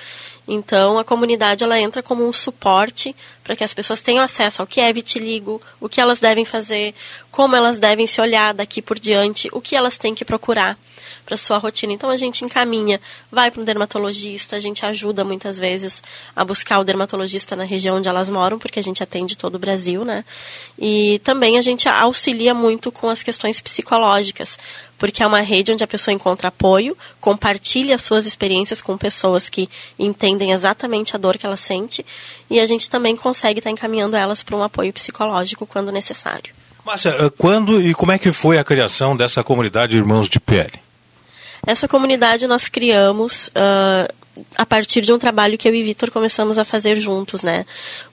Então, 0.47 0.97
a 0.97 1.03
comunidade 1.03 1.63
ela 1.63 1.79
entra 1.79 2.03
como 2.03 2.27
um 2.27 2.33
suporte 2.33 3.15
para 3.49 3.55
que 3.55 3.63
as 3.63 3.73
pessoas 3.73 4.03
tenham 4.03 4.23
acesso 4.23 4.61
ao 4.61 4.67
que 4.67 4.79
é 4.79 4.93
vitiligo, 4.93 5.59
o 5.81 5.89
que 5.89 5.99
elas 5.99 6.19
devem 6.19 6.45
fazer, 6.45 6.93
como 7.31 7.55
elas 7.55 7.79
devem 7.79 8.05
se 8.05 8.21
olhar 8.21 8.53
daqui 8.53 8.79
por 8.79 8.99
diante, 8.99 9.49
o 9.51 9.59
que 9.59 9.75
elas 9.75 9.97
têm 9.97 10.13
que 10.13 10.23
procurar 10.23 10.77
para 11.25 11.35
sua 11.35 11.57
rotina. 11.57 11.91
Então 11.91 12.11
a 12.11 12.17
gente 12.17 12.45
encaminha, 12.45 13.01
vai 13.31 13.49
para 13.49 13.61
um 13.61 13.65
dermatologista, 13.65 14.55
a 14.55 14.59
gente 14.59 14.85
ajuda 14.85 15.23
muitas 15.23 15.57
vezes 15.57 16.03
a 16.35 16.45
buscar 16.45 16.79
o 16.79 16.83
dermatologista 16.83 17.55
na 17.55 17.63
região 17.63 17.97
onde 17.97 18.07
elas 18.07 18.29
moram, 18.29 18.59
porque 18.59 18.79
a 18.79 18.83
gente 18.83 19.01
atende 19.01 19.37
todo 19.37 19.55
o 19.55 19.59
Brasil, 19.59 20.05
né? 20.05 20.23
E 20.77 21.19
também 21.23 21.57
a 21.57 21.61
gente 21.61 21.87
auxilia 21.87 22.53
muito 22.53 22.91
com 22.91 23.09
as 23.09 23.23
questões 23.23 23.59
psicológicas, 23.59 24.59
porque 24.97 25.23
é 25.23 25.27
uma 25.27 25.39
rede 25.39 25.71
onde 25.71 25.83
a 25.83 25.87
pessoa 25.87 26.13
encontra 26.13 26.49
apoio, 26.49 26.95
compartilha 27.21 27.97
suas 27.97 28.25
experiências 28.25 28.81
com 28.81 28.97
pessoas 28.97 29.49
que 29.49 29.69
entendem 29.97 30.51
exatamente 30.51 31.15
a 31.15 31.19
dor 31.19 31.37
que 31.37 31.45
ela 31.45 31.57
sente, 31.57 32.05
e 32.49 32.59
a 32.59 32.65
gente 32.65 32.89
também 32.89 33.15
consegue 33.15 33.38
estar 33.47 33.69
encaminhando 33.69 34.15
elas 34.15 34.43
para 34.43 34.55
um 34.55 34.63
apoio 34.63 34.91
psicológico 34.91 35.65
quando 35.65 35.91
necessário. 35.91 36.53
Márcia, 36.85 37.09
eh, 37.09 37.31
quando 37.37 37.81
e 37.81 37.93
como 37.93 38.11
é 38.11 38.17
que 38.17 38.31
foi 38.31 38.57
a 38.57 38.63
criação 38.63 39.15
dessa 39.15 39.43
comunidade 39.43 39.95
Irmãos 39.95 40.27
de 40.27 40.39
Pele? 40.39 40.79
Essa 41.65 41.87
comunidade 41.87 42.47
nós 42.47 42.67
criamos 42.67 43.49
uh, 43.49 44.13
a 44.55 44.65
partir 44.65 45.01
de 45.01 45.11
um 45.11 45.19
trabalho 45.19 45.57
que 45.57 45.67
eu 45.67 45.75
e 45.75 45.83
Vitor 45.83 46.09
começamos 46.09 46.57
a 46.57 46.65
fazer 46.65 46.99
juntos, 46.99 47.43
né? 47.43 47.65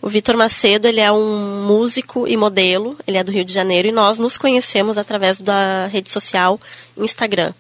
O 0.03 0.09
Vitor 0.09 0.37
Macedo, 0.37 0.89
ele 0.89 1.01
é 1.01 1.11
um 1.11 1.65
músico 1.67 2.27
e 2.27 2.37
modelo, 2.37 2.97
ele 3.07 3.17
é 3.17 3.25
do 3.25 3.33
Rio 3.33 3.45
de 3.45 3.53
Janeiro 3.53 3.89
e 3.89 3.93
nós 3.93 4.19
nos 4.19 4.37
conhecemos 4.37 4.99
através 4.99 5.41
da 5.41 5.87
rede 5.87 6.11
social 6.11 6.61
Instagram. 6.97 7.53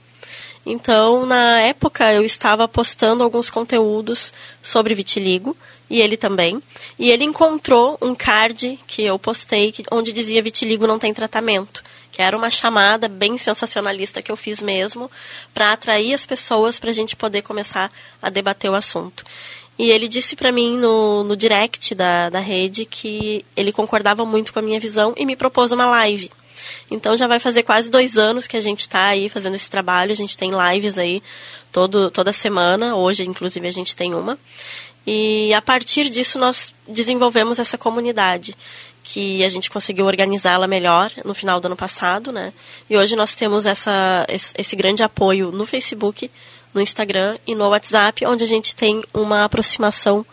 Então, 0.66 1.24
na 1.24 1.61
época, 1.61 2.12
eu 2.12 2.24
estava 2.24 2.66
postando 2.66 3.22
alguns 3.22 3.48
conteúdos 3.48 4.33
sobre 4.61 4.94
vitiligo, 4.94 5.57
e 5.88 6.02
ele 6.02 6.16
também. 6.16 6.61
E 6.98 7.11
ele 7.12 7.22
encontrou 7.22 7.96
um 8.02 8.12
card 8.12 8.79
que 8.87 9.05
eu 9.05 9.16
postei, 9.18 9.70
que, 9.70 9.85
onde 9.92 10.12
dizia 10.12 10.42
vitiligo 10.42 10.87
não 10.87 10.98
tem 10.98 11.14
tratamento 11.14 11.83
que 12.16 12.22
era 12.22 12.35
uma 12.35 12.50
chamada 12.50 13.09
bem 13.09 13.37
sensacionalista 13.37 14.22
que 14.22 14.33
eu 14.33 14.37
fiz 14.37 14.62
mesmo 14.62 15.11
para 15.52 15.72
atrair 15.72 16.14
as 16.14 16.24
pessoas 16.24 16.79
para 16.79 16.88
a 16.88 16.92
gente 16.92 17.14
poder 17.14 17.42
começar 17.42 17.92
a 18.22 18.31
debater 18.31 18.70
o 18.70 18.74
assunto. 18.74 19.22
E 19.79 19.90
ele 19.90 20.09
disse 20.09 20.35
para 20.35 20.50
mim 20.50 20.79
no, 20.79 21.24
no 21.24 21.37
direct 21.37 21.94
da, 21.94 22.31
da 22.31 22.40
rede 22.40 22.87
que 22.87 23.44
ele 23.55 23.70
concordava 23.70 24.24
muito 24.24 24.50
com 24.50 24.59
a 24.59 24.62
minha 24.62 24.81
visão 24.81 25.12
e 25.14 25.26
me 25.26 25.37
propôs 25.37 25.72
uma 25.72 25.85
live. 25.85 26.31
Então 26.90 27.16
já 27.16 27.26
vai 27.26 27.40
fazer 27.40 27.62
quase 27.62 27.90
dois 27.90 28.16
anos 28.16 28.46
que 28.46 28.57
a 28.57 28.61
gente 28.61 28.81
está 28.81 29.07
aí 29.07 29.29
fazendo 29.29 29.55
esse 29.55 29.68
trabalho. 29.70 30.12
A 30.12 30.16
gente 30.16 30.37
tem 30.37 30.50
lives 30.50 30.98
aí 30.98 31.22
todo, 31.72 32.11
toda 32.11 32.33
semana. 32.33 32.96
Hoje, 32.96 33.24
inclusive, 33.24 33.66
a 33.66 33.72
gente 33.72 33.94
tem 33.94 34.14
uma. 34.14 34.38
E 35.07 35.55
a 35.55 35.62
partir 35.62 36.09
disso 36.11 36.38
nós 36.38 36.74
desenvolvemos 36.88 37.59
essa 37.59 37.79
comunidade 37.79 38.57
que 39.05 39.44
a 39.44 39.48
gente 39.48 39.70
conseguiu 39.70 40.05
organizá-la 40.05 40.66
melhor 40.66 41.12
no 41.24 41.33
final 41.33 41.61
do 41.61 41.66
ano 41.66 41.76
passado, 41.76 42.33
né? 42.33 42.52
E 42.90 42.98
hoje 42.98 43.14
nós 43.14 43.37
temos 43.37 43.64
essa, 43.64 44.26
esse 44.29 44.74
grande 44.74 45.05
apoio 45.05 45.52
no 45.52 45.64
Facebook, 45.64 46.29
no 46.74 46.81
Instagram 46.81 47.38
e 47.46 47.55
no 47.55 47.68
WhatsApp, 47.68 48.26
onde 48.26 48.42
a 48.42 48.46
gente 48.48 48.74
tem 48.74 49.05
uma 49.14 49.44
aproximação 49.44 50.26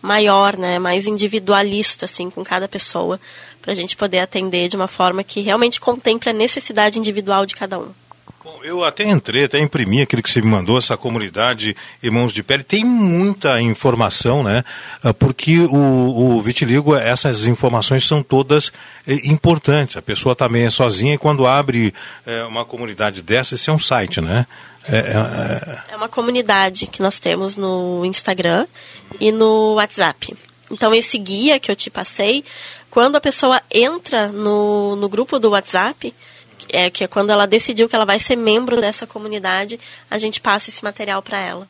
maior, 0.00 0.56
né, 0.56 0.78
mais 0.78 1.06
individualista, 1.06 2.06
assim, 2.06 2.30
com 2.30 2.42
cada 2.42 2.66
pessoa, 2.66 3.20
para 3.60 3.72
a 3.72 3.74
gente 3.74 3.96
poder 3.96 4.18
atender 4.20 4.68
de 4.68 4.76
uma 4.76 4.88
forma 4.88 5.22
que 5.22 5.40
realmente 5.40 5.80
contemple 5.80 6.30
a 6.30 6.32
necessidade 6.32 6.98
individual 6.98 7.46
de 7.46 7.54
cada 7.54 7.78
um. 7.78 7.92
Bom, 8.42 8.58
eu 8.64 8.82
até 8.82 9.04
entrei, 9.04 9.44
até 9.44 9.58
imprimi 9.58 10.00
aquilo 10.00 10.22
que 10.22 10.30
você 10.30 10.40
me 10.40 10.48
mandou, 10.48 10.78
essa 10.78 10.96
comunidade 10.96 11.76
Irmãos 12.02 12.32
de 12.32 12.42
Pele. 12.42 12.62
Tem 12.62 12.82
muita 12.82 13.60
informação, 13.60 14.42
né? 14.42 14.64
Ah, 15.02 15.12
porque 15.12 15.58
o, 15.58 16.36
o 16.36 16.40
vitiligo, 16.40 16.96
essas 16.96 17.46
informações 17.46 18.06
são 18.06 18.22
todas 18.22 18.72
eh, 19.06 19.20
importantes. 19.24 19.98
A 19.98 20.02
pessoa 20.02 20.34
também 20.34 20.64
é 20.64 20.70
sozinha 20.70 21.14
e 21.14 21.18
quando 21.18 21.46
abre 21.46 21.92
eh, 22.26 22.42
uma 22.44 22.64
comunidade 22.64 23.20
dessa, 23.20 23.56
esse 23.56 23.68
é 23.68 23.72
um 23.74 23.78
site, 23.78 24.22
né? 24.22 24.46
É, 24.88 24.96
é, 24.96 25.92
é 25.92 25.96
uma 25.96 26.08
comunidade 26.08 26.86
que 26.86 27.02
nós 27.02 27.18
temos 27.18 27.56
no 27.58 28.06
Instagram 28.06 28.66
e 29.20 29.30
no 29.30 29.74
WhatsApp. 29.74 30.34
Então, 30.70 30.94
esse 30.94 31.18
guia 31.18 31.58
que 31.58 31.70
eu 31.70 31.76
te 31.76 31.90
passei, 31.90 32.44
quando 32.90 33.16
a 33.16 33.20
pessoa 33.20 33.62
entra 33.70 34.28
no, 34.28 34.96
no 34.96 35.08
grupo 35.08 35.38
do 35.38 35.50
WhatsApp, 35.50 36.12
é 36.68 36.90
que 36.90 37.04
é 37.04 37.08
quando 37.08 37.30
ela 37.30 37.46
decidiu 37.46 37.88
que 37.88 37.94
ela 37.94 38.04
vai 38.04 38.20
ser 38.20 38.36
membro 38.36 38.80
dessa 38.80 39.06
comunidade, 39.06 39.78
a 40.10 40.18
gente 40.18 40.40
passa 40.40 40.70
esse 40.70 40.82
material 40.84 41.22
para 41.22 41.38
ela. 41.38 41.68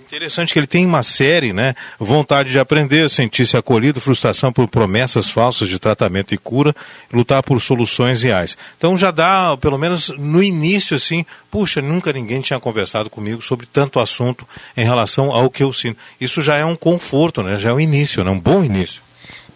Interessante 0.00 0.54
que 0.54 0.58
ele 0.58 0.66
tem 0.66 0.86
uma 0.86 1.02
série, 1.02 1.52
né? 1.52 1.74
Vontade 1.98 2.50
de 2.50 2.58
aprender, 2.58 3.10
sentir-se 3.10 3.58
acolhido, 3.58 4.00
frustração 4.00 4.50
por 4.50 4.66
promessas 4.66 5.28
falsas 5.28 5.68
de 5.68 5.78
tratamento 5.78 6.34
e 6.34 6.38
cura, 6.38 6.74
lutar 7.12 7.42
por 7.42 7.60
soluções 7.60 8.22
reais. 8.22 8.56
Então 8.78 8.96
já 8.96 9.10
dá, 9.10 9.54
pelo 9.58 9.76
menos 9.76 10.08
no 10.16 10.42
início, 10.42 10.96
assim, 10.96 11.26
puxa, 11.50 11.82
nunca 11.82 12.10
ninguém 12.10 12.40
tinha 12.40 12.58
conversado 12.58 13.10
comigo 13.10 13.42
sobre 13.42 13.66
tanto 13.66 14.00
assunto 14.00 14.48
em 14.74 14.84
relação 14.84 15.30
ao 15.30 15.50
que 15.50 15.62
eu 15.62 15.74
sinto. 15.74 15.98
Isso 16.18 16.40
já 16.40 16.56
é 16.56 16.64
um 16.64 16.76
conforto, 16.76 17.42
né? 17.42 17.58
Já 17.58 17.68
é 17.68 17.72
um 17.74 17.80
início, 17.80 18.24
né? 18.24 18.30
Um 18.30 18.40
bom 18.40 18.64
início. 18.64 19.02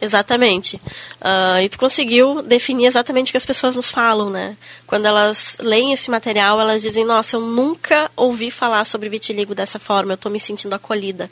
Exatamente. 0.03 0.83
Uh, 1.21 1.63
e 1.63 1.69
tu 1.69 1.79
conseguiu 1.79 2.43
definir 2.43 2.87
exatamente 2.87 3.29
o 3.29 3.31
que 3.31 3.37
as 3.37 3.47
pessoas 3.47 3.77
nos 3.77 3.89
falam, 3.89 4.31
né? 4.31 4.57
Quando 4.85 5.07
elas 5.07 5.59
leem 5.61 5.93
esse 5.93 6.11
material, 6.11 6.61
elas 6.61 6.83
dizem, 6.83 7.05
nossa, 7.05 7.37
eu 7.37 7.41
nunca 7.41 8.11
ouvi 8.17 8.51
falar 8.51 8.85
sobre 8.85 9.09
vitiligo 9.09 9.55
dessa 9.55 9.79
forma, 9.79 10.11
eu 10.11 10.17
estou 10.17 10.33
me 10.33 10.41
sentindo 10.41 10.75
acolhida. 10.75 11.31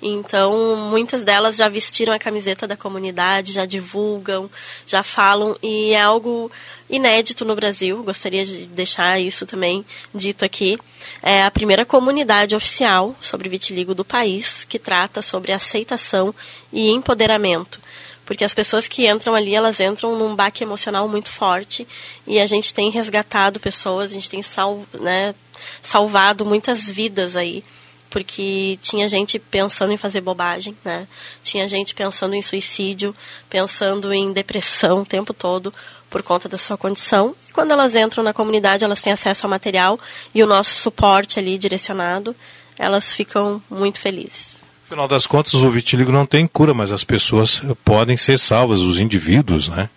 Então, 0.00 0.76
muitas 0.90 1.22
delas 1.22 1.56
já 1.56 1.68
vestiram 1.68 2.12
a 2.12 2.18
camiseta 2.18 2.66
da 2.66 2.76
comunidade, 2.76 3.52
já 3.52 3.66
divulgam, 3.66 4.50
já 4.86 5.02
falam, 5.02 5.54
e 5.62 5.92
é 5.92 6.00
algo 6.00 6.50
inédito 6.88 7.44
no 7.44 7.54
Brasil. 7.54 8.02
Gostaria 8.02 8.46
de 8.46 8.64
deixar 8.64 9.20
isso 9.20 9.44
também 9.44 9.84
dito 10.14 10.42
aqui. 10.42 10.78
É 11.22 11.44
a 11.44 11.50
primeira 11.50 11.84
comunidade 11.84 12.56
oficial 12.56 13.14
sobre 13.20 13.50
vitiligo 13.50 13.94
do 13.94 14.04
país 14.06 14.64
que 14.64 14.78
trata 14.78 15.20
sobre 15.20 15.52
aceitação 15.52 16.34
e 16.72 16.88
empoderamento 16.90 17.78
porque 18.26 18.44
as 18.44 18.52
pessoas 18.52 18.88
que 18.88 19.08
entram 19.08 19.34
ali, 19.34 19.54
elas 19.54 19.78
entram 19.80 20.18
num 20.18 20.34
baque 20.34 20.64
emocional 20.64 21.08
muito 21.08 21.30
forte 21.30 21.86
e 22.26 22.40
a 22.40 22.46
gente 22.46 22.74
tem 22.74 22.90
resgatado 22.90 23.60
pessoas, 23.60 24.10
a 24.10 24.14
gente 24.14 24.28
tem 24.28 24.42
sal, 24.42 24.84
né, 24.94 25.32
salvado 25.80 26.44
muitas 26.44 26.90
vidas 26.90 27.36
aí, 27.36 27.64
porque 28.10 28.78
tinha 28.82 29.08
gente 29.08 29.38
pensando 29.38 29.92
em 29.92 29.96
fazer 29.96 30.20
bobagem, 30.20 30.76
né? 30.84 31.06
Tinha 31.42 31.68
gente 31.68 31.94
pensando 31.94 32.34
em 32.34 32.42
suicídio, 32.42 33.14
pensando 33.48 34.12
em 34.12 34.32
depressão 34.32 35.02
o 35.02 35.06
tempo 35.06 35.32
todo 35.32 35.72
por 36.10 36.22
conta 36.22 36.48
da 36.48 36.58
sua 36.58 36.76
condição. 36.76 37.34
Quando 37.52 37.72
elas 37.72 37.94
entram 37.94 38.24
na 38.24 38.32
comunidade, 38.32 38.84
elas 38.84 39.02
têm 39.02 39.12
acesso 39.12 39.46
ao 39.46 39.50
material 39.50 40.00
e 40.34 40.42
o 40.42 40.46
nosso 40.46 40.76
suporte 40.76 41.38
ali 41.38 41.58
direcionado, 41.58 42.34
elas 42.78 43.14
ficam 43.14 43.62
muito 43.70 44.00
felizes. 44.00 44.55
Afinal 44.86 45.08
das 45.08 45.26
contas, 45.26 45.54
o 45.54 45.70
vitiligo 45.70 46.12
não 46.12 46.24
tem 46.24 46.46
cura, 46.46 46.72
mas 46.72 46.92
as 46.92 47.02
pessoas 47.02 47.60
podem 47.84 48.16
ser 48.16 48.38
salvas, 48.38 48.80
os 48.80 49.00
indivíduos, 49.00 49.68
né? 49.68 49.90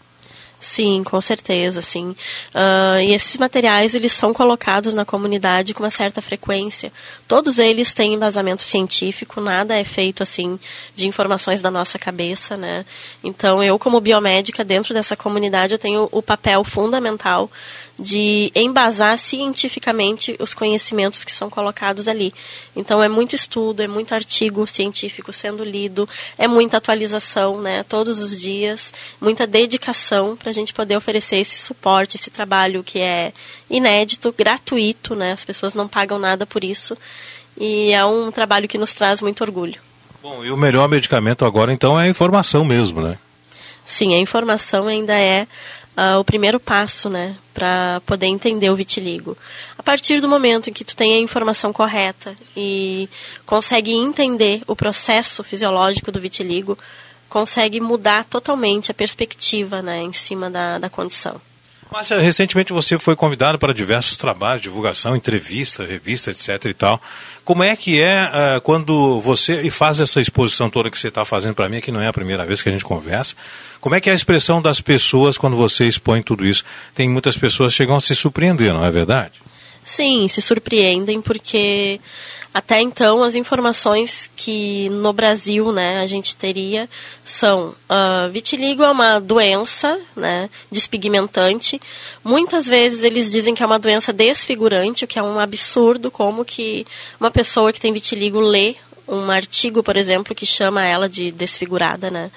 Sim, 0.59 1.03
com 1.05 1.21
certeza, 1.21 1.81
sim. 1.81 2.09
Uh, 2.53 2.99
e 3.01 3.13
esses 3.13 3.37
materiais 3.37 3.95
eles 3.95 4.11
são 4.11 4.33
colocados 4.33 4.93
na 4.93 5.05
comunidade 5.05 5.73
com 5.73 5.83
uma 5.83 5.89
certa 5.89 6.21
frequência. 6.21 6.91
Todos 7.27 7.59
eles 7.59 7.93
têm 7.93 8.15
embasamento 8.15 8.61
científico, 8.61 9.39
nada 9.39 9.77
é 9.77 9.85
feito 9.85 10.21
assim 10.21 10.59
de 10.95 11.07
informações 11.07 11.61
da 11.61 11.71
nossa 11.71 11.97
cabeça, 11.97 12.57
né? 12.57 12.85
Então 13.23 13.63
eu 13.63 13.79
como 13.79 14.01
biomédica 14.01 14.65
dentro 14.65 14.93
dessa 14.93 15.15
comunidade 15.15 15.73
eu 15.73 15.79
tenho 15.79 16.09
o 16.11 16.21
papel 16.21 16.63
fundamental 16.65 17.49
de 17.99 18.51
embasar 18.55 19.17
cientificamente 19.19 20.35
os 20.39 20.53
conhecimentos 20.53 21.25
que 21.25 21.31
são 21.31 21.49
colocados 21.49 22.07
ali. 22.07 22.33
Então 22.75 23.03
é 23.03 23.09
muito 23.09 23.35
estudo, 23.35 23.81
é 23.81 23.87
muito 23.87 24.13
artigo 24.13 24.65
científico 24.65 25.33
sendo 25.33 25.63
lido, 25.63 26.07
é 26.37 26.47
muita 26.47 26.77
atualização, 26.77 27.59
né, 27.61 27.83
todos 27.83 28.19
os 28.19 28.39
dias, 28.39 28.93
muita 29.19 29.45
dedicação 29.45 30.37
para 30.37 30.49
a 30.49 30.53
gente 30.53 30.73
poder 30.73 30.95
oferecer 30.95 31.37
esse 31.37 31.57
suporte, 31.57 32.15
esse 32.15 32.29
trabalho 32.29 32.83
que 32.83 32.99
é 32.99 33.33
inédito, 33.69 34.33
gratuito, 34.35 35.13
né, 35.13 35.33
as 35.33 35.43
pessoas 35.43 35.75
não 35.75 35.87
pagam 35.87 36.17
nada 36.17 36.45
por 36.45 36.63
isso 36.63 36.97
e 37.57 37.91
é 37.91 38.05
um 38.05 38.31
trabalho 38.31 38.67
que 38.67 38.77
nos 38.77 38.93
traz 38.93 39.21
muito 39.21 39.43
orgulho. 39.43 39.81
Bom, 40.23 40.43
e 40.43 40.51
o 40.51 40.57
melhor 40.57 40.87
medicamento 40.87 41.43
agora 41.43 41.73
então 41.73 41.99
é 41.99 42.05
a 42.05 42.09
informação 42.09 42.63
mesmo, 42.63 43.01
né? 43.01 43.17
Sim, 43.85 44.13
a 44.13 44.19
informação 44.19 44.87
ainda 44.87 45.17
é 45.17 45.47
uh, 45.97 46.19
o 46.19 46.23
primeiro 46.23 46.59
passo, 46.59 47.09
né, 47.09 47.35
para 47.53 48.01
poder 48.05 48.27
entender 48.27 48.69
o 48.69 48.75
vitiligo. 48.75 49.37
A 49.77 49.83
partir 49.83 50.19
do 50.19 50.27
momento 50.27 50.69
em 50.69 50.73
que 50.73 50.83
tu 50.83 50.95
tem 50.95 51.13
a 51.13 51.19
informação 51.19 51.71
correta 51.71 52.35
e 52.55 53.09
consegue 53.45 53.93
entender 53.93 54.61
o 54.67 54.75
processo 54.75 55.43
fisiológico 55.43 56.11
do 56.11 56.19
vitiligo, 56.19 56.77
consegue 57.27 57.79
mudar 57.79 58.25
totalmente 58.25 58.91
a 58.91 58.93
perspectiva, 58.93 59.81
né, 59.81 60.01
em 60.01 60.13
cima 60.13 60.49
da, 60.49 60.79
da 60.79 60.89
condição. 60.89 61.39
Márcia, 61.91 62.19
recentemente 62.19 62.71
você 62.71 62.99
foi 62.99 63.15
convidado 63.15 63.57
para 63.57 63.73
diversos 63.73 64.15
trabalhos, 64.15 64.61
divulgação, 64.61 65.15
entrevista, 65.15 65.83
revista, 65.83 66.29
etc 66.29 66.65
e 66.65 66.73
tal. 66.73 67.01
Como 67.43 67.63
é 67.63 67.75
que 67.75 67.99
é 67.99 68.25
uh, 68.25 68.61
quando 68.61 69.19
você 69.21 69.63
e 69.63 69.71
faz 69.71 69.99
essa 69.99 70.21
exposição 70.21 70.69
toda 70.69 70.91
que 70.91 70.99
você 70.99 71.07
está 71.07 71.25
fazendo 71.25 71.55
para 71.55 71.67
mim, 71.67 71.81
que 71.81 71.91
não 71.91 71.99
é 71.99 72.07
a 72.07 72.13
primeira 72.13 72.45
vez 72.45 72.61
que 72.61 72.69
a 72.69 72.71
gente 72.71 72.85
conversa, 72.85 73.35
como 73.79 73.95
é 73.95 74.01
que 74.01 74.09
é 74.09 74.13
a 74.13 74.15
expressão 74.15 74.61
das 74.61 74.81
pessoas 74.81 75.37
quando 75.37 75.55
você 75.55 75.85
expõe 75.85 76.21
tudo 76.21 76.45
isso? 76.45 76.63
Tem 76.93 77.09
muitas 77.09 77.37
pessoas 77.37 77.73
que 77.73 77.77
chegam 77.77 77.95
a 77.95 78.01
se 78.01 78.15
surpreender, 78.15 78.73
não 78.73 78.83
é 78.83 78.91
verdade? 78.91 79.33
Sim, 79.83 80.27
se 80.27 80.41
surpreendem 80.41 81.21
porque 81.21 81.99
até 82.51 82.81
então, 82.81 83.23
as 83.23 83.35
informações 83.35 84.29
que 84.35 84.89
no 84.89 85.13
Brasil 85.13 85.71
né, 85.71 85.99
a 85.99 86.07
gente 86.07 86.35
teria 86.35 86.89
são: 87.23 87.75
uh, 87.89 88.31
vitiligo 88.31 88.83
é 88.83 88.89
uma 88.89 89.19
doença 89.19 89.99
né, 90.15 90.49
despigmentante. 90.71 91.79
Muitas 92.23 92.65
vezes 92.65 93.03
eles 93.03 93.31
dizem 93.31 93.53
que 93.53 93.61
é 93.61 93.65
uma 93.65 93.77
doença 93.77 94.11
desfigurante, 94.11 95.05
o 95.05 95.07
que 95.07 95.19
é 95.19 95.23
um 95.23 95.39
absurdo, 95.39 96.09
como 96.09 96.43
que 96.43 96.87
uma 97.19 97.29
pessoa 97.29 97.71
que 97.71 97.79
tem 97.79 97.93
vitiligo 97.93 98.39
lê 98.39 98.75
um 99.07 99.29
artigo, 99.29 99.83
por 99.83 99.95
exemplo, 99.95 100.35
que 100.35 100.45
chama 100.45 100.83
ela 100.83 101.07
de 101.07 101.31
desfigurada, 101.31 102.09
né? 102.09 102.31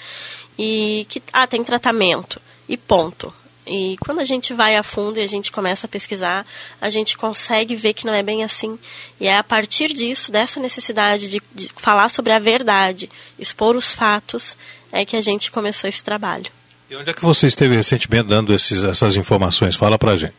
E 0.59 1.07
que 1.09 1.23
ah, 1.33 1.47
tem 1.47 1.63
tratamento. 1.65 2.41
E 2.69 2.77
ponto. 2.77 3.33
E 3.67 3.97
quando 4.01 4.19
a 4.19 4.25
gente 4.25 4.53
vai 4.53 4.77
a 4.77 4.83
fundo 4.83 5.19
e 5.19 5.23
a 5.23 5.27
gente 5.27 5.53
começa 5.53 5.87
a 5.87 5.89
pesquisar, 5.89 6.45
a 6.81 6.91
gente 6.91 7.17
consegue 7.17 7.77
ver 7.77 7.93
que 7.95 8.05
não 8.05 8.13
é 8.13 8.23
bem 8.23 8.43
assim. 8.43 8.79
E 9.21 9.29
é 9.29 9.39
a 9.39 9.45
partir 9.45 9.93
disso, 9.93 10.33
dessa 10.33 10.59
necessidade 10.59 11.29
de, 11.29 11.41
de 11.55 11.71
falar 11.77 12.09
sobre 12.09 12.33
a 12.33 12.41
verdade, 12.41 13.09
expor 13.39 13.77
os 13.77 13.93
fatos, 13.93 14.57
é 14.91 15.05
que 15.05 15.17
a 15.17 15.21
gente 15.21 15.51
começou 15.51 15.89
esse 15.89 16.03
trabalho. 16.03 16.51
E 16.91 16.97
onde 16.97 17.11
é 17.11 17.15
que 17.15 17.23
você 17.23 17.47
esteve 17.47 17.77
recentemente 17.77 18.29
dando 18.29 18.53
esses, 18.53 18.83
essas 18.83 19.17
informações? 19.17 19.77
Fala 19.77 19.99
pra 19.99 20.17
gente. 20.17 20.35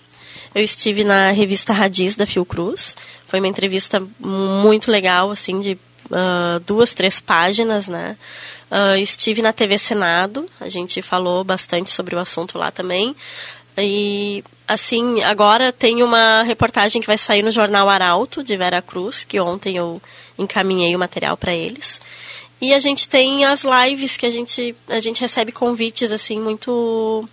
Eu 0.53 0.63
estive 0.63 1.03
na 1.03 1.31
revista 1.31 1.73
Radiz 1.73 2.15
da 2.15 2.27
Fiocruz. 2.27 2.95
Foi 3.27 3.39
uma 3.39 3.47
entrevista 3.47 4.05
muito 4.19 4.91
legal, 4.91 5.31
assim, 5.31 5.59
de 5.61 5.79
uh, 6.11 6.59
duas, 6.65 6.93
três 6.93 7.19
páginas, 7.19 7.87
né? 7.87 8.15
Uh, 8.73 8.97
estive 8.97 9.43
na 9.43 9.53
TV 9.53 9.77
Senado, 9.77 10.49
a 10.59 10.67
gente 10.67 10.99
falou 10.99 11.43
bastante 11.43 11.91
sobre 11.91 12.15
o 12.15 12.19
assunto 12.19 12.57
lá 12.57 12.71
também. 12.71 13.15
E, 13.77 14.43
assim, 14.67 15.21
agora 15.21 15.71
tem 15.71 16.01
uma 16.01 16.41
reportagem 16.41 16.99
que 16.99 17.05
vai 17.05 17.19
sair 17.19 17.43
no 17.43 17.51
jornal 17.51 17.87
Arauto, 17.87 18.43
de 18.43 18.57
Vera 18.57 18.81
Cruz, 18.81 19.23
que 19.23 19.39
ontem 19.39 19.77
eu 19.77 20.01
encaminhei 20.39 20.95
o 20.95 20.99
material 20.99 21.37
para 21.37 21.53
eles. 21.53 22.01
E 22.59 22.73
a 22.73 22.79
gente 22.79 23.07
tem 23.07 23.45
as 23.45 23.61
lives 23.63 24.17
que 24.17 24.25
a 24.25 24.31
gente, 24.31 24.75
a 24.89 24.99
gente 24.99 25.21
recebe 25.21 25.51
convites, 25.51 26.11
assim, 26.11 26.39
muito 26.39 27.29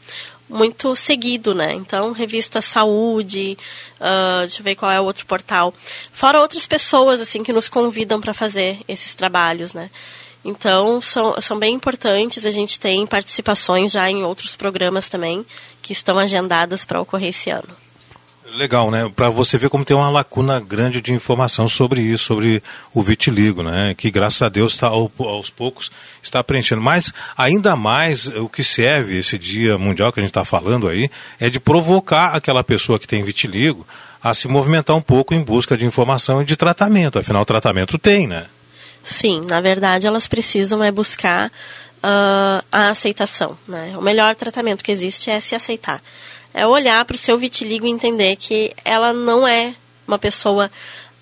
muito 0.47 0.97
seguido, 0.97 1.55
né? 1.55 1.73
Então, 1.73 2.11
revista 2.13 2.61
Saúde, 2.61 3.57
uh, 4.01 4.41
deixa 4.41 4.61
eu 4.61 4.65
ver 4.65 4.75
qual 4.75 4.91
é 4.91 5.01
o 5.01 5.05
outro 5.05 5.25
portal. 5.25 5.73
Fora 6.13 6.41
outras 6.41 6.67
pessoas, 6.67 7.21
assim, 7.21 7.43
que 7.43 7.53
nos 7.53 7.69
convidam 7.69 8.21
para 8.21 8.35
fazer 8.35 8.81
esses 8.89 9.15
trabalhos, 9.15 9.73
né? 9.73 9.89
Então, 10.45 11.01
são, 11.03 11.41
são 11.41 11.59
bem 11.59 11.75
importantes. 11.75 12.47
A 12.47 12.51
gente 12.51 12.81
tem 12.81 13.07
participações 13.07 13.93
já 13.93 14.11
em 14.11 14.25
outros 14.25 14.57
programas 14.57 15.09
também, 15.09 15.45
que 15.83 15.93
estão 15.93 16.19
agendadas 16.19 16.85
para 16.85 17.01
ocorrer 17.01 17.29
esse 17.29 17.51
ano. 17.51 17.69
Legal, 18.55 18.91
né? 18.91 19.11
Para 19.15 19.31
você 19.31 19.57
ver 19.57 19.69
como 19.69 19.85
tem 19.85 19.97
uma 19.97 20.11
lacuna 20.11 20.59
grande 20.59 21.01
de 21.01 21.13
informação 21.13 21.69
sobre 21.69 22.01
isso, 22.01 22.25
sobre 22.25 22.61
o 22.93 23.01
vitiligo, 23.01 23.63
né? 23.63 23.95
Que 23.97 24.11
graças 24.11 24.43
a 24.43 24.49
Deus 24.49 24.73
está 24.73 24.89
aos 24.89 25.51
poucos 25.51 25.91
está 26.21 26.43
preenchendo. 26.43 26.81
Mas 26.81 27.13
ainda 27.37 27.77
mais 27.77 28.27
o 28.27 28.49
que 28.49 28.65
serve 28.65 29.19
esse 29.19 29.39
Dia 29.39 29.79
Mundial 29.79 30.13
que 30.13 30.19
a 30.19 30.23
gente 30.23 30.31
está 30.31 30.45
falando 30.45 30.89
aí 30.89 31.09
é 31.39 31.49
de 31.49 31.61
provocar 31.61 32.35
aquela 32.35 32.65
pessoa 32.65 32.99
que 32.99 33.07
tem 33.07 33.23
vitiligo 33.23 33.87
a 34.21 34.35
se 34.35 34.49
movimentar 34.49 34.97
um 34.97 35.03
pouco 35.03 35.33
em 35.33 35.43
busca 35.43 35.77
de 35.77 35.87
informação 35.87 36.43
e 36.43 36.45
de 36.45 36.57
tratamento. 36.57 37.21
Afinal, 37.21 37.45
tratamento 37.45 37.99
tem, 37.99 38.27
né? 38.27 38.47
Sim, 39.11 39.45
na 39.49 39.61
verdade 39.61 40.07
elas 40.07 40.29
precisam 40.29 40.85
é 40.85 40.93
buscar 40.93 41.49
uh, 41.49 42.65
a 42.71 42.91
aceitação. 42.91 43.59
Né? 43.67 43.93
O 43.99 44.01
melhor 44.01 44.37
tratamento 44.37 44.85
que 44.85 44.93
existe 44.93 45.29
é 45.29 45.41
se 45.41 45.53
aceitar. 45.53 46.01
É 46.55 46.65
olhar 46.65 47.05
para 47.05 47.17
o 47.17 47.19
seu 47.19 47.37
vitiligo 47.37 47.85
e 47.85 47.91
entender 47.91 48.37
que 48.37 48.73
ela 48.85 49.13
não 49.13 49.47
é 49.47 49.75
uma 50.07 50.17
pessoa 50.17 50.71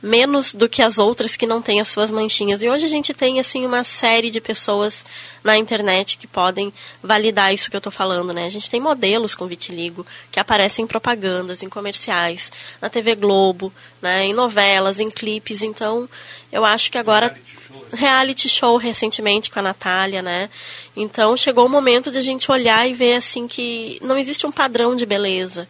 menos 0.01 0.55
do 0.55 0.69
que 0.69 0.81
as 0.81 0.99
outras 0.99 1.37
que 1.37 1.47
não 1.47 1.61
têm 1.61 1.81
as 1.81 1.89
suas 1.89 2.11
manchinhas. 2.11 2.63
E 2.63 2.69
hoje 2.69 2.85
a 2.85 2.89
gente 2.89 3.13
tem 3.13 3.41
assim 3.41 3.67
uma 3.67 3.83
série 3.83 4.31
de 4.31 4.41
pessoas 4.41 5.05
na 5.43 5.57
internet 5.57 6.17
que 6.17 6.27
podem 6.27 6.73
validar 7.03 7.53
isso 7.53 7.69
que 7.69 7.77
eu 7.77 7.79
estou 7.79 7.93
falando, 7.93 8.33
né? 8.33 8.47
A 8.47 8.51
gente 8.51 8.71
tem 8.71 8.81
modelos 8.81 9.35
com 9.35 9.47
vitiligo 9.47 10.07
que 10.31 10.39
aparecem 10.39 10.85
em 10.85 10.89
propagandas, 10.89 11.63
em 11.63 11.69
comerciais, 11.69 12.53
na 12.81 12.89
TV 12.89 13.17
Globo, 13.17 13.73
né, 14.01 14.25
em 14.25 14.33
novelas, 14.33 15.01
em 15.01 15.11
clipes. 15.11 15.63
Então, 15.63 16.09
eu 16.53 16.65
acho 16.65 16.91
que 16.93 16.99
agora 16.99 17.37
reality 17.93 18.49
show 18.49 18.77
recentemente 18.77 19.51
com 19.51 19.59
a 19.59 19.63
Natália, 19.63 20.23
né? 20.23 20.49
Então, 20.97 21.37
chegou 21.37 21.67
o 21.67 21.69
momento 21.69 22.11
de 22.11 22.19
a 22.19 22.23
gente 22.23 22.51
olhar 22.51 22.89
e 22.89 22.95
ver 22.95 23.17
assim 23.17 23.49
que 23.49 23.99
não 24.03 24.17
existe 24.17 24.47
um 24.47 24.53
padrão 24.53 24.95
de 24.95 25.05
beleza 25.05 25.69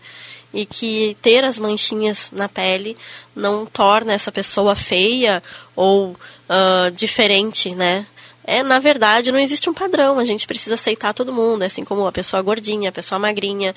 e 0.52 0.64
que 0.64 1.16
ter 1.20 1.44
as 1.44 1.58
manchinhas 1.58 2.30
na 2.32 2.48
pele 2.48 2.96
não 3.34 3.66
torna 3.66 4.12
essa 4.12 4.32
pessoa 4.32 4.74
feia 4.74 5.42
ou 5.76 6.10
uh, 6.12 6.90
diferente, 6.92 7.74
né? 7.74 8.06
É, 8.44 8.62
na 8.62 8.78
verdade, 8.78 9.30
não 9.30 9.38
existe 9.38 9.68
um 9.68 9.74
padrão. 9.74 10.18
A 10.18 10.24
gente 10.24 10.46
precisa 10.46 10.74
aceitar 10.74 11.12
todo 11.12 11.30
mundo, 11.30 11.64
assim 11.64 11.84
como 11.84 12.06
a 12.06 12.12
pessoa 12.12 12.40
gordinha, 12.40 12.88
a 12.88 12.92
pessoa 12.92 13.18
magrinha, 13.18 13.74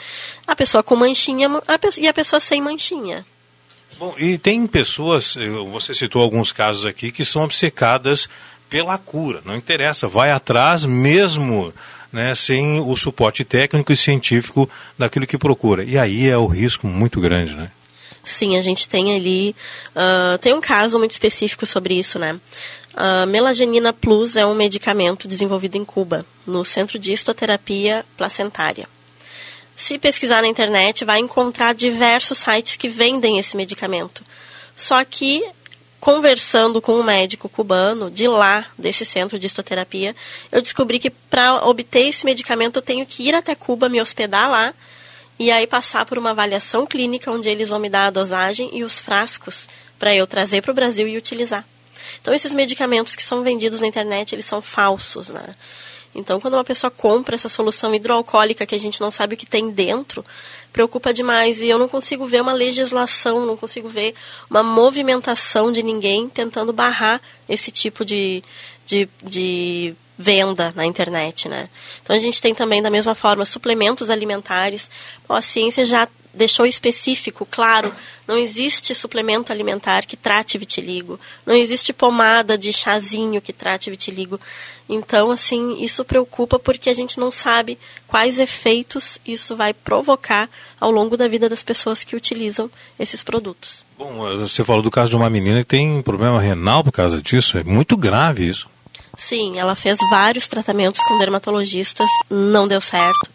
a 0.47 0.55
pessoa 0.55 0.81
com 0.81 0.95
manchinha 0.95 1.49
a 1.67 1.99
e 1.99 2.07
a 2.07 2.13
pessoa 2.13 2.39
sem 2.39 2.62
manchinha. 2.62 3.25
Bom, 3.99 4.15
e 4.17 4.38
tem 4.38 4.65
pessoas, 4.65 5.36
você 5.69 5.93
citou 5.93 6.21
alguns 6.21 6.53
casos 6.53 6.86
aqui, 6.86 7.12
que 7.12 7.25
são 7.25 7.43
obcecadas 7.43 8.29
pela 8.69 8.97
cura. 8.97 9.41
Não 9.43 9.57
interessa, 9.57 10.07
vai 10.07 10.31
atrás 10.31 10.86
mesmo 10.86 11.73
né, 12.12 12.36
sem 12.36 12.80
o 12.80 12.95
suporte 12.95 13.43
técnico 13.43 13.91
e 13.91 13.95
científico 13.95 14.69
daquilo 14.97 15.28
que 15.28 15.38
procura. 15.38 15.84
E 15.84 15.97
aí 15.97 16.28
é 16.28 16.38
o 16.38 16.47
risco 16.47 16.88
muito 16.88 17.21
grande, 17.21 17.56
né? 17.56 17.71
Sim, 18.24 18.56
a 18.58 18.62
gente 18.62 18.88
tem 18.88 19.15
ali. 19.15 19.56
Uh, 19.95 20.38
tem 20.38 20.54
um 20.54 20.62
caso 20.62 21.00
muito 21.00 21.12
específico 21.12 21.65
sobre 21.65 21.95
isso, 21.95 22.19
né? 22.19 22.39
Uh, 22.93 23.26
melagenina 23.28 23.93
Plus 23.93 24.36
é 24.36 24.45
um 24.45 24.54
medicamento 24.54 25.28
desenvolvido 25.28 25.78
em 25.78 25.86
Cuba, 25.86 26.26
no 26.45 26.63
Centro 26.63 27.00
de 27.00 27.13
Histoterapia 27.13 28.06
Placentária. 28.17 28.88
Se 29.76 29.97
pesquisar 29.97 30.41
na 30.41 30.47
internet, 30.47 31.04
vai 31.04 31.19
encontrar 31.19 31.74
diversos 31.74 32.38
sites 32.38 32.76
que 32.76 32.88
vendem 32.88 33.39
esse 33.39 33.58
medicamento. 33.58 34.24
Só 34.76 35.04
que 35.04 35.43
conversando 36.01 36.81
com 36.81 36.93
um 36.93 37.03
médico 37.03 37.47
cubano 37.47 38.09
de 38.09 38.27
lá, 38.27 38.65
desse 38.75 39.05
centro 39.05 39.37
de 39.37 39.45
histoterapia, 39.45 40.15
eu 40.51 40.59
descobri 40.59 40.97
que 40.97 41.11
para 41.11 41.63
obter 41.67 42.07
esse 42.07 42.25
medicamento 42.25 42.77
eu 42.77 42.81
tenho 42.81 43.05
que 43.05 43.21
ir 43.27 43.35
até 43.35 43.53
Cuba, 43.53 43.87
me 43.87 44.01
hospedar 44.01 44.49
lá 44.49 44.73
e 45.37 45.51
aí 45.51 45.67
passar 45.67 46.03
por 46.07 46.17
uma 46.17 46.31
avaliação 46.31 46.87
clínica 46.87 47.31
onde 47.31 47.49
eles 47.49 47.69
vão 47.69 47.77
me 47.77 47.87
dar 47.87 48.07
a 48.07 48.09
dosagem 48.09 48.71
e 48.73 48.83
os 48.83 48.99
frascos 48.99 49.69
para 49.99 50.13
eu 50.15 50.25
trazer 50.25 50.63
para 50.63 50.71
o 50.71 50.73
Brasil 50.73 51.07
e 51.07 51.15
utilizar. 51.17 51.63
Então 52.19 52.33
esses 52.33 52.51
medicamentos 52.51 53.15
que 53.15 53.21
são 53.21 53.43
vendidos 53.43 53.79
na 53.79 53.85
internet, 53.85 54.33
eles 54.33 54.45
são 54.45 54.59
falsos, 54.59 55.29
né? 55.29 55.55
Então, 56.13 56.41
quando 56.41 56.55
uma 56.55 56.63
pessoa 56.63 56.91
compra 56.91 57.35
essa 57.35 57.47
solução 57.47 57.95
hidroalcoólica 57.95 58.65
que 58.65 58.75
a 58.75 58.79
gente 58.79 58.99
não 58.99 59.09
sabe 59.09 59.35
o 59.35 59.37
que 59.37 59.45
tem 59.45 59.71
dentro, 59.71 60.25
preocupa 60.71 61.13
demais. 61.13 61.62
E 61.62 61.69
eu 61.69 61.77
não 61.77 61.88
consigo 61.88 62.25
ver 62.25 62.41
uma 62.41 62.53
legislação, 62.53 63.45
não 63.45 63.57
consigo 63.57 63.89
ver 63.89 64.13
uma 64.49 64.63
movimentação 64.63 65.71
de 65.71 65.84
ninguém 65.84 66.27
tentando 66.29 66.71
barrar 66.71 67.21
esse 67.47 67.71
tipo 67.71 68.05
de, 68.05 68.43
de, 68.86 69.10
de 69.23 69.95
venda 70.17 70.71
na 70.75 70.86
internet, 70.86 71.49
né? 71.49 71.69
Então 72.01 72.15
a 72.15 72.19
gente 72.19 72.41
tem 72.41 72.53
também 72.53 72.81
da 72.81 72.89
mesma 72.89 73.15
forma 73.15 73.45
suplementos 73.45 74.10
alimentares. 74.10 74.89
a 75.27 75.41
ciência 75.41 75.86
já 75.86 76.07
deixou 76.34 76.65
específico, 76.65 77.46
claro, 77.50 77.94
não 78.28 78.38
existe 78.38 78.96
suplemento 78.96 79.52
alimentar 79.52 80.06
que 80.06 80.15
trate 80.15 80.58
vitiligo, 80.58 81.20
não 81.46 81.54
existe 81.54 81.91
pomada 81.91 82.58
de 82.58 82.72
chazinho 82.72 83.41
que 83.41 83.52
trate 83.52 83.89
vitiligo. 83.89 84.39
Então, 84.88 85.32
assim, 85.32 85.84
isso 85.84 86.04
preocupa 86.06 86.58
porque 86.58 86.89
a 86.89 86.94
gente 86.94 87.20
não 87.20 87.32
sabe 87.32 87.78
quais 88.08 88.39
efeitos 88.39 89.17
isso 89.26 89.56
vai 89.56 89.74
provocar 89.74 90.50
ao 90.80 90.91
longo 90.91 91.15
da 91.17 91.28
vida 91.28 91.48
das 91.50 91.63
pessoas 91.63 92.04
que 92.04 92.15
utilizam 92.15 92.70
esses 93.00 93.24
produtos. 93.24 93.86
Bom, 93.98 94.38
você 94.39 94.63
falou 94.63 94.82
do 94.82 94.91
caso 94.91 95.12
de 95.12 95.15
uma 95.15 95.30
menina 95.30 95.60
que 95.60 95.70
tem 95.70 96.02
problema 96.02 96.39
renal 96.39 96.84
por 96.84 96.91
causa 96.91 97.22
disso, 97.22 97.58
é 97.58 97.63
muito 97.63 97.98
grave 97.98 98.48
isso. 98.48 98.70
Sim, 99.17 99.60
ela 99.60 99.76
fez 99.76 100.00
vários 100.10 100.48
tratamentos 100.48 101.04
com 101.04 101.17
dermatologistas, 101.20 102.10
não 102.30 102.67
deu 102.67 102.82
certo 102.82 103.30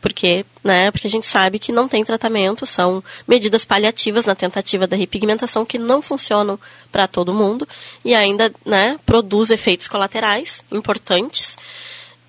porque, 0.00 0.44
né, 0.62 0.90
porque 0.90 1.06
a 1.06 1.10
gente 1.10 1.26
sabe 1.26 1.58
que 1.58 1.72
não 1.72 1.88
tem 1.88 2.04
tratamento, 2.04 2.66
são 2.66 3.02
medidas 3.26 3.64
paliativas 3.64 4.26
na 4.26 4.34
tentativa 4.34 4.86
da 4.86 4.96
repigmentação 4.96 5.64
que 5.64 5.78
não 5.78 6.00
funcionam 6.00 6.58
para 6.92 7.06
todo 7.06 7.34
mundo 7.34 7.66
e 8.04 8.14
ainda, 8.14 8.52
né, 8.64 8.98
produz 9.04 9.50
efeitos 9.50 9.88
colaterais 9.88 10.62
importantes. 10.70 11.56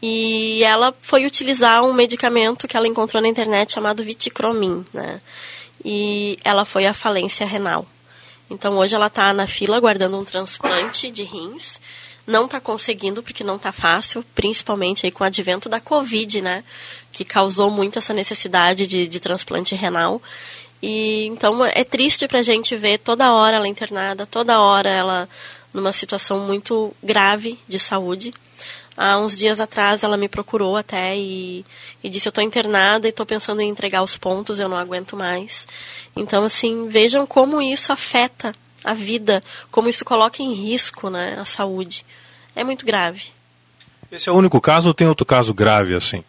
E 0.01 0.63
ela 0.63 0.93
foi 1.01 1.25
utilizar 1.25 1.83
um 1.83 1.93
medicamento 1.93 2.67
que 2.67 2.77
ela 2.77 2.87
encontrou 2.87 3.21
na 3.21 3.27
internet 3.27 3.73
chamado 3.73 4.03
Viticromin, 4.03 4.85
né? 4.93 5.19
E 5.83 6.37
ela 6.43 6.65
foi 6.65 6.85
à 6.85 6.93
falência 6.93 7.45
renal. 7.45 7.85
Então 8.49 8.77
hoje 8.77 8.95
ela 8.95 9.07
está 9.07 9.33
na 9.33 9.47
fila 9.47 9.77
aguardando 9.77 10.17
um 10.17 10.23
transplante 10.23 11.09
de 11.09 11.23
rins 11.23 11.79
não 12.27 12.43
está 12.43 12.59
conseguindo 12.59 13.23
porque 13.23 13.41
não 13.41 13.55
está 13.55 13.71
fácil, 13.71 14.23
principalmente 14.35 15.05
aí 15.05 15.11
com 15.11 15.23
o 15.23 15.27
advento 15.27 15.69
da 15.69 15.79
Covid, 15.79 16.41
né? 16.41 16.61
Que 17.09 17.23
causou 17.23 17.71
muito 17.71 17.97
essa 17.97 18.13
necessidade 18.13 18.85
de, 18.85 19.07
de 19.07 19.19
transplante 19.21 19.73
renal. 19.73 20.21
E 20.83 21.25
então 21.27 21.65
é 21.65 21.85
triste 21.85 22.27
para 22.27 22.39
a 22.39 22.43
gente 22.43 22.75
ver 22.75 22.99
toda 22.99 23.31
hora 23.31 23.55
ela 23.55 23.67
internada, 23.67 24.25
toda 24.25 24.59
hora 24.59 24.89
ela 24.89 25.29
numa 25.73 25.93
situação 25.93 26.41
muito 26.41 26.93
grave 27.01 27.57
de 27.65 27.79
saúde. 27.79 28.33
Há 28.97 29.17
uns 29.19 29.35
dias 29.35 29.59
atrás 29.59 30.03
ela 30.03 30.17
me 30.17 30.27
procurou 30.27 30.75
até 30.75 31.15
e, 31.15 31.65
e 32.03 32.09
disse: 32.09 32.27
Eu 32.27 32.31
estou 32.31 32.43
internada 32.43 33.07
e 33.07 33.09
estou 33.09 33.25
pensando 33.25 33.61
em 33.61 33.69
entregar 33.69 34.03
os 34.03 34.17
pontos, 34.17 34.59
eu 34.59 34.67
não 34.67 34.77
aguento 34.77 35.15
mais. 35.15 35.65
Então, 36.15 36.43
assim, 36.43 36.89
vejam 36.89 37.25
como 37.25 37.61
isso 37.61 37.93
afeta 37.93 38.53
a 38.87 38.93
vida, 38.93 39.43
como 39.69 39.89
isso 39.89 40.05
coloca 40.05 40.41
em 40.41 40.53
risco 40.53 41.09
né, 41.09 41.37
a 41.37 41.43
saúde. 41.43 42.05
É 42.55 42.63
muito 42.63 42.85
grave. 42.85 43.25
Esse 44.09 44.29
é 44.29 44.31
o 44.31 44.35
único 44.35 44.61
caso 44.61 44.87
ou 44.87 44.93
tem 44.93 45.07
outro 45.07 45.25
caso 45.25 45.53
grave 45.53 45.93
assim? 45.93 46.23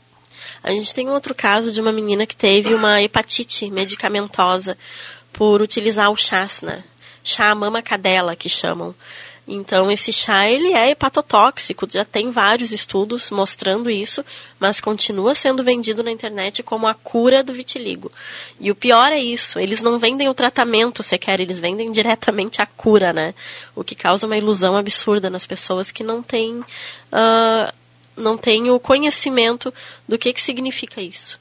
A 0.60 0.72
gente 0.72 0.92
tem 0.92 1.08
outro 1.08 1.36
caso 1.36 1.70
de 1.70 1.80
uma 1.80 1.92
menina 1.92 2.26
que 2.26 2.34
teve 2.34 2.74
uma 2.74 3.00
hepatite 3.00 3.70
medicamentosa 3.70 4.76
por 5.32 5.62
utilizar 5.62 6.10
o 6.10 6.16
chás, 6.16 6.62
né? 6.62 6.82
Chá 7.22 7.54
mama 7.54 7.80
cadela, 7.80 8.34
que 8.34 8.48
chamam. 8.48 8.92
Então, 9.50 9.90
esse 9.90 10.12
chá 10.12 10.46
ele 10.46 10.74
é 10.74 10.90
hepatotóxico, 10.90 11.88
já 11.90 12.04
tem 12.04 12.30
vários 12.30 12.70
estudos 12.70 13.30
mostrando 13.30 13.88
isso, 13.88 14.22
mas 14.61 14.78
continua 14.78 15.34
sendo 15.34 15.64
vendido 15.64 16.02
na 16.02 16.11
internet 16.11 16.62
como 16.62 16.87
a 16.87 16.92
cura 16.92 17.42
do 17.42 17.54
vitiligo. 17.54 18.12
E 18.61 18.70
o 18.70 18.74
pior 18.74 19.11
é 19.11 19.18
isso, 19.18 19.58
eles 19.58 19.80
não 19.80 19.98
vendem 19.98 20.28
o 20.28 20.34
tratamento 20.34 21.02
sequer, 21.02 21.40
eles 21.40 21.58
vendem 21.58 21.90
diretamente 21.90 22.61
a 22.61 22.66
cura, 22.66 23.11
né? 23.14 23.34
O 23.74 23.82
que 23.82 23.94
causa 23.94 24.26
uma 24.26 24.37
ilusão 24.37 24.76
absurda 24.76 25.30
nas 25.30 25.46
pessoas 25.46 25.90
que 25.90 26.04
não 26.04 26.22
têm, 26.22 26.58
uh, 26.58 27.72
não 28.14 28.37
têm 28.37 28.70
o 28.70 28.78
conhecimento 28.78 29.72
do 30.06 30.18
que, 30.18 30.30
que 30.34 30.42
significa 30.42 31.00
isso. 31.00 31.40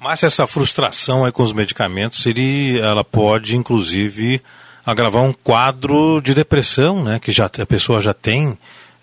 Mas 0.00 0.24
essa 0.24 0.48
frustração 0.48 1.24
aí 1.24 1.30
com 1.30 1.44
os 1.44 1.52
medicamentos, 1.52 2.26
ele, 2.26 2.76
ela 2.80 3.04
pode, 3.04 3.54
inclusive 3.54 4.42
agravar 4.86 5.24
um 5.24 5.32
quadro 5.32 6.20
de 6.22 6.32
depressão, 6.32 7.02
né, 7.02 7.18
que 7.18 7.32
já, 7.32 7.46
a 7.46 7.66
pessoa 7.66 8.00
já 8.00 8.14
tem 8.14 8.56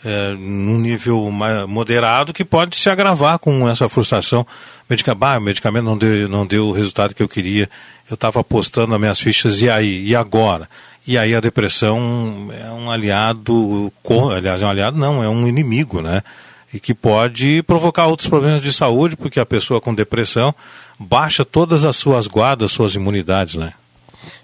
é, 0.05 0.33
num 0.33 0.79
nível 0.79 1.29
moderado 1.67 2.33
que 2.33 2.45
pode 2.45 2.77
se 2.77 2.89
agravar 2.89 3.37
com 3.37 3.69
essa 3.69 3.89
frustração. 3.89 4.47
Medica, 4.89 5.13
bah, 5.13 5.37
o 5.37 5.41
medicamento 5.41 5.83
não 5.83 5.97
deu, 5.97 6.29
não 6.29 6.47
deu 6.47 6.67
o 6.67 6.71
resultado 6.71 7.13
que 7.13 7.21
eu 7.21 7.27
queria, 7.27 7.69
eu 8.09 8.15
estava 8.15 8.39
apostando 8.39 8.87
nas 8.87 8.99
minhas 8.99 9.19
fichas, 9.19 9.61
e 9.61 9.69
aí? 9.69 10.05
E 10.05 10.15
agora? 10.15 10.69
E 11.05 11.17
aí 11.17 11.35
a 11.35 11.39
depressão 11.41 12.49
é 12.53 12.71
um 12.71 12.89
aliado, 12.89 13.91
aliás, 14.35 14.61
é 14.61 14.65
um 14.65 14.69
aliado 14.69 14.97
não, 14.97 15.21
é 15.21 15.27
um 15.27 15.47
inimigo, 15.47 16.01
né? 16.01 16.21
E 16.73 16.79
que 16.79 16.93
pode 16.93 17.61
provocar 17.63 18.07
outros 18.07 18.27
problemas 18.27 18.61
de 18.61 18.73
saúde, 18.73 19.15
porque 19.15 19.39
a 19.39 19.45
pessoa 19.45 19.79
com 19.79 19.93
depressão 19.93 20.55
baixa 20.97 21.45
todas 21.45 21.85
as 21.85 21.95
suas 21.95 22.27
guardas, 22.27 22.71
suas 22.71 22.95
imunidades, 22.95 23.55
né? 23.55 23.73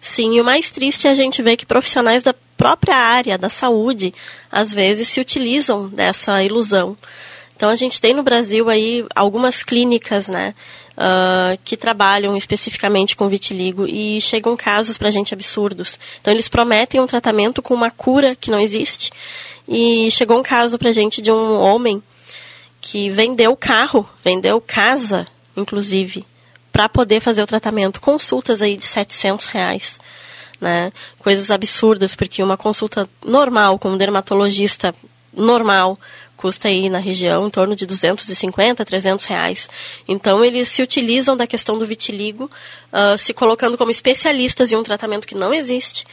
Sim, 0.01 0.35
e 0.35 0.41
o 0.41 0.45
mais 0.45 0.71
triste 0.71 1.07
é 1.07 1.11
a 1.11 1.15
gente 1.15 1.41
ver 1.41 1.57
que 1.57 1.65
profissionais 1.65 2.23
da 2.23 2.33
própria 2.57 2.95
área 2.95 3.37
da 3.37 3.49
saúde 3.49 4.13
às 4.51 4.73
vezes 4.73 5.07
se 5.07 5.19
utilizam 5.19 5.87
dessa 5.89 6.43
ilusão. 6.43 6.97
Então 7.55 7.69
a 7.69 7.75
gente 7.75 7.99
tem 7.99 8.13
no 8.13 8.23
Brasil 8.23 8.69
aí 8.69 9.05
algumas 9.13 9.63
clínicas, 9.63 10.27
né, 10.27 10.53
uh, 10.97 11.59
que 11.63 11.75
trabalham 11.75 12.35
especificamente 12.37 13.15
com 13.15 13.27
vitiligo 13.27 13.85
e 13.85 14.19
chegam 14.21 14.55
casos 14.55 14.97
para 14.97 15.09
a 15.09 15.11
gente 15.11 15.33
absurdos. 15.33 15.99
Então 16.19 16.33
eles 16.33 16.47
prometem 16.47 17.01
um 17.01 17.07
tratamento 17.07 17.61
com 17.61 17.73
uma 17.73 17.91
cura 17.91 18.35
que 18.35 18.51
não 18.51 18.59
existe 18.59 19.09
e 19.67 20.09
chegou 20.11 20.39
um 20.39 20.43
caso 20.43 20.77
para 20.77 20.89
a 20.89 20.93
gente 20.93 21.21
de 21.21 21.31
um 21.31 21.59
homem 21.59 22.01
que 22.81 23.09
vendeu 23.09 23.55
carro, 23.55 24.07
vendeu 24.23 24.61
casa, 24.61 25.27
inclusive, 25.55 26.25
para 26.71 26.89
poder 26.89 27.19
fazer 27.19 27.41
o 27.41 27.47
tratamento. 27.47 28.01
Consultas 28.01 28.61
aí 28.61 28.75
de 28.75 28.83
700 28.83 29.47
reais. 29.47 29.99
Né? 30.59 30.91
Coisas 31.19 31.51
absurdas, 31.51 32.15
porque 32.15 32.43
uma 32.43 32.57
consulta 32.57 33.09
normal 33.25 33.79
com 33.79 33.89
um 33.89 33.97
dermatologista 33.97 34.93
normal 35.33 35.97
custa 36.35 36.69
aí 36.69 36.89
na 36.89 36.99
região 36.99 37.47
em 37.47 37.49
torno 37.49 37.75
de 37.75 37.85
250, 37.85 38.83
300 38.85 39.25
reais. 39.25 39.69
Então 40.07 40.43
eles 40.43 40.69
se 40.69 40.81
utilizam 40.81 41.35
da 41.35 41.45
questão 41.45 41.77
do 41.77 41.85
vitiligo, 41.85 42.49
uh, 42.93 43.17
se 43.17 43.33
colocando 43.33 43.77
como 43.77 43.91
especialistas 43.91 44.71
em 44.71 44.75
um 44.77 44.83
tratamento 44.83 45.27
que 45.27 45.35
não 45.35 45.53
existe 45.53 46.05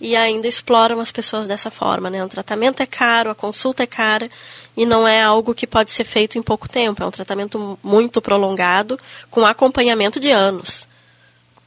e 0.00 0.16
ainda 0.16 0.46
exploram 0.46 1.00
as 1.00 1.12
pessoas 1.12 1.46
dessa 1.46 1.70
forma. 1.70 2.10
Né? 2.10 2.22
O 2.24 2.28
tratamento 2.28 2.82
é 2.82 2.86
caro, 2.86 3.30
a 3.30 3.34
consulta 3.34 3.82
é 3.82 3.86
cara 3.86 4.30
e 4.76 4.84
não 4.84 5.06
é 5.06 5.22
algo 5.22 5.54
que 5.54 5.66
pode 5.66 5.90
ser 5.90 6.04
feito 6.04 6.36
em 6.36 6.42
pouco 6.42 6.68
tempo. 6.68 7.02
É 7.02 7.06
um 7.06 7.10
tratamento 7.10 7.78
muito 7.82 8.20
prolongado, 8.20 8.98
com 9.30 9.46
acompanhamento 9.46 10.18
de 10.18 10.30
anos. 10.30 10.86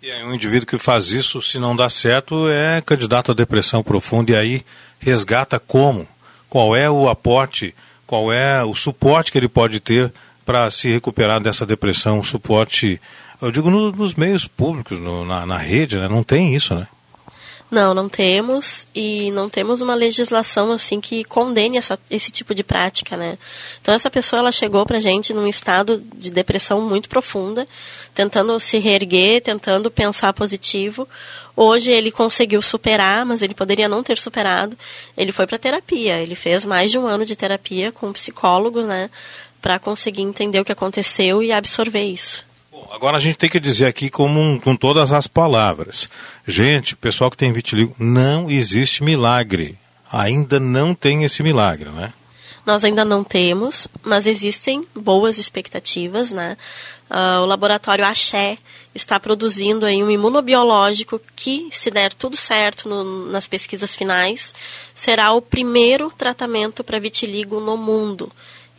E 0.01 0.11
aí 0.11 0.23
um 0.23 0.33
indivíduo 0.33 0.67
que 0.67 0.77
faz 0.77 1.11
isso, 1.11 1.41
se 1.41 1.57
não 1.57 1.75
dá 1.75 1.89
certo, 1.89 2.47
é 2.47 2.81
candidato 2.81 3.31
à 3.31 3.35
depressão 3.35 3.81
profunda 3.81 4.31
e 4.31 4.35
aí 4.35 4.65
resgata 4.99 5.59
como? 5.59 6.07
Qual 6.49 6.75
é 6.75 6.89
o 6.89 7.09
aporte, 7.09 7.73
qual 8.05 8.31
é 8.31 8.63
o 8.63 8.75
suporte 8.75 9.31
que 9.31 9.37
ele 9.37 9.49
pode 9.49 9.79
ter 9.79 10.13
para 10.45 10.69
se 10.69 10.89
recuperar 10.89 11.41
dessa 11.41 11.65
depressão? 11.65 12.21
Suporte, 12.21 13.01
eu 13.41 13.51
digo 13.51 13.69
no, 13.69 13.91
nos 13.91 14.13
meios 14.13 14.47
públicos, 14.47 14.99
no, 14.99 15.25
na, 15.25 15.45
na 15.45 15.57
rede, 15.57 15.97
né? 15.97 16.07
não 16.07 16.23
tem 16.23 16.55
isso, 16.55 16.75
né? 16.75 16.87
Não, 17.69 17.93
não 17.93 18.07
temos 18.07 18.87
e 18.95 19.29
não 19.31 19.49
temos 19.49 19.81
uma 19.81 19.93
legislação 19.93 20.71
assim 20.71 21.01
que 21.01 21.25
condene 21.25 21.77
essa, 21.77 21.99
esse 22.09 22.31
tipo 22.31 22.55
de 22.55 22.63
prática, 22.63 23.17
né? 23.17 23.37
Então 23.81 23.93
essa 23.93 24.09
pessoa 24.09 24.39
ela 24.39 24.53
chegou 24.53 24.85
pra 24.85 25.01
gente 25.01 25.33
num 25.33 25.45
estado 25.45 26.01
de 26.15 26.31
depressão 26.31 26.79
muito 26.79 27.09
profunda, 27.09 27.67
tentando 28.15 28.57
se 28.57 28.77
reerguer, 28.77 29.41
tentando 29.41 29.91
pensar 29.91 30.31
positivo. 30.31 31.05
Hoje 31.57 31.91
ele 31.91 32.09
conseguiu 32.09 32.61
superar, 32.61 33.25
mas 33.25 33.41
ele 33.41 33.53
poderia 33.53 33.89
não 33.89 34.01
ter 34.01 34.17
superado. 34.17 34.77
Ele 35.17 35.33
foi 35.33 35.45
para 35.45 35.57
terapia, 35.57 36.21
ele 36.21 36.35
fez 36.35 36.63
mais 36.63 36.89
de 36.89 36.97
um 36.97 37.05
ano 37.05 37.25
de 37.25 37.35
terapia 37.35 37.91
com 37.91 38.07
um 38.07 38.13
psicólogo, 38.13 38.81
né, 38.83 39.09
para 39.61 39.77
conseguir 39.77 40.21
entender 40.21 40.61
o 40.61 40.65
que 40.65 40.71
aconteceu 40.71 41.43
e 41.43 41.51
absorver 41.51 42.03
isso. 42.03 42.46
Agora 42.91 43.17
a 43.17 43.19
gente 43.19 43.37
tem 43.37 43.49
que 43.49 43.59
dizer 43.59 43.85
aqui 43.85 44.09
com, 44.09 44.59
com 44.59 44.75
todas 44.75 45.11
as 45.11 45.27
palavras. 45.27 46.09
Gente, 46.47 46.95
pessoal 46.95 47.29
que 47.29 47.37
tem 47.37 47.51
vitiligo, 47.51 47.95
não 47.99 48.49
existe 48.49 49.03
milagre. 49.03 49.77
Ainda 50.11 50.59
não 50.59 50.95
tem 50.95 51.23
esse 51.23 51.43
milagre, 51.43 51.89
né? 51.89 52.13
Nós 52.65 52.83
ainda 52.83 53.05
não 53.05 53.23
temos, 53.23 53.87
mas 54.03 54.25
existem 54.25 54.85
boas 54.93 55.37
expectativas, 55.37 56.31
né? 56.31 56.57
Uh, 57.09 57.41
o 57.43 57.45
laboratório 57.45 58.03
Axé 58.03 58.57
está 58.93 59.17
produzindo 59.17 59.85
aí 59.85 60.03
um 60.03 60.11
imunobiológico 60.11 61.21
que, 61.33 61.69
se 61.71 61.89
der 61.89 62.13
tudo 62.13 62.35
certo 62.35 62.89
no, 62.89 63.31
nas 63.31 63.47
pesquisas 63.47 63.95
finais, 63.95 64.53
será 64.93 65.31
o 65.31 65.41
primeiro 65.41 66.11
tratamento 66.11 66.83
para 66.83 66.99
vitiligo 66.99 67.61
no 67.61 67.77
mundo. 67.77 68.29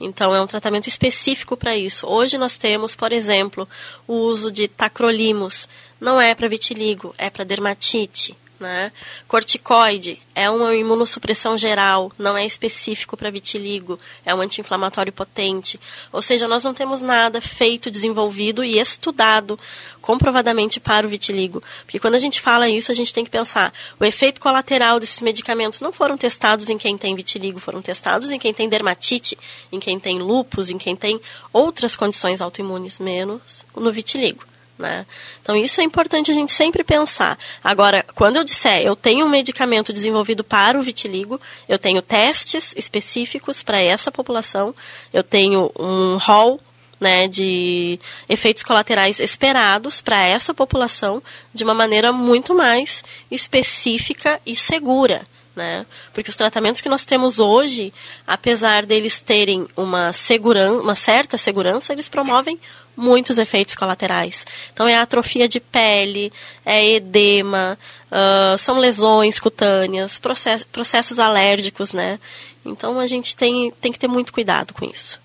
Então, 0.00 0.34
é 0.34 0.40
um 0.40 0.46
tratamento 0.46 0.88
específico 0.88 1.56
para 1.56 1.76
isso. 1.76 2.06
Hoje 2.06 2.38
nós 2.38 2.56
temos, 2.56 2.94
por 2.94 3.12
exemplo, 3.12 3.68
o 4.06 4.14
uso 4.14 4.50
de 4.50 4.68
tacrolimus. 4.68 5.68
Não 6.00 6.20
é 6.20 6.34
para 6.34 6.48
vitiligo, 6.48 7.14
é 7.18 7.28
para 7.28 7.44
dermatite. 7.44 8.36
Né? 8.60 8.90
Corticoide 9.28 10.20
é 10.34 10.50
uma 10.50 10.74
imunossupressão 10.74 11.56
geral, 11.56 12.10
não 12.18 12.36
é 12.36 12.44
específico 12.44 13.16
para 13.16 13.30
vitiligo, 13.30 14.00
é 14.26 14.34
um 14.34 14.40
anti-inflamatório 14.40 15.12
potente. 15.12 15.78
Ou 16.10 16.20
seja, 16.20 16.48
nós 16.48 16.64
não 16.64 16.74
temos 16.74 17.00
nada 17.00 17.40
feito, 17.40 17.88
desenvolvido 17.88 18.64
e 18.64 18.80
estudado 18.80 19.56
comprovadamente 20.00 20.80
para 20.80 21.06
o 21.06 21.10
vitiligo. 21.10 21.62
Porque 21.84 22.00
quando 22.00 22.16
a 22.16 22.18
gente 22.18 22.40
fala 22.40 22.68
isso, 22.68 22.90
a 22.90 22.94
gente 22.94 23.14
tem 23.14 23.24
que 23.24 23.30
pensar, 23.30 23.72
o 24.00 24.04
efeito 24.04 24.40
colateral 24.40 24.98
desses 24.98 25.20
medicamentos 25.20 25.80
não 25.80 25.92
foram 25.92 26.16
testados 26.16 26.68
em 26.68 26.76
quem 26.76 26.98
tem 26.98 27.14
vitiligo, 27.14 27.60
foram 27.60 27.80
testados 27.80 28.30
em 28.30 28.40
quem 28.40 28.52
tem 28.52 28.68
dermatite, 28.68 29.38
em 29.70 29.78
quem 29.78 30.00
tem 30.00 30.18
lúpus, 30.18 30.68
em 30.68 30.78
quem 30.78 30.96
tem 30.96 31.20
outras 31.52 31.94
condições 31.94 32.40
autoimunes, 32.40 32.98
menos 32.98 33.64
no 33.76 33.92
vitiligo. 33.92 34.44
Né? 34.78 35.04
Então, 35.42 35.56
isso 35.56 35.80
é 35.80 35.84
importante 35.84 36.30
a 36.30 36.34
gente 36.34 36.52
sempre 36.52 36.84
pensar. 36.84 37.36
Agora, 37.64 38.04
quando 38.14 38.36
eu 38.36 38.44
disser 38.44 38.82
eu 38.82 38.94
tenho 38.94 39.26
um 39.26 39.28
medicamento 39.28 39.92
desenvolvido 39.92 40.44
para 40.44 40.78
o 40.78 40.82
vitiligo, 40.82 41.40
eu 41.68 41.78
tenho 41.78 42.00
testes 42.00 42.74
específicos 42.76 43.60
para 43.60 43.80
essa 43.80 44.12
população, 44.12 44.72
eu 45.12 45.24
tenho 45.24 45.72
um 45.76 46.16
rol 46.16 46.60
né, 47.00 47.26
de 47.28 47.98
efeitos 48.28 48.62
colaterais 48.62 49.20
esperados 49.20 50.00
para 50.00 50.24
essa 50.24 50.52
população 50.54 51.22
de 51.52 51.64
uma 51.64 51.74
maneira 51.74 52.12
muito 52.12 52.54
mais 52.54 53.02
específica 53.30 54.40
e 54.46 54.54
segura. 54.54 55.26
Né? 55.58 55.84
Porque 56.14 56.30
os 56.30 56.36
tratamentos 56.36 56.80
que 56.80 56.88
nós 56.88 57.04
temos 57.04 57.40
hoje, 57.40 57.92
apesar 58.24 58.86
deles 58.86 59.20
terem 59.20 59.66
uma, 59.76 60.12
segurança, 60.12 60.80
uma 60.80 60.94
certa 60.94 61.36
segurança, 61.36 61.92
eles 61.92 62.08
promovem 62.08 62.60
muitos 62.96 63.38
efeitos 63.38 63.74
colaterais. 63.74 64.46
Então, 64.72 64.86
é 64.86 64.96
atrofia 64.96 65.48
de 65.48 65.58
pele, 65.58 66.32
é 66.64 66.92
edema, 66.92 67.76
uh, 68.06 68.56
são 68.56 68.78
lesões 68.78 69.40
cutâneas, 69.40 70.16
process, 70.20 70.62
processos 70.62 71.18
alérgicos, 71.18 71.92
né? 71.92 72.20
Então, 72.64 73.00
a 73.00 73.06
gente 73.08 73.34
tem, 73.34 73.72
tem 73.80 73.90
que 73.90 73.98
ter 73.98 74.08
muito 74.08 74.32
cuidado 74.32 74.72
com 74.72 74.84
isso. 74.84 75.20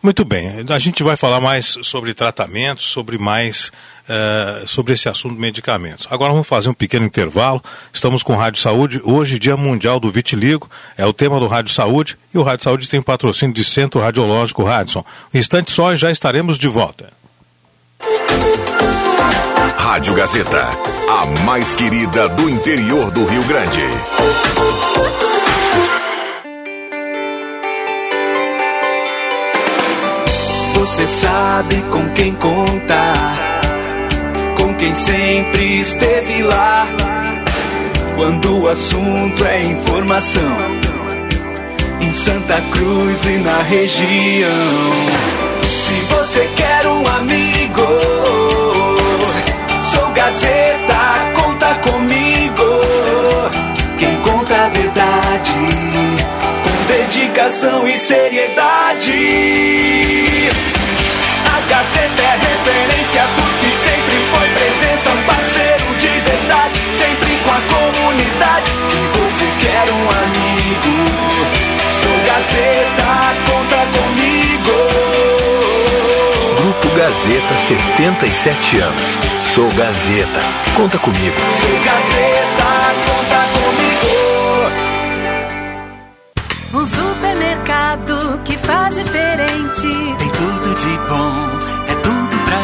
Muito 0.00 0.24
bem, 0.24 0.64
a 0.68 0.78
gente 0.78 1.02
vai 1.02 1.16
falar 1.16 1.40
mais 1.40 1.76
sobre 1.82 2.14
tratamento, 2.14 2.82
sobre 2.82 3.18
mais 3.18 3.72
uh, 4.08 4.66
sobre 4.66 4.92
esse 4.92 5.08
assunto 5.08 5.34
de 5.34 5.40
medicamentos. 5.40 6.06
Agora 6.08 6.32
vamos 6.32 6.46
fazer 6.46 6.68
um 6.68 6.74
pequeno 6.74 7.04
intervalo. 7.04 7.60
Estamos 7.92 8.22
com 8.22 8.36
Rádio 8.36 8.60
Saúde, 8.60 9.00
hoje 9.04 9.40
Dia 9.40 9.56
Mundial 9.56 9.98
do 9.98 10.08
Vitiligo, 10.08 10.70
é 10.96 11.04
o 11.04 11.12
tema 11.12 11.40
do 11.40 11.48
Rádio 11.48 11.74
Saúde 11.74 12.16
e 12.32 12.38
o 12.38 12.44
Rádio 12.44 12.64
Saúde 12.64 12.88
tem 12.88 13.02
patrocínio 13.02 13.54
de 13.54 13.64
Centro 13.64 14.00
Radiológico 14.00 14.62
Radson. 14.62 15.04
Um 15.34 15.38
instante 15.38 15.72
só 15.72 15.92
e 15.92 15.96
já 15.96 16.12
estaremos 16.12 16.56
de 16.56 16.68
volta. 16.68 17.10
Rádio 19.76 20.14
Gazeta, 20.14 20.68
a 21.10 21.26
mais 21.44 21.74
querida 21.74 22.28
do 22.28 22.48
interior 22.48 23.10
do 23.10 23.26
Rio 23.26 23.42
Grande. 23.44 23.82
Você 30.88 31.06
sabe 31.06 31.76
com 31.92 32.08
quem 32.14 32.34
contar, 32.34 33.60
com 34.56 34.74
quem 34.74 34.94
sempre 34.94 35.80
esteve 35.80 36.42
lá. 36.42 36.88
Quando 38.16 38.62
o 38.62 38.68
assunto 38.68 39.44
é 39.44 39.64
informação, 39.64 40.56
em 42.00 42.10
Santa 42.10 42.62
Cruz 42.72 43.26
e 43.26 43.36
na 43.36 43.62
região. 43.62 44.48
Se 45.62 45.94
você 46.14 46.48
quer 46.56 46.86
um 46.86 47.06
amigo, 47.06 47.86
sou 49.92 50.08
Gazeta, 50.12 51.32
conta 51.34 51.74
comigo. 51.90 52.80
Quem 53.98 54.16
conta 54.22 54.54
a 54.54 54.68
verdade, 54.70 55.52
com 56.64 56.86
dedicação 56.88 57.86
e 57.86 57.98
seriedade. 57.98 59.08
Gazeta 61.78 62.22
é 62.22 62.34
referência 62.34 63.22
porque 63.36 63.70
sempre 63.70 64.18
foi 64.32 64.48
presença, 64.48 65.10
um 65.10 65.22
parceiro 65.22 65.84
de 66.00 66.08
verdade, 66.08 66.80
sempre 66.96 67.38
com 67.44 67.52
a 67.52 67.60
comunidade. 67.72 68.72
Se 68.84 68.96
você 69.16 69.46
quer 69.60 69.88
um 69.88 70.10
amigo, 70.10 70.94
sou 72.02 72.18
Gazeta, 72.26 73.06
conta 73.46 73.80
comigo. 73.96 74.74
Grupo 76.56 76.88
Gazeta, 76.96 77.54
77 77.56 78.80
anos. 78.80 79.18
Sou 79.44 79.70
Gazeta. 79.74 80.40
Conta 80.74 80.98
comigo. 80.98 81.40
Sou 81.60 81.78
Gazeta, 81.84 82.92
conta 83.06 83.46
comigo. 83.54 83.78
Um 86.74 86.84
supermercado 86.84 88.40
que 88.44 88.58
faz 88.58 88.96
diferente. 88.96 90.16
Tem 90.18 90.28
tudo 90.30 90.74
de 90.74 90.98
bom, 91.08 91.47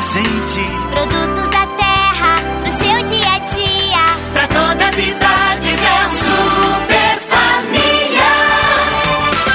gente. 0.05 0.61
Produtos 0.91 1.49
da 1.49 1.67
terra 1.79 2.37
pro 2.61 2.73
seu 2.73 3.03
dia 3.05 3.33
a 3.33 3.39
dia. 3.39 4.05
Pra 4.35 4.47
todas 4.49 4.89
as 4.89 4.99
idades 4.99 5.83
é 5.83 6.05
um 6.05 6.11
super 6.11 7.19
família. 7.31 8.33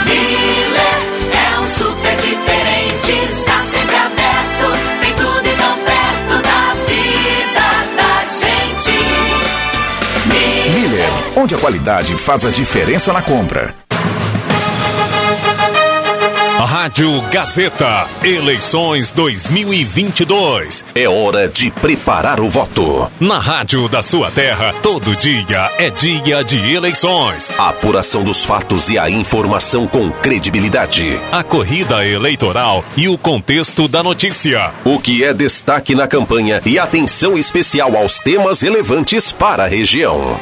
Miller 0.06 0.98
é 1.34 1.60
um 1.60 1.66
super 1.66 2.16
diferente. 2.16 3.12
Está 3.30 3.60
sempre 3.60 3.96
aberto. 3.96 4.68
Tem 5.02 5.14
tudo 5.14 5.48
e 5.48 5.56
tão 5.56 5.78
perto 5.86 6.42
da 6.42 6.74
vida 6.88 7.68
da 7.96 8.14
gente. 8.26 8.96
Miller, 10.74 11.10
onde 11.36 11.54
a 11.54 11.58
qualidade 11.60 12.16
faz 12.16 12.44
a 12.44 12.50
diferença 12.50 13.14
na 13.14 13.22
compra. 13.22 13.76
Rádio 16.66 17.22
Gazeta, 17.32 18.06
eleições 18.22 19.14
2022. 19.14 20.84
É 20.94 21.08
hora 21.08 21.48
de 21.48 21.72
preparar 21.72 22.42
o 22.42 22.50
voto. 22.50 23.10
Na 23.18 23.40
rádio 23.40 23.88
da 23.88 24.02
sua 24.02 24.30
terra, 24.30 24.74
todo 24.84 25.16
dia 25.16 25.72
é 25.78 25.90
dia 25.90 26.44
de 26.44 26.74
eleições. 26.74 27.50
A 27.58 27.70
apuração 27.70 28.26
dos 28.26 28.44
fatos 28.44 28.90
e 28.90 29.00
a 29.00 29.10
informação 29.10 29.88
com 29.88 30.12
credibilidade. 30.12 31.20
A 31.32 31.44
corrida 31.44 32.06
eleitoral 32.06 32.84
e 32.98 33.08
o 33.08 33.18
contexto 33.18 33.88
da 33.88 34.04
notícia. 34.04 34.74
O 34.84 35.00
que 35.00 35.24
é 35.24 35.34
destaque 35.34 35.96
na 35.96 36.10
campanha 36.10 36.62
e 36.66 36.78
atenção 36.78 37.38
especial 37.38 37.96
aos 37.96 38.20
temas 38.20 38.62
relevantes 38.62 39.32
para 39.32 39.64
a 39.64 39.68
região. 39.68 40.38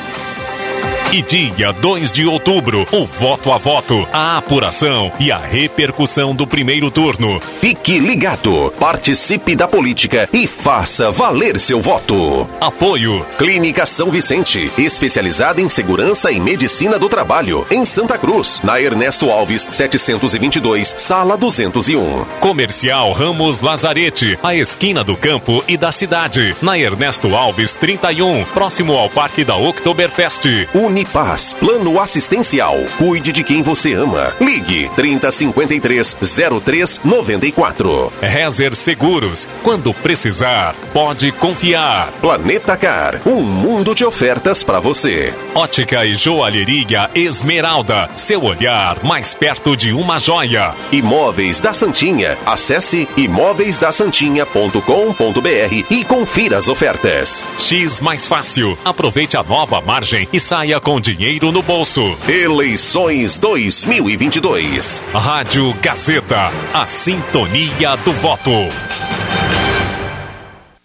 E 1.09 1.21
dia 1.21 1.71
2 1.71 2.11
de 2.11 2.25
outubro, 2.25 2.85
o 2.91 3.05
voto 3.05 3.53
a 3.53 3.57
voto, 3.57 4.05
a 4.11 4.37
apuração 4.37 5.09
e 5.17 5.31
a 5.31 5.37
repercussão 5.37 6.35
do 6.35 6.45
primeiro 6.45 6.91
turno. 6.91 7.39
Fique 7.61 7.97
ligado, 7.97 8.73
participe 8.77 9.55
da 9.55 9.69
política 9.69 10.27
e 10.33 10.45
faça 10.45 11.09
valer 11.09 11.61
seu 11.61 11.79
voto. 11.79 12.47
Apoio 12.59 13.25
Clínica 13.37 13.85
São 13.85 14.11
Vicente, 14.11 14.69
especializada 14.77 15.61
em 15.61 15.69
segurança 15.69 16.29
e 16.29 16.41
medicina 16.41 16.99
do 16.99 17.07
trabalho, 17.07 17.65
em 17.71 17.85
Santa 17.85 18.17
Cruz, 18.17 18.59
na 18.61 18.79
Ernesto 18.81 19.31
Alves, 19.31 19.65
722, 19.71 20.93
sala 20.97 21.37
201. 21.37 22.25
Comercial 22.41 23.13
Ramos 23.13 23.61
Lazarete, 23.61 24.37
a 24.43 24.53
esquina 24.53 25.05
do 25.05 25.15
campo 25.15 25.63
e 25.69 25.77
da 25.77 25.91
cidade, 25.93 26.53
na 26.61 26.77
Ernesto 26.77 27.33
Alves 27.33 27.73
31, 27.73 28.43
próximo 28.53 28.91
ao 28.93 29.09
Parque 29.09 29.45
da 29.45 29.55
Oktoberfest. 29.55 30.67
Unipaz, 30.97 31.53
plano 31.53 32.01
assistencial. 32.01 32.75
Cuide 32.97 33.31
de 33.31 33.43
quem 33.43 33.61
você 33.61 33.93
ama. 33.93 34.33
Ligue 34.41 34.89
3053 34.95 36.17
0394. 36.63 38.11
Rezer 38.19 38.75
Seguros, 38.75 39.47
quando 39.61 39.93
precisar, 39.93 40.73
pode 40.91 41.31
confiar. 41.33 42.11
Planeta 42.19 42.75
Car, 42.75 43.21
um 43.27 43.43
mundo 43.43 43.93
de 43.93 44.03
ofertas 44.03 44.63
para 44.63 44.79
você. 44.79 45.35
Ótica 45.53 46.03
e 46.03 46.15
joalheria 46.15 47.11
Esmeralda, 47.13 48.09
seu 48.15 48.43
olhar 48.43 48.97
mais 49.03 49.35
perto 49.35 49.77
de 49.77 49.93
uma 49.93 50.19
joia. 50.19 50.73
Imóveis 50.91 51.59
da 51.59 51.73
Santinha. 51.73 52.39
Acesse 52.43 53.07
imóveisdasantinha.com.br 53.15 55.85
e 55.91 56.03
confira 56.05 56.57
as 56.57 56.67
ofertas. 56.67 57.45
X 57.59 57.99
mais 57.99 58.25
fácil. 58.25 58.75
Aproveite 58.83 59.37
a 59.37 59.43
nova 59.43 59.79
margem 59.79 60.27
e 60.33 60.39
saia 60.39 60.79
com 60.79 60.86
dinheiro 60.95 61.51
no 61.51 61.61
bolso. 61.61 62.17
Eleições 62.29 63.37
2022. 63.37 65.03
Rádio 65.13 65.73
Gazeta, 65.81 66.49
a 66.73 66.87
sintonia 66.87 67.97
do 67.97 68.13
voto. 68.13 68.49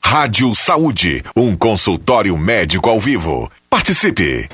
Rádio 0.05 0.53
Saúde, 0.57 1.23
um 1.37 1.57
consultório 1.57 2.37
médico 2.37 2.91
ao 2.91 2.99
vivo. 2.99 3.49
Participe! 3.71 4.49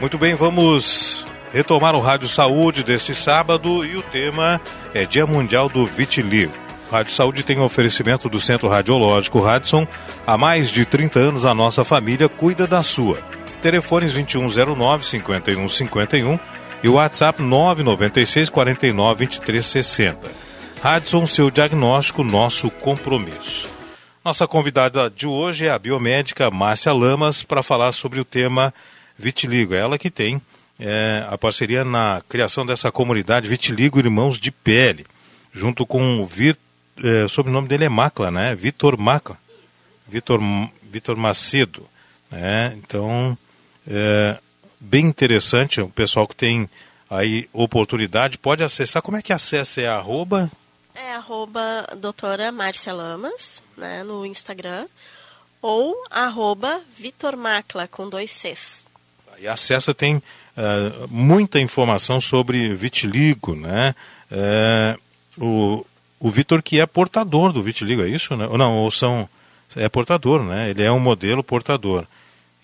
Muito 0.00 0.16
bem, 0.16 0.34
vamos 0.34 1.26
retomar 1.52 1.94
o 1.94 2.00
Rádio 2.00 2.28
Saúde 2.28 2.82
deste 2.82 3.14
sábado 3.14 3.84
e 3.84 3.94
o 3.94 4.02
tema 4.02 4.58
é 4.94 5.04
Dia 5.04 5.26
Mundial 5.26 5.68
do 5.68 5.84
Vitiligo. 5.84 6.54
Rádio 6.90 7.12
Saúde 7.12 7.42
tem 7.42 7.58
um 7.58 7.64
oferecimento 7.64 8.30
do 8.30 8.40
Centro 8.40 8.70
Radiológico 8.70 9.38
Radson. 9.40 9.86
Há 10.26 10.38
mais 10.38 10.70
de 10.70 10.86
30 10.86 11.18
anos 11.18 11.44
a 11.44 11.52
nossa 11.52 11.84
família 11.84 12.26
cuida 12.26 12.66
da 12.66 12.82
sua. 12.82 13.18
Telefones 13.60 14.14
2109-5151 14.14 16.40
e 16.82 16.88
o 16.88 16.94
WhatsApp 16.94 17.40
996 17.42 18.48
49 18.50 19.26
23 19.26 19.66
60. 19.66 20.30
Radson, 20.80 21.26
seu 21.26 21.50
diagnóstico, 21.50 22.22
nosso 22.22 22.70
compromisso. 22.70 23.68
Nossa 24.24 24.46
convidada 24.46 25.10
de 25.10 25.26
hoje 25.26 25.66
é 25.66 25.70
a 25.70 25.78
biomédica 25.78 26.50
Márcia 26.50 26.92
Lamas 26.92 27.42
para 27.42 27.62
falar 27.62 27.92
sobre 27.92 28.20
o 28.20 28.24
tema 28.24 28.72
vitiligo. 29.18 29.74
Ela 29.74 29.98
que 29.98 30.10
tem 30.10 30.40
é, 30.78 31.26
a 31.28 31.36
parceria 31.36 31.84
na 31.84 32.22
criação 32.28 32.64
dessa 32.64 32.92
comunidade 32.92 33.48
Vitiligo 33.48 33.98
Irmãos 33.98 34.38
de 34.38 34.52
Pele, 34.52 35.04
junto 35.52 35.84
com 35.84 36.20
o 36.20 36.26
Vir, 36.26 36.56
é, 37.02 37.26
sobrenome 37.26 37.66
dele 37.66 37.86
é 37.86 37.88
Macla, 37.88 38.30
né? 38.30 38.54
Vitor 38.54 38.96
Macla. 38.96 39.36
Vitor, 40.06 40.40
Vitor 40.82 41.16
Macedo. 41.16 41.82
Né? 42.30 42.76
Então, 42.76 43.36
é, 43.88 44.38
bem 44.78 45.06
interessante, 45.06 45.80
o 45.80 45.88
pessoal 45.88 46.28
que 46.28 46.36
tem 46.36 46.68
aí 47.08 47.48
oportunidade 47.52 48.36
pode 48.38 48.62
acessar. 48.62 49.02
Como 49.02 49.16
é 49.16 49.22
que 49.22 49.32
acessa? 49.32 49.80
É 49.80 49.88
arroba? 49.88 50.50
É 50.94 51.14
arroba 51.14 51.86
doutora 51.96 52.52
Márcia 52.52 52.92
Lamas, 52.92 53.62
né, 53.76 54.02
no 54.02 54.26
Instagram, 54.26 54.86
ou 55.62 55.96
arroba 56.10 56.80
Vitor 56.96 57.36
Macla, 57.36 57.88
com 57.88 58.08
dois 58.08 58.30
Cs. 58.30 58.86
E 59.40 59.46
acessa, 59.46 59.94
tem 59.94 60.16
uh, 60.16 60.22
muita 61.08 61.60
informação 61.60 62.20
sobre 62.20 62.74
vitiligo, 62.74 63.54
né? 63.54 63.94
Uh, 65.38 65.44
o, 65.44 65.86
o 66.18 66.28
Vitor 66.28 66.60
que 66.60 66.80
é 66.80 66.86
portador 66.86 67.52
do 67.52 67.62
vitiligo, 67.62 68.02
é 68.02 68.08
isso? 68.08 68.36
Né? 68.36 68.46
Ou 68.46 68.58
não, 68.58 68.74
ou 68.78 68.90
são... 68.90 69.28
É 69.76 69.88
portador, 69.88 70.42
né? 70.42 70.70
Ele 70.70 70.82
é 70.82 70.90
um 70.90 70.98
modelo 70.98 71.44
portador. 71.44 72.06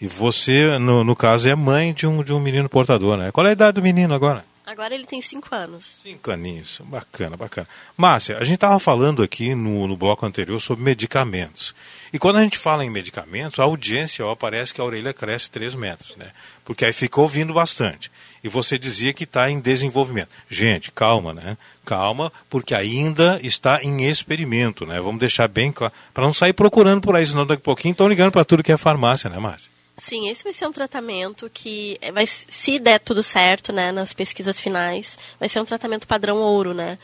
E 0.01 0.07
você, 0.07 0.79
no, 0.79 1.05
no 1.05 1.17
caso, 1.17 1.49
é 1.49 1.55
mãe 1.55 1.93
de 1.93 2.07
um, 2.07 2.23
de 2.23 2.33
um 2.33 2.41
menino 2.41 2.69
portador, 2.69 3.17
né? 3.17 3.31
Qual 3.33 3.47
é 3.47 3.51
a 3.51 3.53
idade 3.53 3.77
do 3.77 3.83
menino 3.83 4.15
agora? 4.15 4.45
Agora 4.67 4.95
ele 4.95 5.05
tem 5.05 5.21
cinco 5.21 5.55
anos. 5.55 5.99
Cinco 6.03 6.31
aninhos, 6.31 6.81
bacana, 6.85 7.37
bacana. 7.37 7.69
Márcia, 7.97 8.39
a 8.39 8.45
gente 8.45 8.55
estava 8.55 8.79
falando 8.81 9.23
aqui 9.23 9.55
no, 9.55 9.87
no 9.87 9.95
bloco 9.95 10.25
anterior 10.25 10.59
sobre 10.59 10.83
medicamentos. 10.83 11.75
E 12.13 12.19
quando 12.19 12.39
a 12.39 12.43
gente 12.43 12.57
fala 12.57 12.83
em 12.83 12.89
medicamentos, 12.89 13.61
a 13.61 13.65
audiência 13.65 14.25
ó, 14.25 14.35
parece 14.35 14.73
que 14.73 14.81
a 14.81 14.85
orelha 14.85 15.13
cresce 15.13 15.51
3 15.51 15.75
metros, 15.75 16.17
né? 16.17 16.31
Porque 16.65 16.85
aí 16.85 16.95
fica 16.95 17.21
ouvindo 17.21 17.53
bastante. 17.53 18.11
E 18.43 18.49
você 18.49 18.79
dizia 18.79 19.13
que 19.13 19.25
está 19.25 19.51
em 19.51 19.61
desenvolvimento. 19.61 20.31
Gente, 20.49 20.91
calma, 20.91 21.35
né? 21.35 21.59
Calma, 21.85 22.33
porque 22.49 22.75
ainda 22.75 23.39
está 23.43 23.83
em 23.83 24.09
experimento, 24.09 24.87
né? 24.87 24.99
Vamos 24.99 25.21
deixar 25.21 25.47
bem 25.47 25.71
claro. 25.71 25.93
Para 26.15 26.25
não 26.25 26.33
sair 26.33 26.55
procurando 26.55 27.03
por 27.03 27.15
aí, 27.15 27.27
senão 27.27 27.47
daqui 27.47 27.61
a 27.61 27.65
pouquinho 27.65 27.93
estão 27.93 28.09
ligando 28.09 28.33
para 28.33 28.47
tudo 28.47 28.63
que 28.63 28.73
é 28.73 28.79
farmácia, 28.79 29.29
né, 29.29 29.39
Márcia? 29.39 29.74
Sim, 29.97 30.29
esse 30.29 30.43
vai 30.43 30.53
ser 30.53 30.67
um 30.67 30.73
tratamento 30.73 31.49
que 31.53 31.99
vai, 32.13 32.27
se 32.27 32.79
der 32.81 32.99
tudo 32.99 33.23
certo, 33.23 33.73
né, 33.73 33.93
nas 33.93 34.13
pesquisas 34.13 34.61
finais, 34.61 35.17
vai 35.39 35.49
ser 35.49 35.61
um 35.61 35.65
tratamento 35.65 36.07
padrão 36.07 36.39
ouro, 36.39 36.75
né? 36.75 36.99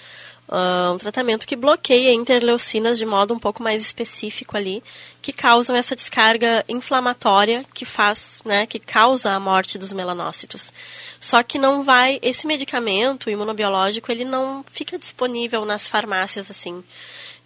Um 0.92 0.98
tratamento 0.98 1.46
que 1.46 1.54
bloqueia 1.54 2.12
interleucinas 2.12 2.98
de 2.98 3.06
modo 3.06 3.32
um 3.32 3.38
pouco 3.38 3.62
mais 3.62 3.80
específico 3.80 4.56
ali, 4.56 4.82
que 5.22 5.32
causam 5.32 5.76
essa 5.76 5.94
descarga 5.94 6.64
inflamatória 6.68 7.64
que 7.72 7.84
faz, 7.84 8.42
né, 8.44 8.66
que 8.66 8.80
causa 8.80 9.30
a 9.30 9.38
morte 9.38 9.78
dos 9.78 9.92
melanócitos. 9.92 10.72
Só 11.20 11.40
que 11.44 11.56
não 11.56 11.84
vai, 11.84 12.18
esse 12.20 12.48
medicamento 12.48 13.30
imunobiológico, 13.30 14.10
ele 14.10 14.24
não 14.24 14.64
fica 14.72 14.98
disponível 14.98 15.64
nas 15.64 15.86
farmácias 15.86 16.50
assim. 16.50 16.82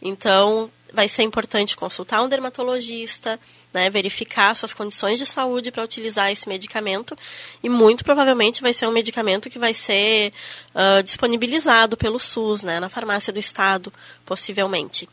Então, 0.01 0.71
vai 0.91 1.07
ser 1.07 1.25
importante 1.25 1.77
consultar 1.77 2.23
um 2.23 2.29
dermatologista, 2.29 3.39
né, 3.75 3.91
verificar 3.91 4.55
suas 4.55 4.73
condições 4.73 5.19
de 5.19 5.27
saúde 5.27 5.73
para 5.73 5.83
utilizar 5.83 6.31
esse 6.31 6.49
medicamento 6.49 7.17
e 7.63 7.69
muito 7.69 8.05
provavelmente 8.05 8.63
vai 8.63 8.73
ser 8.73 8.87
um 8.87 8.93
medicamento 8.93 9.51
que 9.51 9.59
vai 9.59 9.75
ser 9.75 10.33
uh, 10.75 11.03
disponibilizado 11.03 11.97
pelo 11.97 12.21
SUS, 12.21 12.63
né, 12.63 12.79
na 12.79 12.89
farmácia 12.89 13.33
do 13.33 13.39
estado, 13.39 13.93
possivelmente. 14.25 15.09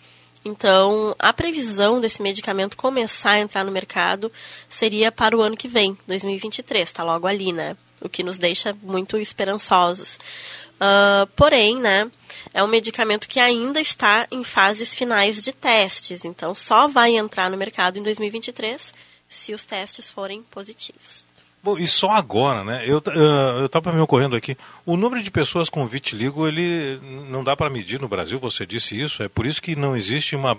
Então, 0.46 1.16
a 1.20 1.34
previsão 1.34 2.00
desse 2.00 2.22
medicamento 2.22 2.78
começar 2.78 3.32
a 3.32 3.40
entrar 3.40 3.64
no 3.64 3.72
mercado 3.72 4.32
seria 4.70 5.12
para 5.12 5.38
o 5.38 5.42
ano 5.42 5.58
que 5.58 5.68
vem, 5.68 5.98
2023, 6.08 6.88
está 6.88 7.04
logo 7.04 7.28
ali, 7.28 7.52
né? 7.54 7.76
O 8.02 8.10
que 8.10 8.24
nos 8.24 8.40
deixa 8.40 8.76
muito 8.82 9.18
esperançosos. 9.18 10.18
Uh, 10.82 11.28
porém, 11.36 11.80
né, 11.80 12.10
é 12.52 12.64
um 12.64 12.68
medicamento 12.68 13.28
que 13.28 13.40
ainda 13.40 13.80
está 13.80 14.28
em 14.32 14.44
fases 14.44 14.96
finais 14.96 15.44
de 15.44 15.54
testes, 15.54 16.26
então 16.26 16.56
só 16.56 16.88
vai 16.88 17.16
entrar 17.16 17.52
no 17.52 17.58
mercado 17.58 18.00
em 18.00 18.04
2023 18.04 18.92
se 19.30 19.54
os 19.54 19.64
testes 19.64 20.10
forem 20.10 20.42
positivos. 20.42 21.28
Bom, 21.64 21.78
e 21.78 21.88
só 21.88 22.10
agora, 22.10 22.64
né? 22.64 22.84
Eu 22.88 23.00
eu 23.14 23.68
estava 23.68 23.94
me 23.94 24.00
ocorrendo 24.00 24.36
aqui, 24.36 24.58
o 24.84 24.98
número 24.98 25.22
de 25.22 25.30
pessoas 25.30 25.70
com 25.70 25.86
vitiligo 25.86 26.48
ele 26.48 27.00
não 27.30 27.44
dá 27.44 27.56
para 27.56 27.70
medir 27.70 28.02
no 28.02 28.10
Brasil. 28.10 28.40
Você 28.40 28.66
disse 28.66 29.00
isso. 29.00 29.22
É 29.22 29.30
por 29.30 29.46
isso 29.46 29.62
que 29.62 29.76
não 29.76 29.96
existe 29.96 30.36
uma, 30.36 30.58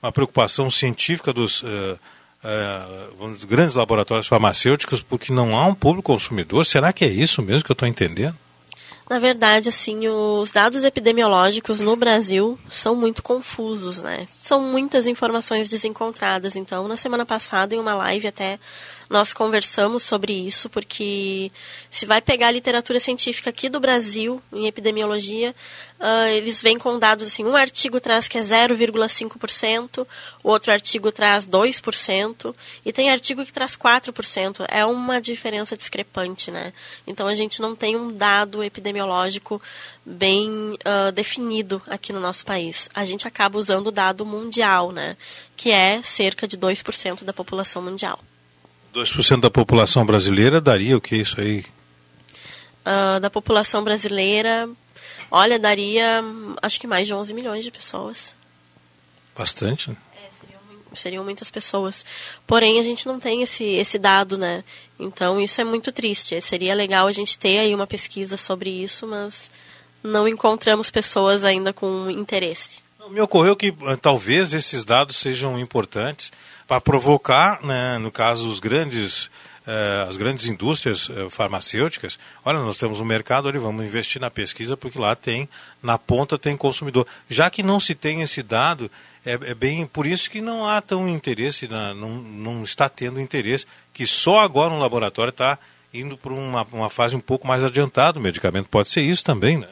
uma 0.00 0.12
preocupação 0.12 0.70
científica 0.70 1.32
dos 1.32 1.62
uh, 1.64 1.98
uh, 2.44 3.46
grandes 3.48 3.74
laboratórios 3.74 4.28
farmacêuticos, 4.28 5.02
porque 5.02 5.32
não 5.32 5.58
há 5.58 5.66
um 5.66 5.74
público 5.74 6.12
consumidor. 6.12 6.64
Será 6.64 6.92
que 6.92 7.04
é 7.04 7.08
isso 7.08 7.42
mesmo 7.42 7.64
que 7.64 7.72
eu 7.72 7.74
estou 7.74 7.88
entendendo? 7.88 8.38
Na 9.08 9.18
verdade, 9.18 9.68
assim, 9.68 10.08
os 10.08 10.50
dados 10.50 10.82
epidemiológicos 10.82 11.78
no 11.78 11.94
Brasil 11.94 12.58
são 12.70 12.96
muito 12.96 13.22
confusos, 13.22 14.00
né? 14.00 14.26
São 14.32 14.60
muitas 14.62 15.06
informações 15.06 15.68
desencontradas. 15.68 16.56
Então, 16.56 16.88
na 16.88 16.96
semana 16.96 17.26
passada, 17.26 17.74
em 17.74 17.78
uma 17.78 17.94
live 17.94 18.26
até 18.26 18.58
nós 19.08 19.32
conversamos 19.32 20.02
sobre 20.02 20.32
isso, 20.32 20.68
porque 20.68 21.50
se 21.90 22.06
vai 22.06 22.20
pegar 22.20 22.48
a 22.48 22.50
literatura 22.50 22.98
científica 22.98 23.50
aqui 23.50 23.68
do 23.68 23.80
Brasil, 23.80 24.42
em 24.52 24.66
epidemiologia, 24.66 25.54
uh, 26.00 26.28
eles 26.28 26.62
vêm 26.62 26.78
com 26.78 26.98
dados 26.98 27.26
assim, 27.26 27.44
um 27.44 27.56
artigo 27.56 28.00
traz 28.00 28.28
que 28.28 28.38
é 28.38 28.42
0,5%, 28.42 30.06
o 30.42 30.48
outro 30.48 30.72
artigo 30.72 31.12
traz 31.12 31.46
2%, 31.46 32.54
e 32.84 32.92
tem 32.92 33.10
artigo 33.10 33.44
que 33.44 33.52
traz 33.52 33.76
4%. 33.76 34.64
É 34.68 34.84
uma 34.84 35.20
diferença 35.20 35.76
discrepante, 35.76 36.50
né? 36.50 36.72
Então 37.06 37.26
a 37.26 37.34
gente 37.34 37.60
não 37.60 37.74
tem 37.74 37.96
um 37.96 38.12
dado 38.12 38.62
epidemiológico 38.62 39.60
bem 40.04 40.48
uh, 40.50 41.12
definido 41.12 41.82
aqui 41.86 42.12
no 42.12 42.20
nosso 42.20 42.44
país. 42.44 42.88
A 42.94 43.04
gente 43.04 43.26
acaba 43.26 43.58
usando 43.58 43.88
o 43.88 43.92
dado 43.92 44.26
mundial, 44.26 44.92
né? 44.92 45.16
Que 45.56 45.70
é 45.70 46.02
cerca 46.02 46.46
de 46.46 46.56
2% 46.56 47.24
da 47.24 47.32
população 47.32 47.82
mundial. 47.82 48.18
2% 48.94 49.40
da 49.40 49.50
população 49.50 50.06
brasileira 50.06 50.60
daria 50.60 50.96
o 50.96 51.00
que 51.00 51.16
isso 51.16 51.40
aí? 51.40 51.64
Uh, 52.86 53.18
da 53.20 53.28
população 53.28 53.82
brasileira, 53.82 54.68
olha, 55.30 55.58
daria 55.58 56.22
acho 56.62 56.78
que 56.78 56.86
mais 56.86 57.06
de 57.06 57.14
11 57.14 57.34
milhões 57.34 57.64
de 57.64 57.70
pessoas. 57.70 58.36
Bastante, 59.36 59.90
né? 59.90 59.96
É, 60.14 60.28
seriam, 60.40 60.60
seriam 60.94 61.24
muitas 61.24 61.50
pessoas. 61.50 62.06
Porém, 62.46 62.78
a 62.78 62.84
gente 62.84 63.06
não 63.06 63.18
tem 63.18 63.42
esse, 63.42 63.64
esse 63.64 63.98
dado, 63.98 64.38
né? 64.38 64.62
Então, 64.98 65.40
isso 65.40 65.60
é 65.60 65.64
muito 65.64 65.90
triste. 65.90 66.40
Seria 66.40 66.74
legal 66.74 67.08
a 67.08 67.12
gente 67.12 67.36
ter 67.36 67.58
aí 67.58 67.74
uma 67.74 67.86
pesquisa 67.86 68.36
sobre 68.36 68.70
isso, 68.70 69.06
mas 69.08 69.50
não 70.04 70.28
encontramos 70.28 70.90
pessoas 70.90 71.42
ainda 71.42 71.72
com 71.72 72.08
interesse. 72.10 72.78
Me 73.10 73.20
ocorreu 73.20 73.56
que 73.56 73.74
eh, 73.82 73.96
talvez 73.96 74.54
esses 74.54 74.84
dados 74.84 75.16
sejam 75.16 75.58
importantes 75.58 76.30
para 76.66 76.80
provocar, 76.80 77.62
né, 77.62 77.98
no 77.98 78.10
caso, 78.10 78.48
os 78.48 78.58
grandes, 78.58 79.30
eh, 79.66 80.06
as 80.08 80.16
grandes 80.16 80.46
indústrias 80.46 81.10
eh, 81.10 81.28
farmacêuticas. 81.28 82.18
Olha, 82.44 82.58
nós 82.58 82.78
temos 82.78 83.00
um 83.00 83.04
mercado 83.04 83.48
ali, 83.48 83.58
vamos 83.58 83.84
investir 83.84 84.20
na 84.20 84.30
pesquisa 84.30 84.76
porque 84.76 84.98
lá 84.98 85.14
tem, 85.14 85.48
na 85.82 85.98
ponta 85.98 86.38
tem 86.38 86.56
consumidor. 86.56 87.06
Já 87.28 87.50
que 87.50 87.62
não 87.62 87.78
se 87.78 87.94
tem 87.94 88.22
esse 88.22 88.42
dado, 88.42 88.90
é, 89.24 89.32
é 89.32 89.54
bem 89.54 89.86
por 89.86 90.06
isso 90.06 90.30
que 90.30 90.40
não 90.40 90.66
há 90.66 90.80
tão 90.80 91.08
interesse, 91.08 91.68
na, 91.68 91.92
não, 91.94 92.10
não 92.16 92.64
está 92.64 92.88
tendo 92.88 93.20
interesse, 93.20 93.66
que 93.92 94.06
só 94.06 94.40
agora 94.40 94.72
um 94.72 94.78
laboratório 94.78 95.30
está 95.30 95.58
indo 95.92 96.16
para 96.16 96.32
uma, 96.32 96.66
uma 96.72 96.90
fase 96.90 97.14
um 97.14 97.20
pouco 97.20 97.46
mais 97.46 97.62
adiantada 97.62 98.14
do 98.14 98.20
medicamento. 98.20 98.68
Pode 98.68 98.88
ser 98.88 99.02
isso 99.02 99.24
também, 99.24 99.58
né? 99.58 99.68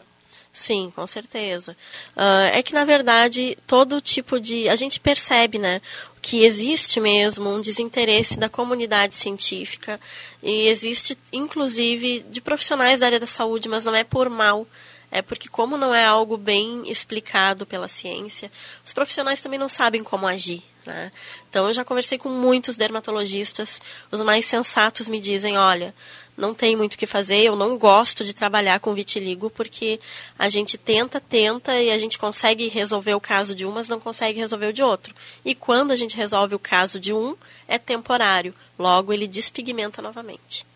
Sim, 0.53 0.93
com 0.95 1.07
certeza. 1.07 1.75
Uh, 2.15 2.53
é 2.53 2.63
que, 2.63 2.75
na 2.75 2.85
verdade, 2.85 3.57
todo 3.67 4.03
tipo 4.03 4.39
de. 4.39 4.69
A 4.69 4.77
gente 4.77 5.01
percebe, 5.01 5.59
né? 5.59 5.81
Que 6.21 6.45
existe 6.45 7.01
mesmo 7.01 7.49
um 7.49 7.61
desinteresse 7.61 8.39
da 8.39 8.51
comunidade 8.51 9.15
científica 9.15 9.99
e 10.43 10.69
existe, 10.69 11.17
inclusive, 11.33 12.25
de 12.29 12.41
profissionais 12.41 13.01
da 13.01 13.07
área 13.07 13.19
da 13.19 13.27
saúde, 13.27 13.69
mas 13.69 13.87
não 13.87 13.95
é 13.95 14.05
por 14.05 14.29
mal. 14.29 14.67
É 15.11 15.23
porque, 15.23 15.49
como 15.49 15.77
não 15.77 15.95
é 15.95 16.05
algo 16.05 16.37
bem 16.37 16.91
explicado 16.91 17.67
pela 17.67 17.89
ciência, 17.89 18.53
os 18.85 18.93
profissionais 18.93 19.41
também 19.41 19.59
não 19.59 19.69
sabem 19.69 20.03
como 20.03 20.27
agir. 20.27 20.63
Né? 20.87 21.13
Então 21.49 21.67
eu 21.67 21.73
já 21.73 21.85
conversei 21.85 22.19
com 22.19 22.29
muitos 22.29 22.77
dermatologistas, 22.77 23.81
os 24.11 24.21
mais 24.23 24.47
sensatos 24.47 25.09
me 25.09 25.21
dizem, 25.21 25.57
olha, 25.57 25.95
não 26.37 26.55
tem 26.55 26.75
muito 26.77 26.95
o 26.95 26.99
que 26.99 27.07
fazer, 27.07 27.39
eu 27.39 27.55
não 27.55 27.77
gosto 27.77 28.25
de 28.25 28.33
trabalhar 28.33 28.81
com 28.81 28.95
vitiligo 28.95 29.51
porque 29.51 30.01
a 30.39 30.49
gente 30.49 30.79
tenta, 30.79 31.21
tenta 31.21 31.79
e 31.81 31.91
a 31.91 31.99
gente 31.99 32.19
consegue 32.19 32.69
resolver 32.69 33.15
o 33.15 33.21
caso 33.21 33.55
de 33.55 33.67
um, 33.67 33.73
mas 33.73 33.89
não 33.89 34.01
consegue 34.01 34.41
resolver 34.41 34.67
o 34.67 34.73
de 34.73 34.83
outro. 34.83 35.15
E 35.45 35.55
quando 35.55 35.91
a 35.91 35.97
gente 35.97 36.17
resolve 36.17 36.55
o 36.55 36.59
caso 36.59 36.99
de 36.99 37.13
um, 37.13 37.37
é 37.69 37.79
temporário, 37.79 38.55
logo 38.79 39.13
ele 39.13 39.29
despigmenta 39.29 40.01
novamente. 40.01 40.67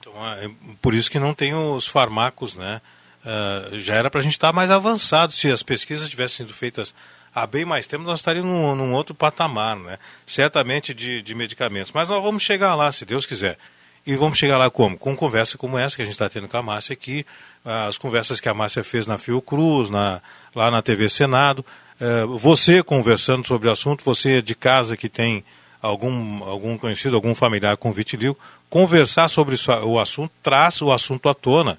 Então, 0.00 0.12
é 0.26 0.50
por 0.80 0.94
isso 0.94 1.10
que 1.10 1.18
não 1.18 1.34
tem 1.34 1.54
os 1.54 1.86
farmacos, 1.86 2.54
né? 2.54 2.80
Uh, 3.24 3.80
já 3.80 3.94
era 3.94 4.10
para 4.10 4.20
a 4.20 4.22
gente 4.22 4.32
estar 4.32 4.48
tá 4.48 4.52
mais 4.52 4.70
avançado 4.70 5.32
se 5.32 5.50
as 5.50 5.62
pesquisas 5.62 6.10
tivessem 6.10 6.44
sido 6.44 6.52
feitas 6.52 6.94
há 7.34 7.46
bem 7.46 7.64
mais 7.64 7.86
tempo, 7.86 8.04
nós 8.04 8.20
estaríamos 8.20 8.50
num, 8.50 8.74
num 8.74 8.94
outro 8.94 9.14
patamar, 9.14 9.76
né? 9.76 9.98
certamente 10.24 10.94
de, 10.94 11.20
de 11.20 11.34
medicamentos. 11.34 11.90
Mas 11.92 12.08
nós 12.08 12.22
vamos 12.22 12.42
chegar 12.42 12.74
lá, 12.74 12.92
se 12.92 13.04
Deus 13.04 13.26
quiser. 13.26 13.58
E 14.06 14.16
vamos 14.16 14.36
chegar 14.36 14.58
lá 14.58 14.70
como? 14.70 14.98
Com 14.98 15.16
conversa 15.16 15.56
como 15.56 15.78
essa 15.78 15.96
que 15.96 16.02
a 16.02 16.04
gente 16.04 16.12
está 16.12 16.28
tendo 16.28 16.46
com 16.46 16.56
a 16.56 16.62
Márcia 16.62 16.92
aqui, 16.92 17.24
as 17.64 17.96
conversas 17.96 18.38
que 18.38 18.48
a 18.48 18.54
Márcia 18.54 18.84
fez 18.84 19.06
na 19.06 19.16
Fiocruz, 19.16 19.88
na, 19.88 20.20
lá 20.54 20.70
na 20.70 20.82
TV 20.82 21.08
Senado. 21.08 21.64
É, 21.98 22.26
você 22.26 22.82
conversando 22.82 23.46
sobre 23.46 23.68
o 23.68 23.72
assunto, 23.72 24.04
você 24.04 24.42
de 24.42 24.54
casa 24.54 24.96
que 24.96 25.08
tem 25.08 25.42
algum, 25.80 26.44
algum 26.44 26.76
conhecido, 26.76 27.16
algum 27.16 27.34
familiar 27.34 27.76
com 27.76 27.92
vitiligo, 27.92 28.38
conversar 28.68 29.28
sobre 29.28 29.56
o 29.84 29.98
assunto, 29.98 30.32
traz 30.42 30.82
o 30.82 30.92
assunto 30.92 31.28
à 31.28 31.34
tona 31.34 31.78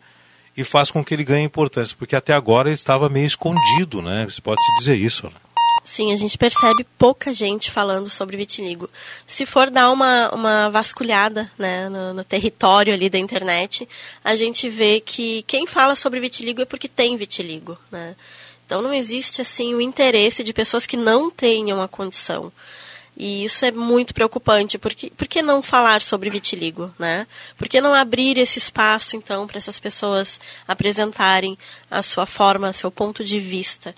e 0.58 0.64
faz 0.64 0.90
com 0.90 1.04
que 1.04 1.14
ele 1.14 1.24
ganhe 1.24 1.46
importância, 1.46 1.96
porque 1.98 2.16
até 2.16 2.34
agora 2.34 2.70
ele 2.70 2.76
estava 2.76 3.10
meio 3.10 3.28
escondido, 3.28 4.02
né? 4.02 4.26
Você 4.28 4.42
pode 4.42 4.62
se 4.64 4.80
dizer 4.80 4.96
isso. 4.96 5.26
Né? 5.26 5.45
Sim, 5.86 6.12
a 6.12 6.16
gente 6.16 6.36
percebe 6.36 6.84
pouca 6.98 7.32
gente 7.32 7.70
falando 7.70 8.10
sobre 8.10 8.36
vitiligo. 8.36 8.90
Se 9.28 9.46
for 9.46 9.70
dar 9.70 9.92
uma, 9.92 10.34
uma 10.34 10.70
vasculhada 10.70 11.50
né, 11.60 11.88
no, 11.90 12.12
no, 12.16 12.24
território 12.24 12.92
ali 12.92 13.08
da 13.08 13.20
internet, 13.20 13.88
a 14.24 14.36
gente 14.36 14.68
vê 14.68 15.00
que 15.00 15.44
quem 15.44 15.68
fala 15.68 15.96
sobre 15.96 16.20
vitiligo 16.20 16.60
é 16.60 16.66
porque 16.66 16.90
tem 16.90 17.16
vitiligo. 17.16 17.78
Né? 17.92 18.16
Então 18.66 18.82
não 18.82 18.92
existe 18.92 19.44
assim 19.44 19.76
o 19.76 19.80
interesse 19.80 20.44
de 20.44 20.54
pessoas 20.54 20.88
que 20.88 20.98
não 20.98 21.30
tenham 21.30 21.80
a 21.80 21.88
condição. 21.88 22.52
E 23.18 23.46
isso 23.46 23.64
é 23.64 23.72
muito 23.72 24.14
preocupante, 24.14 24.78
porque 24.78 25.10
por 25.12 25.28
que 25.28 25.42
não 25.42 25.64
falar 25.64 26.02
sobre 26.02 26.30
vitiligo, 26.30 26.94
né? 27.00 27.26
Por 27.58 27.70
que 27.70 27.80
não 27.80 27.94
abrir 27.94 28.38
esse 28.38 28.60
espaço, 28.60 29.16
então, 29.16 29.48
para 29.48 29.58
essas 29.58 29.80
pessoas 29.80 30.38
apresentarem 30.68 31.58
a 31.90 32.02
sua 32.02 32.26
forma, 32.26 32.74
seu 32.74 32.92
ponto 32.92 33.24
de 33.24 33.40
vista? 33.40 33.96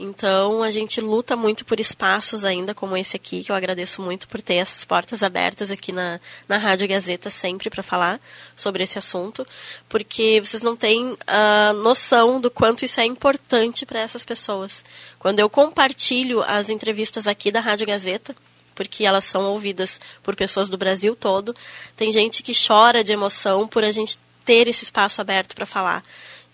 Então, 0.00 0.62
a 0.62 0.70
gente 0.70 1.00
luta 1.00 1.34
muito 1.34 1.64
por 1.64 1.80
espaços 1.80 2.44
ainda 2.44 2.72
como 2.72 2.96
esse 2.96 3.16
aqui, 3.16 3.42
que 3.42 3.50
eu 3.50 3.56
agradeço 3.56 4.00
muito 4.00 4.28
por 4.28 4.40
ter 4.40 4.54
essas 4.54 4.84
portas 4.84 5.24
abertas 5.24 5.72
aqui 5.72 5.90
na, 5.90 6.20
na 6.46 6.56
Rádio 6.56 6.86
Gazeta 6.86 7.30
sempre 7.30 7.68
para 7.68 7.82
falar 7.82 8.20
sobre 8.54 8.84
esse 8.84 8.96
assunto, 8.96 9.44
porque 9.88 10.40
vocês 10.40 10.62
não 10.62 10.76
têm 10.76 11.16
a 11.26 11.72
noção 11.72 12.40
do 12.40 12.48
quanto 12.48 12.84
isso 12.84 13.00
é 13.00 13.06
importante 13.06 13.84
para 13.84 13.98
essas 13.98 14.24
pessoas. 14.24 14.84
Quando 15.18 15.40
eu 15.40 15.50
compartilho 15.50 16.42
as 16.42 16.68
entrevistas 16.68 17.26
aqui 17.26 17.50
da 17.50 17.58
Rádio 17.58 17.88
Gazeta, 17.88 18.36
porque 18.76 19.04
elas 19.04 19.24
são 19.24 19.50
ouvidas 19.50 20.00
por 20.22 20.36
pessoas 20.36 20.70
do 20.70 20.78
Brasil 20.78 21.16
todo. 21.16 21.52
Tem 21.96 22.12
gente 22.12 22.44
que 22.44 22.52
chora 22.54 23.02
de 23.02 23.12
emoção 23.12 23.66
por 23.66 23.82
a 23.82 23.90
gente 23.90 24.16
ter 24.44 24.68
esse 24.68 24.84
espaço 24.84 25.20
aberto 25.20 25.56
para 25.56 25.66
falar. 25.66 26.04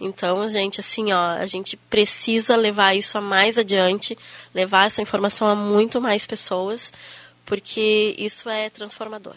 Então, 0.00 0.48
gente, 0.50 0.80
assim, 0.80 1.12
ó, 1.12 1.28
a 1.30 1.46
gente 1.46 1.76
precisa 1.76 2.56
levar 2.56 2.94
isso 2.94 3.16
a 3.16 3.20
mais 3.20 3.56
adiante, 3.56 4.16
levar 4.54 4.86
essa 4.86 5.00
informação 5.00 5.48
a 5.48 5.54
muito 5.54 6.00
mais 6.00 6.26
pessoas, 6.26 6.92
porque 7.46 8.14
isso 8.18 8.48
é 8.48 8.68
transformador. 8.70 9.36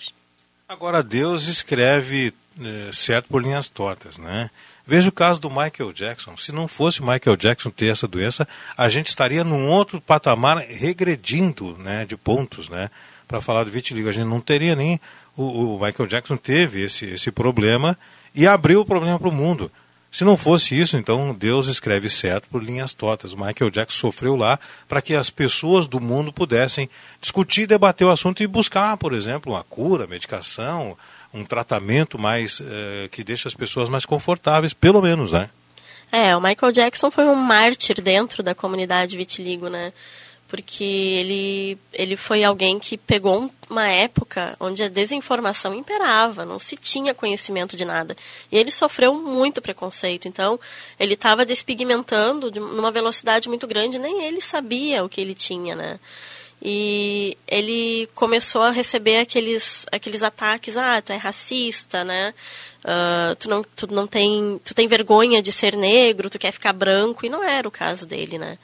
Agora, 0.67 1.01
Deus 1.01 1.47
escreve 1.47 2.33
é, 2.61 2.91
certo 2.91 3.29
por 3.29 3.41
linhas 3.41 3.69
tortas, 3.69 4.17
né? 4.17 4.49
Veja 4.85 5.09
o 5.09 5.11
caso 5.11 5.41
do 5.41 5.49
Michael 5.49 5.93
Jackson. 5.93 6.35
Se 6.37 6.51
não 6.51 6.67
fosse 6.67 7.01
o 7.01 7.05
Michael 7.05 7.35
Jackson 7.35 7.69
ter 7.69 7.87
essa 7.87 8.07
doença, 8.07 8.47
a 8.75 8.89
gente 8.89 9.07
estaria 9.07 9.43
num 9.43 9.67
outro 9.67 9.99
patamar 9.99 10.57
regredindo 10.57 11.77
né, 11.77 12.05
de 12.05 12.15
pontos, 12.15 12.69
né? 12.69 12.89
Para 13.27 13.41
falar 13.41 13.65
do 13.65 13.71
vitiligo. 13.71 14.07
A 14.07 14.13
gente 14.13 14.27
não 14.27 14.39
teria 14.39 14.75
nem. 14.75 14.99
O, 15.35 15.75
o 15.75 15.85
Michael 15.85 16.07
Jackson 16.07 16.37
teve 16.37 16.83
esse, 16.83 17.05
esse 17.05 17.31
problema 17.31 17.97
e 18.33 18.47
abriu 18.47 18.81
o 18.81 18.85
problema 18.85 19.19
para 19.19 19.27
o 19.27 19.33
mundo. 19.33 19.71
Se 20.11 20.23
não 20.23 20.37
fosse 20.37 20.79
isso, 20.79 20.97
então 20.97 21.35
Deus 21.35 21.67
escreve 21.67 22.09
certo 22.09 22.49
por 22.49 22.63
linhas 22.63 22.93
tortas. 22.93 23.33
Michael 23.33 23.69
Jackson 23.69 23.99
sofreu 23.99 24.35
lá 24.35 24.57
para 24.87 25.01
que 25.01 25.13
as 25.13 25.29
pessoas 25.29 25.87
do 25.87 25.99
mundo 25.99 26.31
pudessem 26.31 26.89
discutir, 27.19 27.67
debater 27.67 28.07
o 28.07 28.11
assunto 28.11 28.41
e 28.41 28.47
buscar, 28.47 28.97
por 28.97 29.13
exemplo, 29.13 29.53
uma 29.53 29.63
cura, 29.63 30.07
medicação, 30.07 30.97
um 31.33 31.43
tratamento 31.43 32.17
mais 32.17 32.59
uh, 32.59 33.09
que 33.11 33.23
deixa 33.23 33.47
as 33.47 33.53
pessoas 33.53 33.89
mais 33.89 34.05
confortáveis, 34.05 34.73
pelo 34.73 35.01
menos, 35.01 35.31
né? 35.31 35.49
É, 36.11 36.35
o 36.35 36.41
Michael 36.41 36.71
Jackson 36.71 37.11
foi 37.11 37.25
um 37.25 37.35
mártir 37.35 38.01
dentro 38.01 38.41
da 38.41 38.55
comunidade 38.55 39.17
vitiligo, 39.17 39.67
né? 39.67 39.91
Porque 40.47 40.83
ele, 40.83 41.77
ele 41.93 42.15
foi 42.15 42.43
alguém 42.43 42.79
que 42.79 42.97
pegou 42.97 43.51
uma 43.69 43.87
época 43.87 44.55
onde 44.59 44.81
a 44.81 44.87
desinformação 44.87 45.75
imperava, 45.75 46.45
não 46.45 46.57
se 46.57 46.77
tinha 46.77 47.13
conhecimento 47.13 47.75
de 47.75 47.83
nada. 47.83 48.15
E 48.49 48.57
ele 48.57 48.71
sofreu 48.71 49.13
muito 49.13 49.61
preconceito. 49.61 50.27
Então, 50.27 50.57
ele 50.97 51.15
estava 51.15 51.45
despigmentando 51.45 52.49
de, 52.49 52.59
numa 52.59 52.91
velocidade 52.91 53.49
muito 53.49 53.67
grande, 53.67 53.99
nem 53.99 54.23
ele 54.23 54.39
sabia 54.39 55.03
o 55.03 55.09
que 55.09 55.19
ele 55.19 55.35
tinha, 55.35 55.75
né? 55.75 55.99
E 56.61 57.37
ele 57.47 58.09
começou 58.15 58.63
a 58.63 58.71
receber 58.71 59.17
aqueles, 59.19 59.85
aqueles 59.91 60.23
ataques, 60.23 60.75
ah, 60.75 61.01
tu 61.01 61.11
é 61.11 61.17
racista, 61.17 62.03
né? 62.03 62.33
Uh, 62.83 63.35
tu, 63.35 63.49
não, 63.49 63.63
tu 63.63 63.93
não 63.93 64.07
tem, 64.07 64.59
tu 64.63 64.73
tem 64.73 64.87
vergonha 64.87 65.41
de 65.41 65.51
ser 65.51 65.75
negro, 65.75 66.29
tu 66.29 66.39
quer 66.39 66.51
ficar 66.51 66.73
branco, 66.73 67.25
e 67.25 67.29
não 67.29 67.43
era 67.43 67.67
o 67.67 67.71
caso 67.71 68.07
dele, 68.07 68.39
né? 68.39 68.57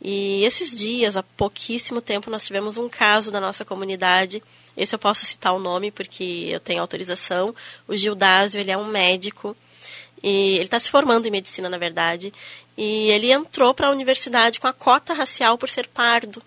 E 0.00 0.44
esses 0.44 0.74
dias, 0.74 1.16
há 1.16 1.22
pouquíssimo 1.22 2.00
tempo, 2.00 2.30
nós 2.30 2.46
tivemos 2.46 2.76
um 2.76 2.88
caso 2.88 3.32
da 3.32 3.40
nossa 3.40 3.64
comunidade. 3.64 4.42
Esse 4.76 4.94
eu 4.94 4.98
posso 4.98 5.26
citar 5.26 5.52
o 5.54 5.58
nome 5.58 5.90
porque 5.90 6.48
eu 6.50 6.60
tenho 6.60 6.80
autorização. 6.80 7.54
O 7.86 7.96
Gildásio, 7.96 8.60
ele 8.60 8.70
é 8.70 8.78
um 8.78 8.86
médico 8.86 9.56
e 10.22 10.54
ele 10.54 10.64
está 10.64 10.78
se 10.78 10.90
formando 10.90 11.26
em 11.26 11.30
medicina, 11.30 11.68
na 11.68 11.78
verdade. 11.78 12.32
E 12.76 13.10
ele 13.10 13.32
entrou 13.32 13.74
para 13.74 13.88
a 13.88 13.90
universidade 13.90 14.60
com 14.60 14.68
a 14.68 14.72
cota 14.72 15.12
racial 15.12 15.58
por 15.58 15.68
ser 15.68 15.88
pardo. 15.88 16.40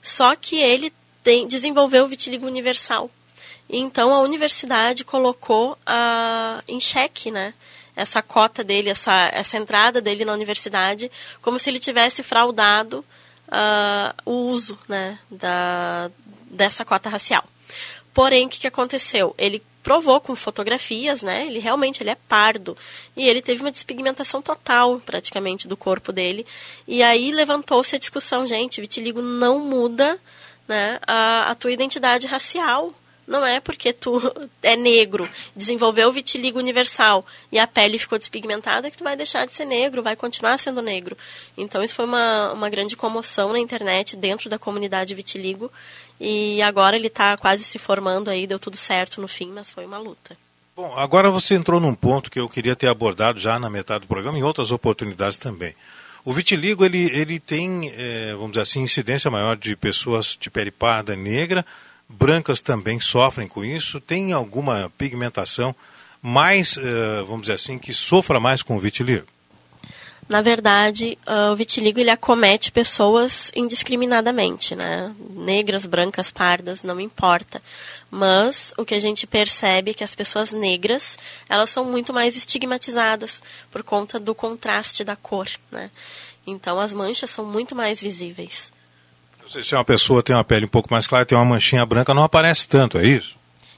Só 0.00 0.34
que 0.34 0.56
ele 0.56 0.92
tem, 1.22 1.46
desenvolveu 1.46 2.04
o 2.04 2.08
vitiligo 2.08 2.46
universal. 2.46 3.10
Então 3.68 4.12
a 4.12 4.20
universidade 4.20 5.04
colocou 5.04 5.72
uh, 5.72 6.62
em 6.66 6.80
xeque, 6.80 7.30
né? 7.30 7.54
Essa 7.94 8.22
cota 8.22 8.62
dele, 8.64 8.90
essa, 8.90 9.30
essa 9.32 9.56
entrada 9.56 10.00
dele 10.00 10.24
na 10.24 10.32
universidade, 10.32 11.10
como 11.42 11.58
se 11.58 11.68
ele 11.70 11.78
tivesse 11.78 12.22
fraudado 12.22 13.04
uh, 13.48 14.14
o 14.24 14.48
uso 14.48 14.78
né, 14.88 15.18
da, 15.30 16.10
dessa 16.50 16.84
cota 16.84 17.08
racial. 17.08 17.44
Porém, 18.12 18.46
o 18.46 18.48
que, 18.48 18.60
que 18.60 18.66
aconteceu? 18.66 19.34
Ele 19.38 19.62
provou 19.82 20.20
com 20.20 20.36
fotografias, 20.36 21.22
né? 21.22 21.46
Ele 21.46 21.58
realmente 21.58 22.02
ele 22.02 22.10
é 22.10 22.16
pardo 22.28 22.76
e 23.16 23.28
ele 23.28 23.40
teve 23.40 23.62
uma 23.62 23.70
despigmentação 23.70 24.42
total, 24.42 25.00
praticamente, 25.00 25.66
do 25.66 25.76
corpo 25.76 26.12
dele. 26.12 26.46
E 26.86 27.02
aí 27.02 27.30
levantou-se 27.32 27.96
a 27.96 27.98
discussão, 27.98 28.46
gente, 28.46 28.80
vitiligo 28.80 29.22
não 29.22 29.60
muda, 29.60 30.18
né, 30.68 31.00
a, 31.06 31.50
a 31.50 31.54
tua 31.54 31.72
identidade 31.72 32.26
racial. 32.26 32.92
Não 33.30 33.46
é 33.46 33.60
porque 33.60 33.92
tu 33.92 34.20
é 34.60 34.74
negro, 34.74 35.30
desenvolveu 35.54 36.08
o 36.08 36.12
vitiligo 36.12 36.58
universal 36.58 37.24
e 37.52 37.60
a 37.60 37.66
pele 37.66 37.96
ficou 37.96 38.18
despigmentada 38.18 38.90
que 38.90 38.98
tu 38.98 39.04
vai 39.04 39.16
deixar 39.16 39.46
de 39.46 39.52
ser 39.52 39.66
negro, 39.66 40.02
vai 40.02 40.16
continuar 40.16 40.58
sendo 40.58 40.82
negro. 40.82 41.16
Então 41.56 41.80
isso 41.80 41.94
foi 41.94 42.06
uma, 42.06 42.52
uma 42.52 42.68
grande 42.68 42.96
comoção 42.96 43.52
na 43.52 43.60
internet 43.60 44.16
dentro 44.16 44.50
da 44.50 44.58
comunidade 44.58 45.14
vitiligo 45.14 45.70
e 46.20 46.60
agora 46.60 46.96
ele 46.96 47.06
está 47.06 47.36
quase 47.36 47.62
se 47.62 47.78
formando 47.78 48.30
aí, 48.30 48.48
deu 48.48 48.58
tudo 48.58 48.76
certo 48.76 49.20
no 49.20 49.28
fim, 49.28 49.52
mas 49.52 49.70
foi 49.70 49.86
uma 49.86 49.98
luta. 49.98 50.36
Bom, 50.74 50.92
agora 50.96 51.30
você 51.30 51.54
entrou 51.54 51.78
num 51.78 51.94
ponto 51.94 52.32
que 52.32 52.40
eu 52.40 52.48
queria 52.48 52.74
ter 52.74 52.88
abordado 52.88 53.38
já 53.38 53.60
na 53.60 53.70
metade 53.70 54.00
do 54.00 54.08
programa 54.08 54.40
e 54.40 54.42
outras 54.42 54.72
oportunidades 54.72 55.38
também. 55.38 55.72
O 56.24 56.32
vitiligo 56.32 56.84
ele, 56.84 57.08
ele 57.16 57.38
tem, 57.38 57.92
é, 57.94 58.32
vamos 58.32 58.50
dizer 58.50 58.62
assim, 58.62 58.80
incidência 58.80 59.30
maior 59.30 59.56
de 59.56 59.76
pessoas 59.76 60.36
de 60.38 60.50
pele 60.50 60.72
parda 60.72 61.14
negra, 61.14 61.64
brancas 62.10 62.60
também 62.60 63.00
sofrem 63.00 63.48
com 63.48 63.64
isso. 63.64 64.00
Tem 64.00 64.32
alguma 64.32 64.92
pigmentação 64.98 65.74
mais, 66.20 66.76
é, 66.76 67.22
vamos 67.22 67.42
dizer 67.42 67.54
assim, 67.54 67.78
que 67.78 67.94
sofra 67.94 68.38
mais 68.38 68.62
com 68.62 68.76
o 68.76 68.80
vitiligo? 68.80 69.26
na 70.30 70.40
verdade, 70.40 71.18
uh, 71.26 71.50
o 71.52 71.56
vitiligo 71.56 71.98
ele 71.98 72.08
acomete 72.08 72.70
pessoas 72.70 73.50
indiscriminadamente, 73.52 74.76
né? 74.76 75.12
Negras, 75.34 75.86
brancas, 75.86 76.30
pardas, 76.30 76.84
não 76.84 77.00
importa. 77.00 77.60
Mas 78.08 78.72
o 78.78 78.84
que 78.84 78.94
a 78.94 79.00
gente 79.00 79.26
percebe 79.26 79.90
é 79.90 79.94
que 79.94 80.04
as 80.04 80.14
pessoas 80.14 80.52
negras, 80.52 81.18
elas 81.48 81.68
são 81.70 81.84
muito 81.84 82.12
mais 82.12 82.36
estigmatizadas 82.36 83.42
por 83.72 83.82
conta 83.82 84.20
do 84.20 84.32
contraste 84.32 85.02
da 85.02 85.16
cor, 85.16 85.48
né? 85.68 85.90
Então 86.46 86.78
as 86.78 86.92
manchas 86.92 87.28
são 87.30 87.44
muito 87.44 87.74
mais 87.74 88.00
visíveis. 88.00 88.70
Sei 89.50 89.64
se 89.64 89.74
uma 89.74 89.84
pessoa 89.84 90.22
tem 90.22 90.34
uma 90.34 90.44
pele 90.44 90.66
um 90.66 90.68
pouco 90.68 90.88
mais 90.92 91.08
clara, 91.08 91.26
tem 91.26 91.36
uma 91.36 91.44
manchinha 91.44 91.84
branca, 91.84 92.14
não 92.14 92.22
aparece 92.22 92.68
tanto, 92.68 92.96
é 92.98 93.04
isso? 93.04 93.34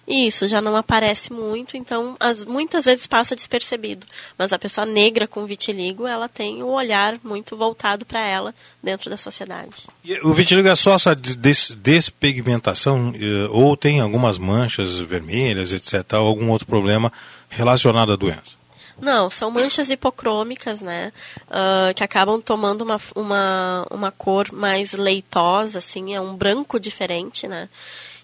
Isso, 0.07 0.47
já 0.47 0.61
não 0.61 0.77
aparece 0.77 1.33
muito, 1.33 1.79
então 1.79 2.15
as, 2.21 2.45
muitas 2.45 2.85
vezes 2.85 3.07
passa 3.07 3.35
despercebido. 3.35 4.07
Mas 4.37 4.53
a 4.53 4.59
pessoa 4.59 4.85
negra 4.85 5.27
com 5.27 5.47
vitiligo, 5.47 6.07
ela 6.07 6.29
tem 6.29 6.63
o 6.63 6.69
olhar 6.69 7.17
muito 7.25 7.57
voltado 7.57 8.05
para 8.05 8.21
ela 8.21 8.55
dentro 8.83 9.09
da 9.09 9.17
sociedade. 9.17 9.87
E 10.05 10.21
o 10.23 10.35
vitiligo 10.35 10.69
é 10.69 10.75
só 10.75 10.95
essa 10.95 11.15
des 11.15 11.71
despigmentação 11.71 13.15
eh, 13.17 13.49
ou 13.51 13.75
tem 13.75 14.01
algumas 14.01 14.37
manchas 14.37 14.99
vermelhas, 14.99 15.73
etc., 15.73 16.05
ou 16.15 16.27
algum 16.27 16.51
outro 16.51 16.67
problema 16.67 17.11
relacionado 17.49 18.13
à 18.13 18.17
doença? 18.17 18.62
Não, 19.01 19.31
são 19.31 19.51
manchas 19.51 19.91
hipocrômicas, 19.91 20.83
né? 20.83 21.13
Uh, 21.49 21.95
que 21.95 22.05
acabam 22.05 22.41
tomando 22.41 22.83
uma, 22.83 23.01
uma, 23.15 23.87
uma 23.91 24.11
cor 24.11 24.53
mais 24.53 24.93
leitosa, 24.93 25.79
assim, 25.79 26.15
é 26.15 26.21
um 26.21 26.35
branco 26.35 26.79
diferente, 26.79 27.49
né? 27.49 27.69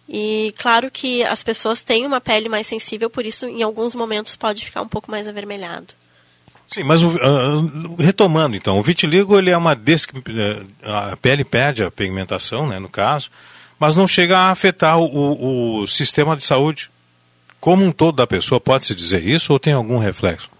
E 0.08 0.54
claro 0.58 0.90
que 0.90 1.22
as 1.24 1.42
pessoas 1.42 1.84
têm 1.84 2.06
uma 2.06 2.20
pele 2.20 2.48
mais 2.48 2.66
sensível, 2.66 3.10
por 3.10 3.26
isso 3.26 3.46
em 3.46 3.62
alguns 3.62 3.94
momentos 3.94 4.36
pode 4.36 4.64
ficar 4.64 4.80
um 4.80 4.88
pouco 4.88 5.10
mais 5.10 5.28
avermelhado. 5.28 5.94
Sim, 6.66 6.82
mas 6.82 7.02
uh, 7.02 7.96
retomando 7.98 8.56
então, 8.56 8.78
o 8.78 8.82
vitiligo 8.82 9.38
ele 9.38 9.50
é 9.50 9.56
uma 9.56 9.74
des... 9.74 10.06
Eh, 10.06 10.62
a 10.82 11.16
pele 11.16 11.42
perde 11.44 11.82
a 11.82 11.90
pigmentação, 11.90 12.66
né, 12.66 12.78
no 12.78 12.90
caso, 12.90 13.30
mas 13.78 13.96
não 13.96 14.06
chega 14.06 14.38
a 14.38 14.50
afetar 14.50 14.98
o, 14.98 15.80
o 15.80 15.86
sistema 15.86 16.36
de 16.36 16.44
saúde 16.44 16.90
como 17.60 17.84
um 17.84 17.92
todo 17.92 18.16
da 18.16 18.26
pessoa. 18.26 18.60
Pode 18.60 18.86
se 18.86 18.94
dizer 18.94 19.26
isso 19.26 19.52
ou 19.52 19.58
tem 19.58 19.72
algum 19.72 19.98
reflexo? 19.98 20.50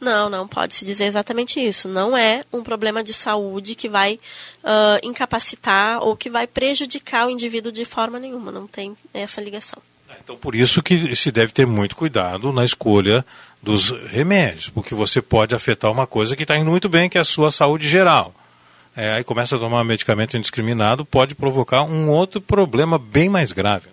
Não, 0.00 0.30
não 0.30 0.46
pode 0.46 0.74
se 0.74 0.84
dizer 0.84 1.04
exatamente 1.04 1.60
isso. 1.60 1.88
Não 1.88 2.16
é 2.16 2.44
um 2.52 2.62
problema 2.62 3.02
de 3.02 3.12
saúde 3.12 3.74
que 3.74 3.88
vai 3.88 4.14
uh, 4.62 5.06
incapacitar 5.06 6.02
ou 6.02 6.16
que 6.16 6.30
vai 6.30 6.46
prejudicar 6.46 7.26
o 7.26 7.30
indivíduo 7.30 7.72
de 7.72 7.84
forma 7.84 8.18
nenhuma. 8.18 8.52
Não 8.52 8.66
tem 8.66 8.96
essa 9.12 9.40
ligação. 9.40 9.82
Então, 10.22 10.36
por 10.36 10.54
isso 10.54 10.82
que 10.82 11.14
se 11.14 11.30
deve 11.30 11.52
ter 11.52 11.66
muito 11.66 11.96
cuidado 11.96 12.52
na 12.52 12.64
escolha 12.64 13.24
dos 13.62 13.90
remédios, 14.10 14.68
porque 14.68 14.94
você 14.94 15.20
pode 15.20 15.54
afetar 15.54 15.90
uma 15.90 16.06
coisa 16.06 16.36
que 16.36 16.42
está 16.42 16.56
indo 16.56 16.70
muito 16.70 16.88
bem, 16.88 17.08
que 17.08 17.18
é 17.18 17.20
a 17.20 17.24
sua 17.24 17.50
saúde 17.50 17.88
geral. 17.88 18.34
É, 18.96 19.12
aí 19.12 19.24
começa 19.24 19.56
a 19.56 19.58
tomar 19.58 19.84
medicamento 19.84 20.36
indiscriminado, 20.36 21.04
pode 21.04 21.34
provocar 21.34 21.82
um 21.82 22.08
outro 22.10 22.40
problema 22.40 22.98
bem 22.98 23.28
mais 23.28 23.52
grave. 23.52 23.88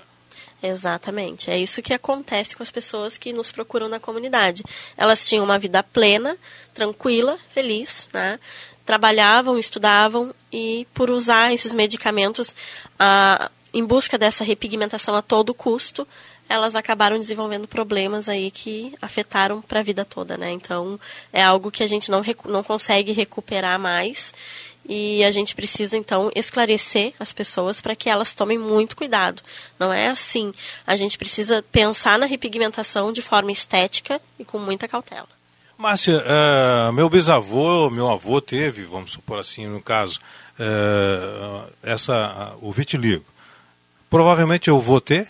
Exatamente. 0.67 1.51
É 1.51 1.57
isso 1.57 1.81
que 1.81 1.93
acontece 1.93 2.55
com 2.55 2.63
as 2.63 2.71
pessoas 2.71 3.17
que 3.17 3.31
nos 3.31 3.51
procuram 3.51 3.87
na 3.87 3.99
comunidade. 3.99 4.63
Elas 4.97 5.27
tinham 5.27 5.43
uma 5.43 5.59
vida 5.59 5.83
plena, 5.83 6.37
tranquila, 6.73 7.37
feliz, 7.49 8.09
né? 8.13 8.39
Trabalhavam, 8.85 9.57
estudavam 9.57 10.33
e 10.51 10.87
por 10.93 11.09
usar 11.09 11.53
esses 11.53 11.73
medicamentos 11.73 12.55
ah, 12.99 13.49
em 13.73 13.83
busca 13.83 14.17
dessa 14.17 14.43
repigmentação 14.43 15.15
a 15.15 15.21
todo 15.21 15.53
custo, 15.53 16.07
elas 16.47 16.75
acabaram 16.75 17.17
desenvolvendo 17.17 17.67
problemas 17.67 18.29
aí 18.29 18.51
que 18.51 18.93
afetaram 19.01 19.61
para 19.61 19.79
a 19.79 19.83
vida 19.83 20.05
toda, 20.05 20.37
né? 20.37 20.51
Então 20.51 20.99
é 21.33 21.43
algo 21.43 21.71
que 21.71 21.83
a 21.83 21.87
gente 21.87 22.11
não, 22.11 22.23
não 22.45 22.63
consegue 22.63 23.11
recuperar 23.11 23.79
mais 23.79 24.33
e 24.87 25.23
a 25.23 25.31
gente 25.31 25.55
precisa 25.55 25.97
então 25.97 26.31
esclarecer 26.35 27.13
as 27.19 27.33
pessoas 27.33 27.81
para 27.81 27.95
que 27.95 28.09
elas 28.09 28.35
tomem 28.35 28.57
muito 28.57 28.95
cuidado. 28.95 29.41
Não 29.79 29.91
é 29.91 30.09
assim. 30.09 30.53
A 30.85 30.95
gente 30.95 31.17
precisa 31.17 31.63
pensar 31.71 32.19
na 32.19 32.25
repigmentação 32.25 33.11
de 33.11 33.21
forma 33.21 33.51
estética 33.51 34.21
e 34.39 34.45
com 34.45 34.59
muita 34.59 34.87
cautela. 34.87 35.27
Márcia, 35.77 36.23
uh, 36.23 36.93
meu 36.93 37.09
bisavô, 37.09 37.89
meu 37.89 38.09
avô 38.09 38.39
teve, 38.39 38.83
vamos 38.83 39.11
supor 39.11 39.39
assim, 39.39 39.67
no 39.67 39.81
caso, 39.81 40.19
uh, 40.57 41.69
essa, 41.83 42.55
uh, 42.61 42.67
o 42.67 42.71
vitiligo. 42.71 43.25
Provavelmente 44.09 44.69
eu 44.69 44.79
vou 44.79 45.01
ter, 45.01 45.27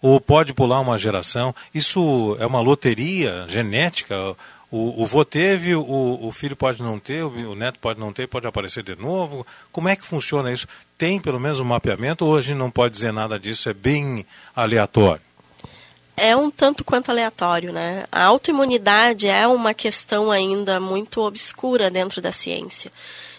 ou 0.00 0.20
pode 0.20 0.54
pular 0.54 0.80
uma 0.80 0.96
geração. 0.96 1.54
Isso 1.74 2.36
é 2.38 2.46
uma 2.46 2.60
loteria 2.60 3.46
genética? 3.48 4.36
O, 4.70 5.02
o 5.02 5.06
vô 5.06 5.24
teve, 5.24 5.74
o, 5.74 6.18
o 6.22 6.30
filho 6.32 6.54
pode 6.54 6.80
não 6.80 6.98
ter, 6.98 7.24
o, 7.24 7.52
o 7.52 7.54
neto 7.56 7.78
pode 7.80 7.98
não 7.98 8.12
ter, 8.12 8.28
pode 8.28 8.46
aparecer 8.46 8.82
de 8.82 8.94
novo. 8.94 9.46
Como 9.72 9.88
é 9.88 9.96
que 9.96 10.06
funciona 10.06 10.52
isso? 10.52 10.66
Tem 10.96 11.20
pelo 11.20 11.40
menos 11.40 11.58
um 11.60 11.64
mapeamento 11.64 12.24
ou 12.24 12.36
a 12.36 12.42
gente 12.42 12.56
não 12.56 12.70
pode 12.70 12.94
dizer 12.94 13.12
nada 13.12 13.38
disso? 13.38 13.68
É 13.68 13.74
bem 13.74 14.24
aleatório? 14.54 15.22
é 16.20 16.36
um 16.36 16.50
tanto 16.50 16.84
quanto 16.84 17.08
aleatório, 17.08 17.72
né? 17.72 18.04
A 18.12 18.24
autoimunidade 18.24 19.26
é 19.26 19.46
uma 19.46 19.72
questão 19.72 20.30
ainda 20.30 20.78
muito 20.78 21.22
obscura 21.22 21.90
dentro 21.90 22.20
da 22.20 22.30
ciência. 22.30 22.92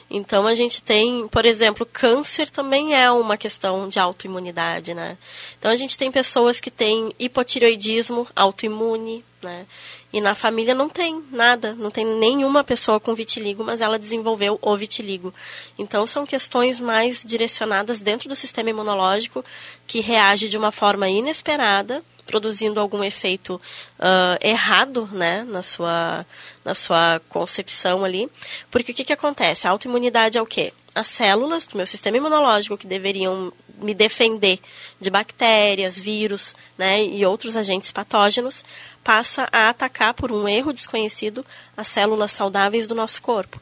Então 0.10 0.48
a 0.48 0.56
gente 0.56 0.82
tem, 0.82 1.28
por 1.28 1.46
exemplo, 1.46 1.86
câncer 1.86 2.50
também 2.50 2.94
é 2.96 3.10
uma 3.12 3.38
questão 3.38 3.88
de 3.88 4.00
autoimunidade, 4.00 4.96
né? 4.96 5.16
Então 5.60 5.70
a 5.70 5.76
gente 5.76 5.96
tem 5.96 6.12
pessoas 6.12 6.60
que 6.60 6.72
têm 6.72 7.14
hipotireoidismo 7.20 8.28
autoimune, 8.36 9.24
né? 9.44 9.68
E 10.14 10.20
na 10.20 10.36
família 10.36 10.76
não 10.76 10.90
tem 10.90 11.24
nada, 11.32 11.74
não 11.76 11.90
tem 11.90 12.06
nenhuma 12.06 12.64
pessoa 12.64 13.00
com 13.00 13.16
vitiligo, 13.16 13.64
mas 13.64 13.80
ela 13.80 13.98
desenvolveu 13.98 14.60
o 14.62 14.78
vitiligo. 14.78 15.34
Então 15.78 16.06
são 16.06 16.26
questões 16.26 16.80
mais 16.80 17.24
direcionadas 17.26 18.02
dentro 18.02 18.28
do 18.28 18.36
sistema 18.36 18.70
imunológico 18.70 19.44
que 19.88 20.02
reage 20.02 20.50
de 20.50 20.58
uma 20.58 20.72
forma 20.72 21.08
inesperada, 21.08 22.04
produzindo 22.26 22.80
algum 22.80 23.04
efeito 23.04 23.56
uh, 24.00 24.38
errado, 24.46 25.10
né, 25.12 25.46
na 25.48 25.62
sua 25.62 26.26
na 26.64 26.74
sua 26.76 27.22
concepção 27.28 28.04
ali. 28.04 28.30
Porque 28.70 28.92
o 28.92 28.96
que, 28.96 29.04
que 29.04 29.14
acontece? 29.14 29.66
A 29.66 29.72
autoimunidade 29.72 30.38
é 30.38 30.42
o 30.42 30.46
quê? 30.46 30.74
As 30.94 31.08
células 31.08 31.68
do 31.68 31.78
meu 31.78 31.86
sistema 31.86 32.18
imunológico 32.18 32.78
que 32.78 32.86
deveriam 32.86 33.52
me 33.82 33.94
defender 33.94 34.60
de 35.00 35.10
bactérias, 35.10 36.00
vírus 36.00 36.56
né, 36.78 37.04
e 37.04 37.26
outros 37.26 37.56
agentes 37.56 37.92
patógenos, 37.92 38.64
passa 39.04 39.48
a 39.52 39.70
atacar 39.70 40.14
por 40.14 40.32
um 40.32 40.48
erro 40.48 40.72
desconhecido 40.72 41.46
as 41.76 41.88
células 41.88 42.32
saudáveis 42.32 42.88
do 42.88 42.96
nosso 42.96 43.22
corpo. 43.22 43.60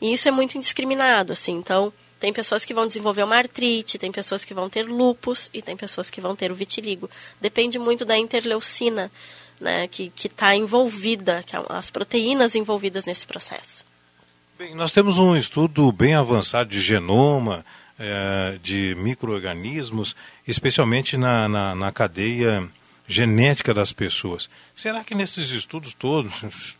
E 0.00 0.12
isso 0.12 0.28
é 0.28 0.30
muito 0.30 0.56
indiscriminado, 0.56 1.32
assim. 1.32 1.52
Então, 1.52 1.92
tem 2.18 2.32
pessoas 2.32 2.64
que 2.64 2.74
vão 2.74 2.86
desenvolver 2.86 3.22
uma 3.22 3.36
artrite, 3.36 3.98
tem 3.98 4.10
pessoas 4.10 4.44
que 4.44 4.54
vão 4.54 4.70
ter 4.70 4.86
lupus 4.86 5.50
e 5.52 5.60
tem 5.60 5.76
pessoas 5.76 6.08
que 6.08 6.20
vão 6.20 6.34
ter 6.34 6.50
o 6.50 6.54
vitiligo. 6.54 7.10
Depende 7.40 7.78
muito 7.78 8.04
da 8.04 8.16
interleucina, 8.16 9.10
né, 9.60 9.86
que 9.88 10.12
está 10.24 10.54
envolvida, 10.54 11.42
que 11.42 11.56
é 11.56 11.62
as 11.68 11.90
proteínas 11.90 12.54
envolvidas 12.54 13.06
nesse 13.06 13.26
processo. 13.26 13.84
Bem, 14.58 14.74
nós 14.74 14.92
temos 14.92 15.18
um 15.18 15.36
estudo 15.36 15.92
bem 15.92 16.14
avançado 16.14 16.70
de 16.70 16.80
genoma, 16.80 17.64
é, 17.98 18.58
de 18.62 18.94
micro-organismos, 18.98 20.14
especialmente 20.46 21.16
na, 21.16 21.48
na, 21.48 21.74
na 21.74 21.92
cadeia 21.92 22.68
genética 23.08 23.72
das 23.72 23.92
pessoas. 23.92 24.50
Será 24.74 25.04
que 25.04 25.14
nesses 25.14 25.50
estudos 25.50 25.94
todos, 25.94 26.76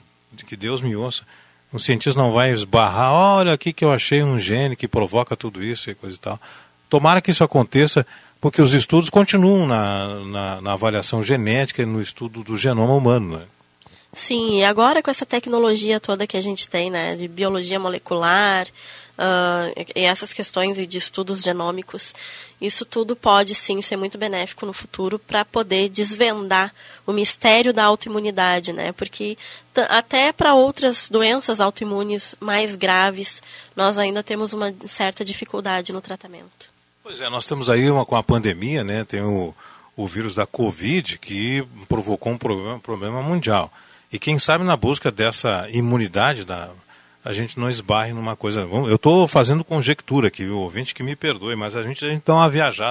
que 0.47 0.57
Deus 0.57 0.83
me 0.83 0.97
ouça, 0.97 1.25
um 1.73 1.79
cientista 1.79 2.21
não 2.21 2.33
vai 2.33 2.53
esbarrar, 2.53 3.13
olha 3.13 3.53
aqui 3.53 3.73
que 3.73 3.85
eu 3.85 3.93
achei 3.93 4.23
um 4.23 4.39
gene 4.39 4.77
que 4.77 4.89
provoca 4.89 5.37
tudo 5.37 5.63
isso 5.63 5.91
e 5.91 5.95
coisa 5.95 6.17
e 6.17 6.21
tal. 6.21 6.41
Tomara 6.89 7.21
que 7.21 7.31
isso 7.31 7.43
aconteça, 7.43 8.07
porque 8.41 8.63
os 8.63 8.73
estudos 8.73 9.11
continuam 9.11 9.67
na, 9.67 10.21
na, 10.25 10.61
na 10.61 10.73
avaliação 10.73 11.23
genética 11.23 11.83
e 11.83 11.87
no 11.87 12.01
estudo 12.01 12.45
do 12.45 12.57
genoma 12.57 12.95
humano. 12.95 13.39
Né? 13.39 13.47
Sim, 14.13 14.61
e 14.61 14.65
agora 14.65 15.03
com 15.03 15.11
essa 15.11 15.27
tecnologia 15.27 15.99
toda 16.01 16.27
que 16.27 16.37
a 16.37 16.41
gente 16.41 16.69
tem, 16.69 16.91
né, 16.91 17.17
de 17.17 17.29
biologia 17.29 17.79
molecular, 17.79 18.67
uh, 19.19 19.87
e 19.95 20.05
essas 20.05 20.33
questões 20.33 20.77
de 20.87 20.99
estudos 20.99 21.43
genômicos, 21.43 22.15
isso 22.61 22.85
tudo 22.85 23.15
pode 23.15 23.55
sim 23.55 23.83
ser 23.83 23.97
muito 23.97 24.17
benéfico 24.17 24.65
no 24.65 24.73
futuro 24.73 25.19
para 25.19 25.45
poder 25.45 25.89
desvendar 25.89 26.73
o 27.07 27.13
mistério 27.13 27.73
da 27.73 27.85
autoimunidade, 27.85 28.73
né? 28.73 28.93
Porque 28.93 29.37
até 29.89 30.33
para 30.33 30.55
outras 30.55 31.09
doenças 31.11 31.61
autoimunes 31.61 32.35
mais 32.41 32.77
graves, 32.77 33.43
nós 33.75 33.99
ainda 33.99 34.23
temos 34.23 34.53
uma 34.53 34.75
certa 34.87 35.25
dificuldade 35.25 35.93
no 35.93 36.01
tratamento. 36.01 36.75
Pois 37.03 37.21
é, 37.21 37.29
nós 37.29 37.47
temos 37.47 37.69
aí 37.69 37.89
uma, 37.91 38.05
com 38.05 38.17
a 38.17 38.23
pandemia, 38.23 38.83
né? 38.83 39.05
Tem 39.05 39.23
o, 39.23 39.55
o 39.97 40.07
vírus 40.07 40.35
da 40.35 40.47
Covid 40.47 41.19
que 41.19 41.67
provocou 41.89 42.33
um 42.33 42.39
problema, 42.39 42.81
problema 42.81 43.23
mundial. 43.23 43.71
E 44.13 44.19
quem 44.19 44.39
sabe 44.39 44.65
na 44.65 44.77
busca 44.77 45.11
dessa 45.11 45.69
imunidade 45.71 46.45
da 46.45 46.71
a 47.27 47.33
gente 47.33 47.59
não 47.59 47.69
esbarre 47.69 48.13
numa 48.13 48.37
coisa. 48.37 48.61
Eu 48.61 48.95
estou 48.95 49.27
fazendo 49.27 49.65
conjectura 49.65 50.29
aqui, 50.29 50.45
o 50.47 50.59
ouvinte 50.59 50.95
que 50.95 51.03
me 51.03 51.17
perdoe, 51.17 51.57
mas 51.57 51.75
a 51.75 51.83
gente, 51.83 52.05
a 52.05 52.09
gente 52.09 52.23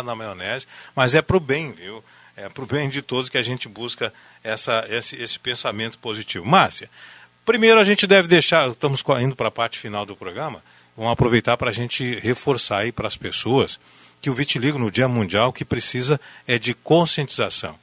na 0.04 0.14
maionese, 0.14 0.68
mas 0.94 1.16
é 1.16 1.22
para 1.22 1.38
o 1.38 1.40
bem, 1.40 1.72
viu? 1.72 2.04
É 2.36 2.50
para 2.50 2.62
o 2.62 2.68
bem 2.68 2.90
de 2.90 3.02
todos 3.02 3.30
que 3.30 3.38
a 3.38 3.42
gente 3.42 3.70
busca 3.70 4.14
essa, 4.44 4.86
esse, 4.90 5.16
esse 5.16 5.40
pensamento 5.40 5.98
positivo. 5.98 6.46
Márcia, 6.46 6.90
primeiro 7.46 7.80
a 7.80 7.86
gente 7.86 8.06
deve 8.06 8.28
deixar, 8.28 8.70
estamos 8.70 9.02
indo 9.22 9.38
para 9.38 9.48
a 9.48 9.52
parte 9.52 9.80
final 9.80 10.06
do 10.06 10.18
programa, 10.18 10.62
vamos 10.98 11.14
aproveitar 11.14 11.56
para 11.56 11.70
a 11.70 11.74
gente 11.74 12.20
reforçar 12.20 12.80
aí 12.80 12.92
para 12.92 13.08
as 13.08 13.16
pessoas 13.16 13.80
que 14.22 14.30
o 14.30 14.34
vitiligo 14.34 14.78
no 14.78 14.92
Dia 14.92 15.08
Mundial 15.08 15.54
que 15.54 15.64
precisa 15.64 16.20
é 16.46 16.60
de 16.60 16.74
conscientização, 16.74 17.76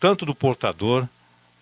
tanto 0.00 0.24
do 0.24 0.34
portador 0.34 1.06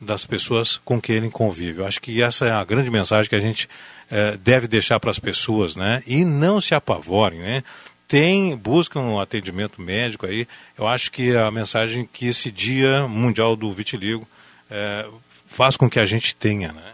das 0.00 0.24
pessoas 0.24 0.80
com 0.84 1.00
quem 1.00 1.16
ele 1.16 1.30
convive. 1.30 1.80
Eu 1.80 1.86
acho 1.86 2.00
que 2.00 2.22
essa 2.22 2.46
é 2.46 2.50
a 2.50 2.64
grande 2.64 2.90
mensagem 2.90 3.28
que 3.28 3.36
a 3.36 3.40
gente 3.40 3.68
é, 4.10 4.36
deve 4.36 4.66
deixar 4.66 4.98
para 4.98 5.10
as 5.10 5.18
pessoas, 5.18 5.76
né? 5.76 6.02
E 6.06 6.24
não 6.24 6.60
se 6.60 6.74
apavorem, 6.74 7.40
né? 7.40 7.62
tem, 8.10 8.56
buscam 8.56 9.02
um 9.02 9.20
atendimento 9.20 9.80
médico 9.80 10.26
aí. 10.26 10.44
Eu 10.76 10.88
acho 10.88 11.12
que 11.12 11.36
a 11.36 11.48
mensagem 11.48 12.08
que 12.12 12.26
esse 12.26 12.50
Dia 12.50 13.06
Mundial 13.06 13.54
do 13.54 13.72
Vitiligo 13.72 14.26
é, 14.68 15.08
faz 15.46 15.76
com 15.76 15.88
que 15.88 16.00
a 16.00 16.04
gente 16.04 16.34
tenha, 16.34 16.72
né? 16.72 16.92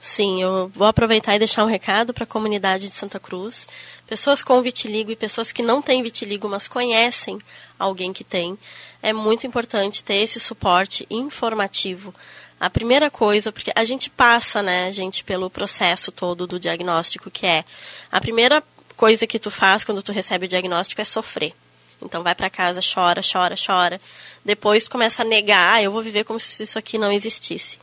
Sim, 0.00 0.42
eu 0.42 0.72
vou 0.74 0.86
aproveitar 0.86 1.36
e 1.36 1.38
deixar 1.38 1.62
um 1.62 1.68
recado 1.68 2.14
para 2.14 2.24
a 2.24 2.26
comunidade 2.26 2.88
de 2.88 2.94
Santa 2.94 3.20
Cruz. 3.20 3.68
Pessoas 4.06 4.42
com 4.42 4.62
vitiligo 4.62 5.10
e 5.10 5.16
pessoas 5.16 5.52
que 5.52 5.62
não 5.62 5.82
têm 5.82 6.02
vitiligo, 6.02 6.48
mas 6.48 6.66
conhecem 6.66 7.38
alguém 7.78 8.10
que 8.10 8.24
tem. 8.24 8.58
É 9.02 9.12
muito 9.12 9.46
importante 9.46 10.02
ter 10.02 10.14
esse 10.14 10.40
suporte 10.40 11.06
informativo. 11.10 12.14
A 12.58 12.70
primeira 12.70 13.10
coisa, 13.10 13.52
porque 13.52 13.72
a 13.76 13.84
gente 13.84 14.08
passa, 14.08 14.62
né, 14.62 14.90
gente, 14.90 15.22
pelo 15.22 15.50
processo 15.50 16.10
todo 16.10 16.46
do 16.46 16.58
diagnóstico, 16.58 17.30
que 17.30 17.46
é 17.46 17.62
a 18.10 18.20
primeira 18.20 18.62
coisa 18.96 19.26
que 19.26 19.38
tu 19.38 19.50
faz 19.50 19.84
quando 19.84 20.02
tu 20.02 20.12
recebe 20.12 20.46
o 20.46 20.48
diagnóstico 20.48 21.00
é 21.02 21.04
sofrer. 21.04 21.54
Então 22.02 22.22
vai 22.22 22.34
para 22.34 22.48
casa, 22.48 22.80
chora, 22.82 23.20
chora, 23.20 23.54
chora. 23.54 24.00
Depois 24.42 24.88
começa 24.88 25.22
a 25.22 25.24
negar, 25.26 25.74
ah, 25.74 25.82
eu 25.82 25.92
vou 25.92 26.00
viver 26.00 26.24
como 26.24 26.40
se 26.40 26.62
isso 26.62 26.78
aqui 26.78 26.96
não 26.96 27.12
existisse. 27.12 27.78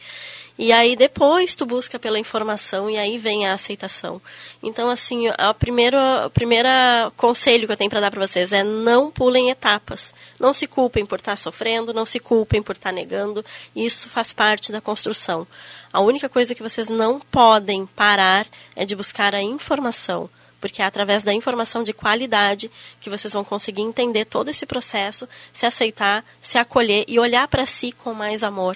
E 0.58 0.72
aí 0.72 0.96
depois 0.96 1.54
tu 1.54 1.66
busca 1.66 2.00
pela 2.00 2.18
informação 2.18 2.90
e 2.90 2.98
aí 2.98 3.20
vem 3.20 3.46
a 3.46 3.54
aceitação. 3.54 4.20
Então 4.62 4.90
assim, 4.90 5.28
a 5.38 5.54
primeiro, 5.54 5.98
o 6.26 6.30
primeiro 6.32 6.68
conselho 7.16 7.68
que 7.68 7.74
eu 7.74 7.78
tenho 7.78 7.90
para 7.90 8.00
dar 8.00 8.10
para 8.10 8.26
vocês 8.26 8.52
é 8.52 8.64
não 8.64 9.12
pulem 9.12 9.52
etapas. 9.52 10.14
Não 10.40 10.54
se 10.54 10.66
culpem 10.66 11.06
por 11.06 11.20
estar 11.20 11.34
tá 11.34 11.38
sofrendo, 11.38 11.94
não 11.94 12.06
se 12.06 12.20
culpem 12.20 12.64
por 12.64 12.76
estar 12.76 12.90
tá 12.90 12.96
negando. 12.96 13.46
Isso 13.76 14.10
faz 14.10 14.34
parte 14.34 14.72
da 14.72 14.82
construção. 14.82 15.46
A 15.94 16.00
única 16.00 16.28
coisa 16.28 16.56
que 16.56 16.64
vocês 16.64 16.90
não 16.90 17.20
podem 17.20 17.86
parar 17.86 18.48
é 18.76 18.84
de 18.84 18.96
buscar 18.96 19.36
a 19.36 19.42
informação 19.42 20.30
porque 20.60 20.82
é 20.82 20.86
através 20.86 21.24
da 21.24 21.32
informação 21.32 21.84
de 21.84 21.94
qualidade 21.94 22.72
que 23.00 23.12
vocês 23.12 23.32
vão 23.32 23.44
conseguir 23.44 23.84
entender 23.84 24.26
todo 24.26 24.50
esse 24.50 24.66
processo, 24.66 25.30
se 25.54 25.68
aceitar, 25.68 26.26
se 26.42 26.58
acolher 26.58 27.06
e 27.08 27.20
olhar 27.20 27.48
para 27.48 27.66
si 27.68 27.92
com 27.92 28.12
mais 28.12 28.42
amor 28.42 28.76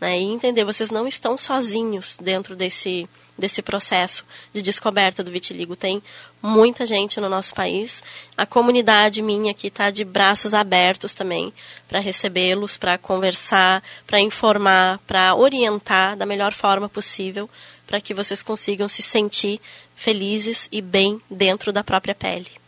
né, 0.00 0.18
e 0.18 0.22
entender 0.24 0.64
vocês 0.64 0.90
não 0.90 1.06
estão 1.06 1.36
sozinhos 1.36 2.16
dentro 2.20 2.56
desse 2.56 3.08
desse 3.40 3.62
processo 3.62 4.24
de 4.52 4.60
descoberta 4.60 5.24
do 5.24 5.30
vitiligo. 5.30 5.74
Tem 5.74 6.02
muita 6.42 6.84
gente 6.84 7.18
no 7.20 7.28
nosso 7.28 7.54
país. 7.54 8.02
A 8.36 8.44
comunidade 8.44 9.22
minha 9.22 9.50
aqui 9.50 9.68
está 9.68 9.90
de 9.90 10.04
braços 10.04 10.52
abertos 10.52 11.14
também 11.14 11.52
para 11.88 11.98
recebê-los, 11.98 12.76
para 12.76 12.98
conversar, 12.98 13.82
para 14.06 14.20
informar, 14.20 14.98
para 15.06 15.34
orientar 15.34 16.16
da 16.16 16.26
melhor 16.26 16.52
forma 16.52 16.88
possível 16.88 17.48
para 17.86 18.00
que 18.00 18.14
vocês 18.14 18.40
consigam 18.40 18.88
se 18.88 19.02
sentir 19.02 19.60
felizes 19.96 20.68
e 20.70 20.80
bem 20.80 21.20
dentro 21.28 21.72
da 21.72 21.82
própria 21.82 22.14
pele. 22.14 22.59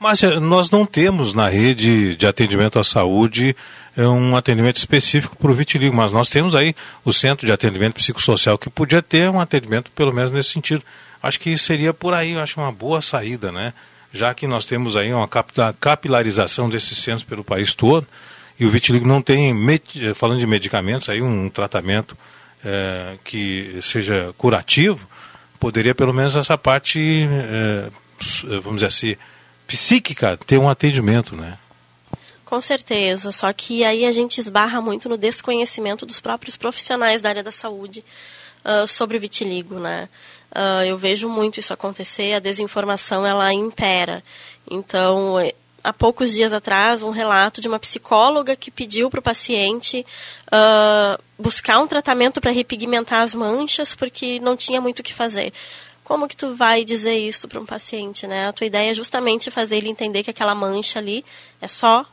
Márcia, 0.00 0.40
nós 0.40 0.70
não 0.70 0.86
temos 0.86 1.34
na 1.34 1.46
rede 1.46 2.16
de 2.16 2.26
atendimento 2.26 2.78
à 2.78 2.82
saúde 2.82 3.54
é, 3.94 4.08
um 4.08 4.34
atendimento 4.34 4.76
específico 4.76 5.36
para 5.36 5.50
o 5.50 5.52
vitiligo, 5.54 5.94
mas 5.94 6.10
nós 6.10 6.30
temos 6.30 6.54
aí 6.54 6.74
o 7.04 7.12
Centro 7.12 7.44
de 7.44 7.52
Atendimento 7.52 7.96
Psicossocial 7.96 8.56
que 8.56 8.70
podia 8.70 9.02
ter 9.02 9.28
um 9.28 9.38
atendimento 9.38 9.92
pelo 9.92 10.10
menos 10.10 10.32
nesse 10.32 10.52
sentido. 10.52 10.82
Acho 11.22 11.38
que 11.38 11.54
seria 11.58 11.92
por 11.92 12.14
aí, 12.14 12.34
acho 12.38 12.58
uma 12.58 12.72
boa 12.72 13.02
saída, 13.02 13.52
né? 13.52 13.74
Já 14.10 14.32
que 14.32 14.46
nós 14.46 14.64
temos 14.64 14.96
aí 14.96 15.12
uma 15.12 15.28
capilarização 15.28 16.70
desses 16.70 16.96
centros 16.96 17.24
pelo 17.24 17.44
país 17.44 17.74
todo 17.74 18.08
e 18.58 18.64
o 18.64 18.70
vitiligo 18.70 19.06
não 19.06 19.20
tem, 19.20 19.54
falando 20.14 20.38
de 20.38 20.46
medicamentos, 20.46 21.10
aí 21.10 21.20
um 21.20 21.50
tratamento 21.50 22.16
é, 22.64 23.18
que 23.22 23.78
seja 23.82 24.32
curativo, 24.38 25.06
poderia 25.58 25.94
pelo 25.94 26.14
menos 26.14 26.36
essa 26.36 26.56
parte, 26.56 27.28
é, 27.30 27.90
vamos 28.62 28.76
dizer 28.76 28.86
assim, 28.86 29.14
psíquica 29.70 30.36
ter 30.36 30.58
um 30.58 30.68
atendimento, 30.68 31.36
né? 31.36 31.56
Com 32.44 32.60
certeza, 32.60 33.30
só 33.30 33.52
que 33.52 33.84
aí 33.84 34.04
a 34.04 34.10
gente 34.10 34.38
esbarra 34.38 34.80
muito 34.80 35.08
no 35.08 35.16
desconhecimento 35.16 36.04
dos 36.04 36.18
próprios 36.18 36.56
profissionais 36.56 37.22
da 37.22 37.28
área 37.28 37.42
da 37.44 37.52
saúde 37.52 38.04
uh, 38.64 38.88
sobre 38.88 39.16
o 39.16 39.20
vitiligo, 39.20 39.78
né? 39.78 40.08
Uh, 40.50 40.84
eu 40.84 40.98
vejo 40.98 41.28
muito 41.28 41.60
isso 41.60 41.72
acontecer, 41.72 42.34
a 42.34 42.40
desinformação 42.40 43.24
ela 43.24 43.54
impera. 43.54 44.24
Então, 44.68 45.38
é, 45.38 45.54
há 45.84 45.92
poucos 45.92 46.34
dias 46.34 46.52
atrás, 46.52 47.04
um 47.04 47.10
relato 47.10 47.60
de 47.60 47.68
uma 47.68 47.78
psicóloga 47.78 48.56
que 48.56 48.72
pediu 48.72 49.08
para 49.08 49.20
o 49.20 49.22
paciente 49.22 50.04
uh, 50.48 51.22
buscar 51.38 51.78
um 51.78 51.86
tratamento 51.86 52.40
para 52.40 52.50
repigmentar 52.50 53.22
as 53.22 53.36
manchas 53.36 53.94
porque 53.94 54.40
não 54.40 54.56
tinha 54.56 54.80
muito 54.80 54.98
o 54.98 55.02
que 55.04 55.14
fazer 55.14 55.52
como 56.10 56.26
que 56.26 56.34
tu 56.34 56.56
vai 56.56 56.84
dizer 56.84 57.16
isso 57.16 57.46
para 57.46 57.60
um 57.60 57.64
paciente, 57.64 58.26
né? 58.26 58.48
A 58.48 58.52
tua 58.52 58.66
ideia 58.66 58.90
é 58.90 58.94
justamente 58.94 59.48
fazer 59.48 59.76
ele 59.76 59.88
entender 59.88 60.24
que 60.24 60.30
aquela 60.30 60.56
mancha 60.56 60.98
ali 60.98 61.24
é 61.60 61.68
só 61.68 62.04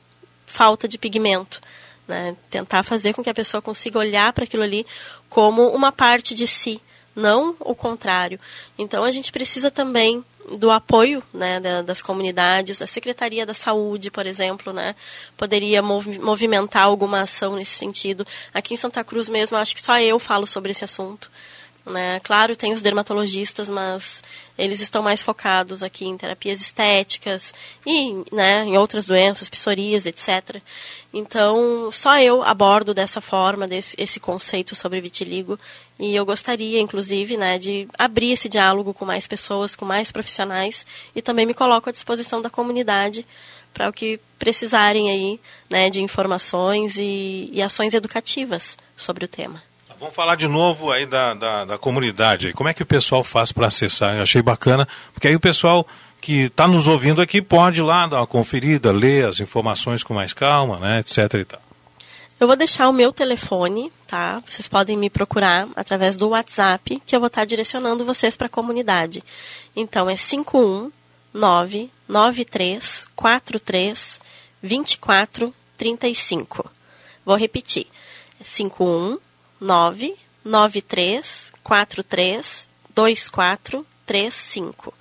falta 0.45 0.87
de 0.87 0.99
pigmento, 0.99 1.59
né? 2.07 2.37
Tentar 2.47 2.83
fazer 2.83 3.15
com 3.15 3.23
que 3.23 3.29
a 3.31 3.33
pessoa 3.33 3.59
consiga 3.59 3.97
olhar 3.97 4.31
para 4.33 4.43
aquilo 4.43 4.61
ali 4.61 4.85
como 5.27 5.69
uma 5.69 5.91
parte 5.91 6.35
de 6.35 6.45
si, 6.45 6.79
não 7.15 7.55
o 7.59 7.73
contrário. 7.73 8.39
Então 8.77 9.03
a 9.03 9.09
gente 9.09 9.31
precisa 9.31 9.71
também 9.71 10.23
do 10.59 10.69
apoio 10.69 11.23
né, 11.33 11.59
das 11.83 11.99
comunidades, 11.99 12.83
a 12.83 12.87
Secretaria 12.87 13.47
da 13.47 13.55
Saúde, 13.55 14.11
por 14.11 14.27
exemplo, 14.27 14.71
né, 14.71 14.95
poderia 15.35 15.81
movimentar 15.81 16.83
alguma 16.83 17.21
ação 17.21 17.55
nesse 17.55 17.73
sentido. 17.79 18.27
Aqui 18.53 18.75
em 18.75 18.77
Santa 18.77 19.03
Cruz 19.03 19.27
mesmo, 19.27 19.57
acho 19.57 19.73
que 19.73 19.81
só 19.81 19.99
eu 19.99 20.19
falo 20.19 20.45
sobre 20.45 20.71
esse 20.71 20.85
assunto. 20.85 21.31
Né? 21.89 22.19
Claro, 22.21 22.55
tem 22.55 22.73
os 22.73 22.81
dermatologistas, 22.81 23.69
mas 23.69 24.23
eles 24.57 24.81
estão 24.81 25.01
mais 25.01 25.21
focados 25.21 25.83
aqui 25.83 26.05
em 26.05 26.17
terapias 26.17 26.59
estéticas 26.59 27.53
e 27.85 28.23
né, 28.31 28.63
em 28.65 28.77
outras 28.77 29.07
doenças, 29.07 29.47
psoríase, 29.47 30.09
etc. 30.09 30.61
Então, 31.13 31.89
só 31.91 32.19
eu 32.19 32.43
abordo 32.43 32.93
dessa 32.93 33.21
forma 33.21 33.67
desse, 33.67 33.95
esse 33.99 34.19
conceito 34.19 34.75
sobre 34.75 34.99
vitiligo 34.99 35.57
e 35.99 36.15
eu 36.15 36.25
gostaria, 36.25 36.79
inclusive, 36.79 37.38
né, 37.38 37.57
de 37.57 37.88
abrir 37.97 38.33
esse 38.33 38.49
diálogo 38.49 38.93
com 38.93 39.05
mais 39.05 39.25
pessoas, 39.25 39.75
com 39.75 39.85
mais 39.85 40.11
profissionais 40.11 40.85
e 41.15 41.21
também 41.21 41.45
me 41.45 41.53
coloco 41.53 41.89
à 41.89 41.91
disposição 41.91 42.41
da 42.41 42.49
comunidade 42.49 43.25
para 43.73 43.89
o 43.89 43.93
que 43.93 44.19
precisarem 44.39 45.09
aí, 45.09 45.39
né, 45.69 45.89
de 45.89 46.01
informações 46.01 46.95
e, 46.97 47.49
e 47.53 47.61
ações 47.61 47.93
educativas 47.93 48.77
sobre 48.95 49.25
o 49.25 49.27
tema. 49.27 49.61
Vamos 49.99 50.13
falar 50.13 50.35
de 50.35 50.47
novo 50.47 50.91
aí 50.91 51.07
da, 51.07 51.33
da, 51.33 51.65
da 51.65 51.77
comunidade. 51.77 52.53
Como 52.53 52.69
é 52.69 52.73
que 52.73 52.83
o 52.83 52.85
pessoal 52.85 53.23
faz 53.23 53.51
para 53.51 53.65
acessar? 53.65 54.15
Eu 54.15 54.21
achei 54.21 54.43
bacana, 54.43 54.87
porque 55.11 55.27
aí 55.27 55.35
o 55.35 55.39
pessoal 55.39 55.87
que 56.21 56.41
está 56.43 56.67
nos 56.67 56.87
ouvindo 56.87 57.19
aqui 57.19 57.41
pode 57.41 57.79
ir 57.79 57.83
lá 57.83 58.05
dar 58.05 58.17
uma 58.17 58.27
conferida, 58.27 58.91
ler 58.91 59.25
as 59.25 59.39
informações 59.39 60.03
com 60.03 60.13
mais 60.13 60.33
calma, 60.33 60.79
né, 60.79 60.99
etc. 60.99 61.33
E 61.33 61.45
tal. 61.45 61.61
Eu 62.39 62.45
vou 62.45 62.55
deixar 62.55 62.87
o 62.89 62.93
meu 62.93 63.11
telefone, 63.11 63.91
tá? 64.05 64.43
Vocês 64.47 64.67
podem 64.67 64.95
me 64.95 65.09
procurar 65.09 65.67
através 65.75 66.15
do 66.15 66.29
WhatsApp, 66.29 67.01
que 67.03 67.15
eu 67.15 67.19
vou 67.19 67.27
estar 67.27 67.41
tá 67.41 67.45
direcionando 67.45 68.05
vocês 68.05 68.37
para 68.37 68.45
a 68.45 68.51
comunidade. 68.51 69.23
Então 69.75 70.07
é 70.07 70.15
519 70.15 71.89
93 72.07 73.07
43 73.15 74.21
24 74.61 75.53
35. 75.75 76.71
Vou 77.25 77.35
repetir. 77.35 77.87
É 78.39 78.43
51 78.43 79.17
993 79.60 81.51
43 81.64 82.70
2435. 82.93 84.93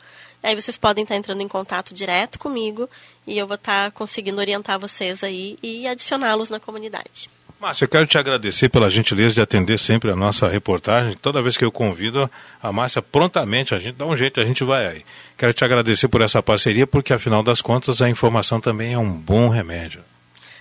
Aí 0.42 0.54
vocês 0.54 0.78
podem 0.78 1.02
estar 1.02 1.16
entrando 1.16 1.40
em 1.40 1.48
contato 1.48 1.92
direto 1.92 2.38
comigo 2.38 2.88
e 3.26 3.36
eu 3.36 3.46
vou 3.46 3.56
estar 3.56 3.90
conseguindo 3.90 4.38
orientar 4.38 4.78
vocês 4.78 5.24
aí 5.24 5.58
e 5.62 5.88
adicioná-los 5.88 6.50
na 6.50 6.60
comunidade. 6.60 7.28
Márcia, 7.58 7.84
eu 7.84 7.88
quero 7.88 8.06
te 8.06 8.18
agradecer 8.18 8.68
pela 8.68 8.90
gentileza 8.90 9.34
de 9.34 9.40
atender 9.40 9.78
sempre 9.78 10.12
a 10.12 10.16
nossa 10.16 10.46
reportagem. 10.46 11.16
Toda 11.16 11.40
vez 11.40 11.56
que 11.56 11.64
eu 11.64 11.72
convido 11.72 12.30
a 12.62 12.70
Márcia, 12.70 13.00
prontamente 13.00 13.74
a 13.74 13.78
gente 13.78 13.94
dá 13.94 14.04
um 14.04 14.14
jeito, 14.14 14.40
a 14.40 14.44
gente 14.44 14.62
vai 14.62 14.86
aí. 14.86 15.04
Quero 15.38 15.54
te 15.54 15.64
agradecer 15.64 16.06
por 16.06 16.20
essa 16.20 16.42
parceria, 16.42 16.86
porque 16.86 17.14
afinal 17.14 17.42
das 17.42 17.62
contas 17.62 18.02
a 18.02 18.10
informação 18.10 18.60
também 18.60 18.92
é 18.92 18.98
um 18.98 19.10
bom 19.10 19.48
remédio. 19.48 20.04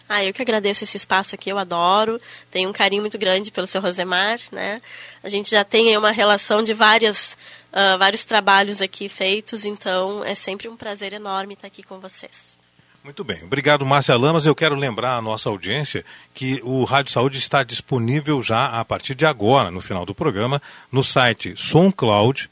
Ah, 0.08 0.24
eu 0.24 0.34
que 0.34 0.42
agradeço 0.42 0.84
esse 0.84 0.98
espaço 0.98 1.34
aqui, 1.34 1.50
eu 1.50 1.58
adoro. 1.58 2.22
Tenho 2.52 2.70
um 2.70 2.74
carinho 2.74 3.02
muito 3.02 3.18
grande 3.18 3.52
pelo 3.52 3.66
seu 3.66 3.82
Rosemar, 3.82 4.40
né? 4.52 4.80
A 5.24 5.30
gente 5.30 5.50
já 5.50 5.64
tem 5.64 5.98
uma 5.98 6.12
relação 6.12 6.62
de 6.64 6.74
várias, 6.74 7.36
uh, 7.72 7.98
vários 7.98 8.24
trabalhos 8.24 8.82
aqui 8.82 9.10
feitos, 9.10 9.66
então 9.66 10.24
é 10.24 10.36
sempre 10.36 10.68
um 10.68 10.78
prazer 10.78 11.12
enorme 11.12 11.56
estar 11.56 11.68
aqui 11.68 11.82
com 11.82 12.00
vocês. 12.00 12.56
Muito 13.04 13.24
bem, 13.24 13.44
obrigado 13.44 13.86
Márcia 13.86 14.16
Lamas. 14.16 14.46
Eu 14.46 14.56
quero 14.56 14.76
lembrar 14.76 15.18
a 15.18 15.22
nossa 15.22 15.50
audiência 15.50 16.04
que 16.34 16.60
o 16.64 16.84
Rádio 16.84 17.12
Saúde 17.12 17.38
está 17.38 17.64
disponível 17.64 18.42
já 18.42 18.68
a 18.68 18.86
partir 18.86 19.16
de 19.16 19.26
agora, 19.26 19.70
no 19.70 19.82
final 19.82 20.06
do 20.06 20.16
programa, 20.16 20.62
no 20.92 21.04
site 21.04 21.54
SoundCloud 21.56 22.50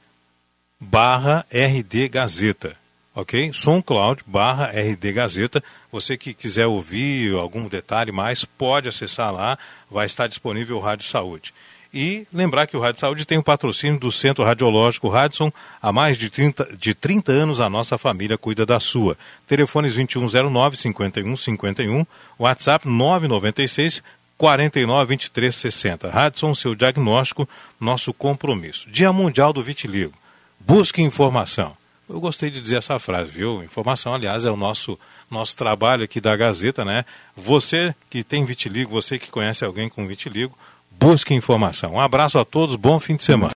barra 0.79 1.45
RD 1.51 2.09
Gazeta 2.09 2.82
ok? 3.15 3.51
SoundCloud 3.53 4.23
barra 4.25 4.71
RD 4.71 5.13
Gazeta. 5.13 5.63
Você 5.91 6.17
que 6.17 6.33
quiser 6.33 6.67
ouvir 6.67 7.35
algum 7.35 7.67
detalhe 7.67 8.11
mais, 8.11 8.45
pode 8.45 8.89
acessar 8.89 9.31
lá, 9.31 9.57
vai 9.89 10.05
estar 10.05 10.27
disponível 10.27 10.77
o 10.77 10.79
Rádio 10.79 11.07
Saúde. 11.07 11.53
E 11.93 12.25
lembrar 12.33 12.65
que 12.65 12.75
o 12.75 12.79
Rádio 12.79 13.01
Saúde 13.01 13.23
tem 13.23 13.37
o 13.37 13.43
patrocínio 13.43 13.99
do 13.99 14.11
Centro 14.11 14.43
Radiológico 14.43 15.09
Radson. 15.09 15.51
Há 15.79 15.91
mais 15.91 16.17
de 16.17 16.27
30, 16.27 16.75
de 16.75 16.95
30 16.95 17.31
anos 17.31 17.59
a 17.59 17.69
nossa 17.69 17.99
família 17.99 18.35
cuida 18.35 18.65
da 18.65 18.79
sua. 18.79 19.15
Telefones 19.45 19.95
2109-5151, 19.95 22.03
WhatsApp 22.39 22.87
996 22.87 24.01
49 24.39 25.07
23 25.07 25.55
60. 25.55 26.09
Radson, 26.09 26.55
seu 26.55 26.73
diagnóstico, 26.73 27.47
nosso 27.79 28.11
compromisso. 28.11 28.89
Dia 28.89 29.13
Mundial 29.13 29.53
do 29.53 29.61
Vitiligo. 29.61 30.15
Busque 30.59 30.99
informação. 30.99 31.77
Eu 32.13 32.19
gostei 32.19 32.51
de 32.51 32.61
dizer 32.61 32.75
essa 32.75 32.99
frase, 32.99 33.31
viu? 33.31 33.63
Informação, 33.63 34.13
aliás, 34.13 34.45
é 34.45 34.51
o 34.51 34.55
nosso, 34.55 34.99
nosso 35.31 35.57
trabalho 35.57 36.03
aqui 36.03 36.21
da 36.21 36.35
Gazeta, 36.35 36.85
né? 36.85 37.05
Você 37.35 37.95
que 38.07 38.23
tem 38.23 38.45
vitiligo, 38.45 38.91
você 38.91 39.17
que 39.17 39.31
conhece 39.31 39.65
alguém 39.65 39.89
com 39.89 40.05
vitiligo, 40.05 40.55
busque 40.91 41.33
informação. 41.33 41.93
Um 41.93 41.99
abraço 41.99 42.37
a 42.37 42.45
todos, 42.45 42.75
bom 42.75 42.99
fim 42.99 43.15
de 43.15 43.23
semana. 43.23 43.51